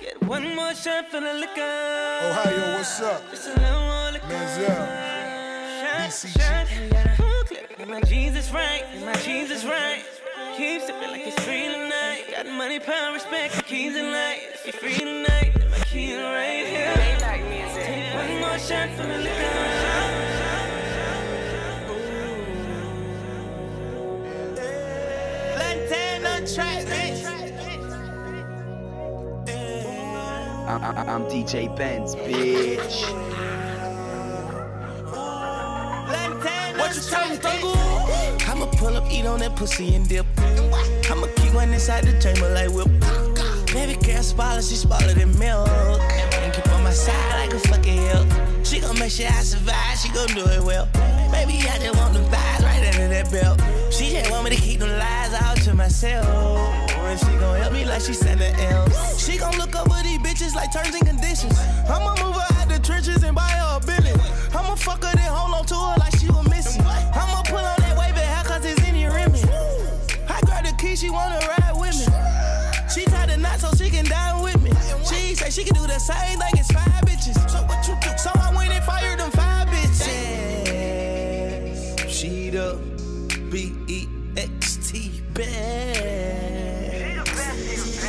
Get 0.00 0.20
one 0.22 0.54
more 0.56 0.74
shot 0.74 1.08
for 1.10 1.20
the 1.20 1.34
liquor. 1.34 1.60
Ohio, 1.60 2.76
what's 2.76 3.00
up? 3.00 3.22
Just 3.30 3.48
a 3.48 3.60
little 3.60 3.80
more 3.80 4.12
liquor. 4.12 4.26
Manziel. 4.26 5.10
Shot, 5.80 6.40
shot. 6.40 6.66
We 6.80 6.88
got 6.88 7.06
a 7.06 7.08
full 7.16 7.44
clip. 7.44 7.78
And 7.78 7.90
my 7.90 8.00
Jesus 8.02 8.50
right. 8.52 8.84
My 9.04 9.14
Jesus 9.14 9.64
right. 9.64 10.02
Keep 10.56 10.82
sipping 10.82 11.10
like 11.10 11.26
it's 11.26 11.44
free 11.44 11.68
tonight. 11.68 12.24
Got 12.30 12.46
money, 12.46 12.80
power, 12.80 13.12
respect, 13.12 13.54
the 13.56 13.62
keys 13.62 13.96
in 13.96 14.12
life. 14.12 14.66
If 14.66 14.66
you're 14.66 14.72
free 14.72 14.98
tonight, 14.98 15.52
then 15.54 15.70
my 15.70 15.78
key 15.78 16.12
is 16.12 16.22
right 16.22 16.66
here. 16.66 16.94
Take 17.74 18.14
one 18.14 18.40
more 18.40 18.58
shot 18.58 18.90
for 18.90 19.06
the 19.06 19.18
liquor. 19.18 20.06
Track. 26.54 26.86
I'm, 30.66 30.82
I'm, 30.84 31.08
I'm 31.08 31.24
DJ 31.24 31.76
Benz, 31.76 32.14
bitch. 32.16 33.02
What 36.78 36.96
you 36.96 37.02
talking, 37.02 37.38
Thuggle? 37.38 37.89
Pull 38.80 38.96
up, 38.96 39.12
eat 39.12 39.26
on 39.26 39.40
that 39.40 39.56
pussy 39.56 39.94
and 39.94 40.08
dip. 40.08 40.24
I'ma 41.10 41.26
keep 41.36 41.52
one 41.52 41.70
inside 41.70 42.04
the 42.04 42.18
chamber 42.18 42.48
like 42.48 42.70
whip. 42.70 42.88
Baby 43.74 43.94
girl 44.00 44.22
spoiler, 44.22 44.62
she 44.62 44.74
smaller 44.74 45.12
than 45.12 45.38
milk. 45.38 45.68
And 46.40 46.50
keep 46.50 46.66
on 46.72 46.82
my 46.82 46.90
side 46.90 47.44
like 47.44 47.52
a 47.52 47.58
fucking 47.68 47.98
hill. 48.08 48.24
She 48.64 48.80
gon' 48.80 48.98
make 48.98 49.12
sure 49.12 49.26
I 49.28 49.42
survive, 49.42 49.98
she 49.98 50.08
gon' 50.08 50.28
do 50.28 50.48
it 50.48 50.64
well. 50.64 50.88
Baby, 51.30 51.60
I 51.68 51.76
just 51.76 51.94
want 51.94 52.14
them 52.14 52.24
thighs 52.32 52.64
right 52.64 52.80
under 52.88 53.08
that 53.08 53.30
belt. 53.30 53.60
She 53.92 54.12
just 54.12 54.30
want 54.30 54.48
me 54.48 54.56
to 54.56 54.62
keep 54.62 54.80
them 54.80 54.88
lies 54.88 55.34
out 55.34 55.58
to 55.68 55.74
myself. 55.74 56.26
And 57.04 57.20
she 57.20 57.36
gon' 57.36 57.60
help 57.60 57.74
me 57.74 57.84
like 57.84 58.00
she 58.00 58.14
sent 58.14 58.38
the 58.38 58.48
else. 58.72 59.20
She 59.22 59.36
gon' 59.36 59.58
look 59.58 59.76
over 59.76 60.00
these 60.02 60.20
bitches 60.20 60.54
like 60.54 60.72
terms 60.72 60.94
and 60.94 61.06
conditions. 61.06 61.52
I'ma 61.84 62.16
move 62.24 62.34
her 62.34 62.48
out 62.56 62.68
the 62.70 62.78
trenches 62.78 63.22
and 63.24 63.36
buy 63.36 63.50
her 63.60 63.76
a 63.76 63.84
billion. 63.84 64.18
I'ma 64.56 64.74
fuck 64.74 65.04
her 65.04 65.14
then 65.14 65.28
hold 65.28 65.52
on 65.52 65.66
to 65.66 65.74
her 65.74 65.96
like 65.98 66.19
She 75.50 75.64
can 75.64 75.74
do 75.74 75.84
the 75.84 75.98
same 75.98 76.38
thing 76.38 76.60
as 76.60 76.70
five 76.70 77.02
bitches. 77.04 77.34
So 77.50 77.58
what 77.64 77.88
you 77.88 77.96
do? 78.00 78.16
So 78.16 78.30
I 78.36 78.54
went 78.54 78.70
and 78.70 78.84
fired 78.84 79.18
them 79.18 79.32
five 79.32 79.66
bitches. 79.66 80.08
She 82.08 82.50
the 82.50 82.78
B 83.50 83.74
E 83.88 84.06
X 84.36 84.76
T 84.76 85.20
best. 85.34 86.70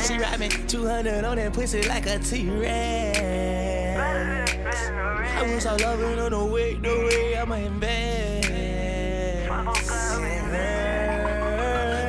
She 0.06 0.18
ride 0.18 0.38
me 0.38 0.48
200 0.48 1.24
on 1.24 1.36
that 1.36 1.52
pussy 1.52 1.82
like 1.82 2.06
a 2.06 2.20
T-Rex. 2.20 3.18
I 5.34 5.42
was 5.52 5.66
all 5.66 5.78
loving 5.78 6.20
on 6.20 6.30
the 6.30 6.44
way, 6.44 6.74
the 6.74 6.88
way 6.88 7.36
I'ma 7.36 7.56
invest. 7.56 8.50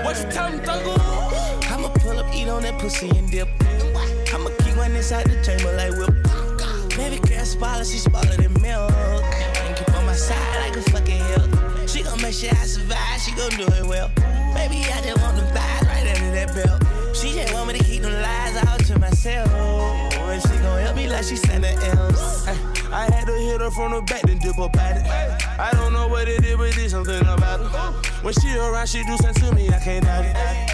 What 0.05 0.15
you 0.15 0.25
tell 0.31 0.51
me, 0.51 0.59
Thuggle? 0.59 0.99
I'ma 1.71 1.89
pull 1.89 2.19
up, 2.19 2.31
eat 2.35 2.47
on 2.49 2.61
that 2.61 2.77
pussy 2.79 3.09
and 3.09 3.31
dip. 3.31 3.49
One 4.83 4.97
inside 4.97 5.27
the 5.27 5.39
chamber 5.41 5.71
like 5.79 5.95
whip. 5.95 6.11
Baby 6.97 7.15
girl, 7.25 7.45
spoiler, 7.45 7.85
she 7.85 7.99
spoiler 7.99 8.35
than 8.35 8.51
milk. 8.61 8.91
And 8.91 9.77
keep 9.77 9.87
on 9.95 10.05
my 10.05 10.11
side 10.11 10.59
like 10.59 10.75
a 10.75 10.81
fucking 10.91 11.23
hill. 11.23 11.87
She 11.87 12.03
gon' 12.03 12.21
make 12.21 12.33
sure 12.33 12.51
I 12.51 12.65
survive, 12.65 13.21
she 13.21 13.31
gon' 13.31 13.51
do 13.51 13.63
it 13.63 13.87
well. 13.87 14.11
Baby, 14.53 14.83
I 14.91 14.99
just 14.99 15.21
want 15.23 15.37
them 15.37 15.47
thighs 15.55 15.87
right 15.87 16.03
under 16.03 16.31
that 16.35 16.51
belt. 16.53 17.15
She 17.15 17.31
just 17.31 17.53
want 17.53 17.71
me 17.71 17.79
to 17.79 17.83
keep 17.85 18.01
them 18.01 18.11
lies 18.11 18.57
out 18.67 18.83
to 18.87 18.99
myself. 18.99 19.47
And 19.47 20.41
she 20.41 20.49
gon' 20.59 20.81
help 20.81 20.97
me 20.97 21.07
like 21.07 21.23
she 21.23 21.37
Santa 21.37 21.71
else. 21.95 22.45
I 22.91 23.09
had 23.09 23.25
to 23.27 23.37
hit 23.39 23.61
her 23.61 23.71
from 23.71 23.93
the 23.93 24.01
back, 24.01 24.23
then 24.23 24.37
dip 24.39 24.59
up 24.59 24.75
at 24.75 24.97
it. 24.97 25.59
I 25.61 25.71
don't 25.71 25.93
know 25.93 26.09
what 26.09 26.27
it 26.27 26.43
is, 26.43 26.57
but 26.57 26.75
there's 26.75 26.91
something 26.91 27.21
about 27.21 27.71
her. 27.71 28.11
When 28.21 28.33
she 28.33 28.53
around, 28.57 28.89
she 28.89 29.01
do 29.05 29.15
something 29.15 29.47
to 29.47 29.55
me, 29.55 29.69
I 29.69 29.79
can't 29.79 30.03
doubt 30.03 30.25
it. 30.25 30.72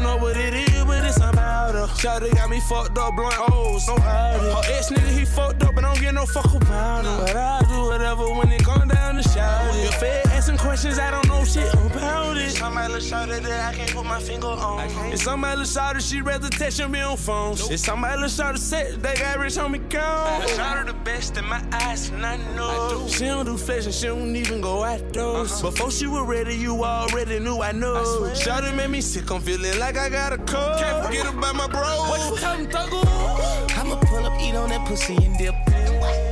I 0.00 0.02
don't 0.02 0.16
know 0.16 0.24
what 0.24 0.36
it 0.38 0.54
is, 0.54 0.84
but 0.84 1.04
it's 1.04 1.18
about 1.18 1.74
her. 1.74 1.86
Shawty 2.00 2.34
got 2.34 2.48
me 2.48 2.58
fucked 2.58 2.96
up, 2.96 3.16
blunt 3.16 3.34
O's, 3.52 3.86
no 3.86 3.98
howdy. 3.98 4.46
Her 4.46 4.74
ex 4.74 4.88
nigga, 4.88 5.10
he 5.10 5.26
fucked 5.26 5.62
up, 5.62 5.76
and 5.76 5.82
don't 5.82 6.00
get 6.00 6.14
no 6.14 6.24
fuck 6.24 6.54
about 6.54 7.04
him. 7.04 7.18
But 7.18 7.36
I 7.36 7.60
do 7.68 7.82
whatever 7.82 8.32
when 8.32 8.50
it 8.50 8.64
come 8.64 8.88
down 8.88 9.16
to 9.16 9.22
shouty. 9.22 9.84
If 9.84 10.00
they 10.00 10.19
asking 10.40 10.56
questions, 10.56 10.98
I 10.98 11.10
don't 11.10 11.28
know 11.28 11.44
shit 11.44 11.70
about 11.74 12.34
it. 12.38 12.52
Somebody 12.52 12.94
look 12.94 13.02
shawty 13.02 13.42
that 13.42 13.74
I 13.74 13.76
can't 13.76 13.90
put 13.94 14.06
my 14.06 14.18
finger 14.18 14.46
on. 14.46 15.12
If 15.12 15.20
somebody 15.20 15.58
look 15.58 15.66
shawty, 15.66 16.00
she 16.00 16.22
rather 16.22 16.48
text 16.48 16.80
me 16.88 17.00
on 17.02 17.18
phones. 17.18 17.70
If 17.70 17.80
somebody 17.80 18.18
look 18.22 18.30
shawty 18.30 18.56
set, 18.56 19.02
they 19.02 19.14
got 19.16 19.38
rich 19.38 19.58
on 19.58 19.72
me 19.72 19.80
count. 19.90 20.48
Shawty 20.48 20.86
the 20.86 20.94
best 21.04 21.36
in 21.36 21.44
my 21.44 21.62
eyes, 21.72 22.08
and 22.08 22.24
I 22.24 22.38
know. 22.56 23.06
She 23.08 23.26
don't 23.26 23.44
do 23.44 23.58
flesh 23.58 23.84
and 23.84 23.94
she 23.94 24.06
don't 24.06 24.34
even 24.34 24.62
go 24.62 24.82
at 24.82 25.12
those. 25.12 25.52
Uh-huh. 25.52 25.70
Before 25.70 25.90
she 25.90 26.06
was 26.06 26.26
ready, 26.26 26.54
you 26.54 26.84
already 26.84 27.38
knew 27.38 27.60
I 27.60 27.72
know. 27.72 28.02
Shawty 28.32 28.74
made 28.74 28.88
me 28.88 29.02
sick, 29.02 29.30
I'm 29.30 29.42
feeling 29.42 29.78
like 29.78 29.98
I 29.98 30.08
got 30.08 30.32
a 30.32 30.38
cold. 30.38 30.78
Can't 30.78 31.04
forget 31.04 31.26
about 31.26 31.54
my 31.54 31.66
bro. 31.66 31.82
What 32.08 32.18
you 32.30 32.38
tell 32.38 32.56
me, 32.56 32.64
Thuggle? 32.64 33.76
I'ma 33.76 33.96
pull 33.96 34.24
up, 34.24 34.40
eat 34.40 34.54
on 34.54 34.70
that 34.70 34.88
pussy 34.88 35.16
and 35.16 35.36
dip. 35.36 35.54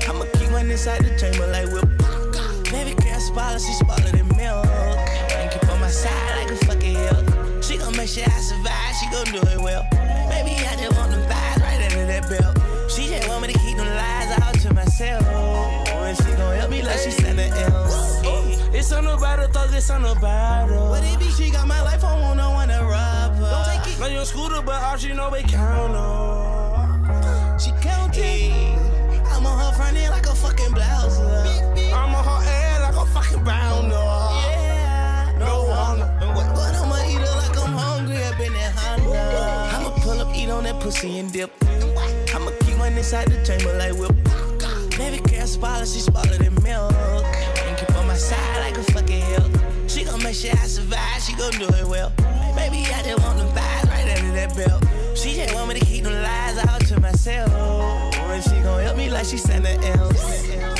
I'ma 0.08 0.24
keep 0.32 0.50
one 0.50 0.70
inside 0.70 1.04
the 1.04 1.14
chamber 1.20 1.46
like 1.48 1.70
whip. 1.74 1.84
Baby 2.72 2.97
she 3.58 3.72
spoiler 3.72 4.10
than 4.10 4.26
milk. 4.36 4.66
And 4.66 5.50
keep 5.50 5.68
on 5.70 5.80
my 5.80 5.88
side 5.88 6.42
like 6.42 6.50
a 6.50 6.56
fucking 6.66 6.94
hill. 6.94 7.62
She 7.62 7.76
gon' 7.76 7.96
make 7.96 8.08
sure 8.08 8.24
I 8.24 8.40
survive, 8.40 8.94
she 8.98 9.06
gon' 9.10 9.26
do 9.26 9.40
it 9.50 9.60
well. 9.60 9.82
Baby, 10.30 10.58
I 10.66 10.74
just 10.76 10.96
want 10.98 11.10
them 11.12 11.22
thighs 11.28 11.60
right 11.60 11.80
under 11.86 12.06
that 12.06 12.28
belt. 12.28 12.58
She 12.90 13.08
just 13.08 13.28
want 13.28 13.42
me 13.42 13.52
to 13.52 13.58
keep 13.58 13.76
them 13.76 13.86
lies 13.86 14.38
out 14.42 14.54
to 14.62 14.74
myself. 14.74 15.22
And 15.26 16.16
she 16.16 16.24
gon' 16.36 16.56
help 16.56 16.70
me 16.70 16.82
like 16.82 16.98
she 16.98 17.10
Santa 17.10 17.42
else. 17.42 18.22
It's 18.74 18.88
something 18.88 19.12
about 19.12 19.38
her, 19.38 19.48
thug, 19.48 19.72
it's 19.72 19.90
on 19.90 20.02
the 20.02 20.14
her. 20.14 20.88
What 20.88 21.02
it 21.04 21.18
be? 21.18 21.30
She 21.30 21.50
got 21.50 21.66
my 21.66 21.80
life 21.82 22.04
on, 22.04 22.36
no 22.36 22.50
one 22.52 22.68
to 22.68 22.80
rob 22.82 23.36
her. 23.36 23.50
Don't 23.50 23.84
take 23.84 23.94
it. 23.94 24.00
Now 24.00 24.06
your 24.06 24.24
scooter, 24.24 24.62
but 24.62 24.82
all 24.82 24.96
she 24.96 25.12
know 25.12 25.30
we 25.30 25.42
count 25.42 25.94
on. 25.94 27.58
She 27.58 27.70
counting. 27.80 28.78
I'm 29.30 29.46
on 29.46 29.58
her 29.58 29.72
front 29.76 29.96
end 29.96 30.10
like 30.10 30.26
a 30.26 30.34
fucking 30.34 30.72
blouse. 30.72 31.77
I'm 33.18 33.24
on 33.24 33.34
her 33.34 33.34
head 33.34 33.34
like 33.34 33.34
a 33.34 33.34
fucking 33.34 33.44
bound. 33.44 33.90
Yeah, 33.90 35.38
no. 35.38 35.66
But 36.54 36.74
I'ma 36.74 36.96
eat 37.08 37.18
her 37.18 37.34
like 37.36 37.56
I'm 37.58 37.72
hungry 37.72 38.22
up 38.24 38.40
in 38.40 38.52
that 38.52 38.72
Honda. 38.74 39.76
I'ma 39.76 39.90
pull 40.00 40.20
up, 40.20 40.36
eat 40.36 40.50
on 40.50 40.64
that 40.64 40.80
pussy 40.80 41.18
and 41.18 41.32
dip. 41.32 41.50
I'ma 42.34 42.50
keep 42.60 42.78
one 42.78 42.92
inside 42.92 43.28
the 43.28 43.44
chamber 43.44 43.76
like 43.78 43.94
whip. 43.94 44.14
Baby 44.96 45.18
girl, 45.28 45.46
spoiler, 45.46 45.86
she 45.86 46.00
spoiler 46.00 46.36
than 46.38 46.54
milk. 46.62 46.92
And 46.92 47.76
keep 47.78 47.94
on 47.96 48.06
my 48.06 48.14
side 48.14 48.60
like 48.60 48.76
a 48.76 48.82
fucking 48.92 49.22
hill. 49.22 49.50
She 49.88 50.04
gon' 50.04 50.22
make 50.22 50.34
sure 50.34 50.52
I 50.52 50.66
survive, 50.66 51.22
she 51.22 51.34
gon' 51.34 51.52
do 51.52 51.66
it 51.66 51.86
well. 51.86 52.12
Baby, 52.54 52.86
I 52.92 53.02
just 53.02 53.20
want 53.24 53.38
them 53.38 53.48
thighs 53.54 53.84
right 53.88 54.08
under 54.18 54.32
that 54.34 54.54
belt. 54.56 54.84
She 55.16 55.34
just 55.34 55.54
want 55.54 55.68
me 55.68 55.80
to 55.80 55.86
keep 55.86 56.04
them 56.04 56.14
lies 56.14 56.58
out 56.58 56.80
to 56.86 57.00
myself. 57.00 57.50
And 58.14 58.42
she 58.42 58.60
gon' 58.62 58.82
help 58.82 58.96
me 58.96 59.08
like 59.10 59.26
she 59.26 59.38
Santa 59.38 59.70
else. 59.96 60.77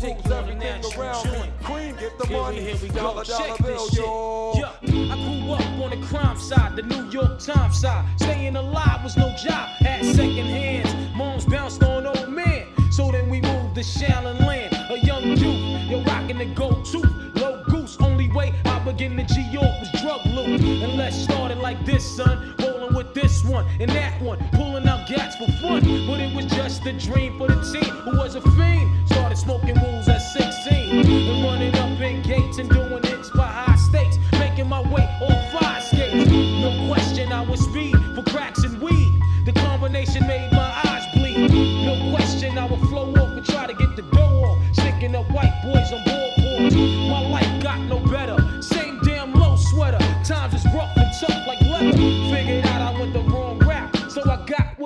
Take 0.00 0.24
you 0.24 0.32
on 0.32 0.44
a 0.48 0.54
me. 0.54 0.64
joint. 0.94 1.62
Cream, 1.62 1.94
get 1.96 2.18
the 2.18 2.26
Here 2.26 2.36
we- 2.38 2.42
money. 2.42 2.60
here 2.60 2.76
we 2.80 2.88
go. 2.88 2.94
Dollar, 2.94 3.24
dollar 3.24 3.46
Check 3.48 3.58
bill, 3.58 3.84
this 3.84 3.90
shit. 3.90 3.98
yo. 3.98 4.52
Yeah, 4.56 5.12
I 5.12 5.16
grew 5.42 5.52
up 5.52 5.84
on 5.84 5.90
the 5.90 6.06
crime 6.06 6.38
side, 6.38 6.74
the 6.76 6.82
New 6.82 7.10
York 7.10 7.38
Times 7.38 7.78
side. 7.80 8.06
Staying 8.16 8.56
alive 8.56 9.04
was 9.04 9.18
no 9.18 9.28
job, 9.36 9.68
had 9.80 10.02
second 10.06 10.46
hands. 10.46 11.14
Moms 11.14 11.44
bounced 11.44 11.82
on 11.82 12.06
old 12.06 12.28
man. 12.30 12.66
So 12.90 13.12
then 13.12 13.28
we 13.28 13.42
moved 13.42 13.74
to 13.74 13.82
Shaolin 13.82 14.40
Land. 14.40 14.74
A 14.90 14.98
young 15.04 15.36
youth, 15.36 15.90
you're 15.90 16.02
rocking 16.04 16.38
the 16.38 16.46
tooth. 16.90 17.36
Low 17.36 17.62
goose, 17.64 17.98
only 18.00 18.30
way 18.32 18.54
I 18.64 18.78
begin 18.78 19.18
to 19.18 19.24
G 19.24 19.42
York 19.52 19.68
was 19.80 19.90
drug 20.00 20.24
loot. 20.24 20.62
And 20.82 20.96
let's 20.96 21.14
start 21.16 21.50
it 21.50 21.58
like 21.58 21.84
this, 21.84 22.16
son. 22.16 22.54
Rolling 22.58 22.79
this 23.14 23.44
one 23.44 23.66
and 23.80 23.90
that 23.90 24.20
one, 24.20 24.38
pulling 24.52 24.86
out 24.86 25.08
gats 25.08 25.36
for 25.36 25.46
fun. 25.60 25.80
But 26.06 26.20
it 26.20 26.34
was 26.34 26.46
just 26.46 26.86
a 26.86 26.92
dream 26.92 27.38
for 27.38 27.48
the 27.48 27.60
team 27.72 27.94
who 28.04 28.16
was 28.16 28.34
a 28.34 28.40
fiend. 28.40 29.08
Started 29.08 29.36
smoking 29.36 29.76
rules 29.82 30.08
at 30.08 30.18
16 30.18 31.06
and 31.06 31.44
running 31.44 31.74
up 31.76 32.00
in 32.00 32.22
gates 32.22 32.58
and 32.58 32.68
doing 32.70 33.02
hits 33.02 33.30
for 33.30 33.42
high 33.42 33.76
stakes. 33.76 34.18
Making 34.32 34.68
my 34.68 34.80
way 34.80 35.06
on 35.22 35.50
fire 35.52 35.80
skates. 35.80 36.30
No 36.30 36.86
question, 36.88 37.32
I 37.32 37.42
was 37.42 37.60
speed 37.60 37.96
for 38.14 38.22
cracks 38.24 38.64
and 38.64 38.80
weed. 38.80 39.20
The 39.44 39.52
combination 39.52 40.26
made 40.26 40.52
my 40.52 40.80
eyes 40.84 41.04
bleed. 41.14 41.50
No 41.84 42.10
question, 42.14 42.58
I 42.58 42.66
would 42.66 42.80
flow 42.88 43.12
off 43.14 43.30
and 43.36 43.44
try 43.44 43.66
to 43.66 43.74
get 43.74 43.96
the 43.96 44.02
dough 44.02 44.44
off. 44.44 44.58
Sticking 44.72 45.14
up 45.14 45.30
white 45.30 45.54
boys 45.64 45.92
on 45.92 46.04
board 46.04 46.32
boards. 46.38 46.74
My 46.74 47.20
life 47.28 47.62
got 47.62 47.80
no 47.80 47.98
better. 47.98 48.36
Same 48.62 49.00
damn 49.02 49.32
low 49.32 49.56
sweater. 49.56 49.98
Times 50.24 50.54
is 50.54 50.64
rough 50.74 50.96
and 50.96 51.10
tough 51.18 51.46
like 51.46 51.60
leather. 51.62 51.92
Figured 52.30 52.69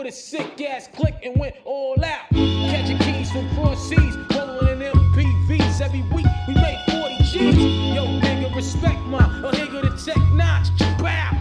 with 0.05 0.13
a 0.13 0.17
sick 0.17 0.61
ass 0.61 0.89
click 0.95 1.15
and 1.23 1.37
went 1.39 1.55
all 1.65 1.97
out. 2.05 2.29
Catching 2.31 2.99
keys 2.99 3.31
from 3.31 3.49
cross 3.55 3.89
seas, 3.89 4.17
rolling 4.35 4.83
in 4.83 4.93
MPVs. 4.93 5.81
Every 5.81 6.03
week 6.15 6.27
we 6.47 6.55
made 6.55 6.79
40 6.91 7.17
G's. 7.23 7.57
Yo, 7.95 8.05
nigga, 8.21 8.55
respect 8.55 9.01
my 9.07 9.25
a 9.25 9.53
nigga 9.53 9.83
to 9.83 10.05
tech 10.05 10.23
notch. 10.33 10.69
Bow, 10.99 11.34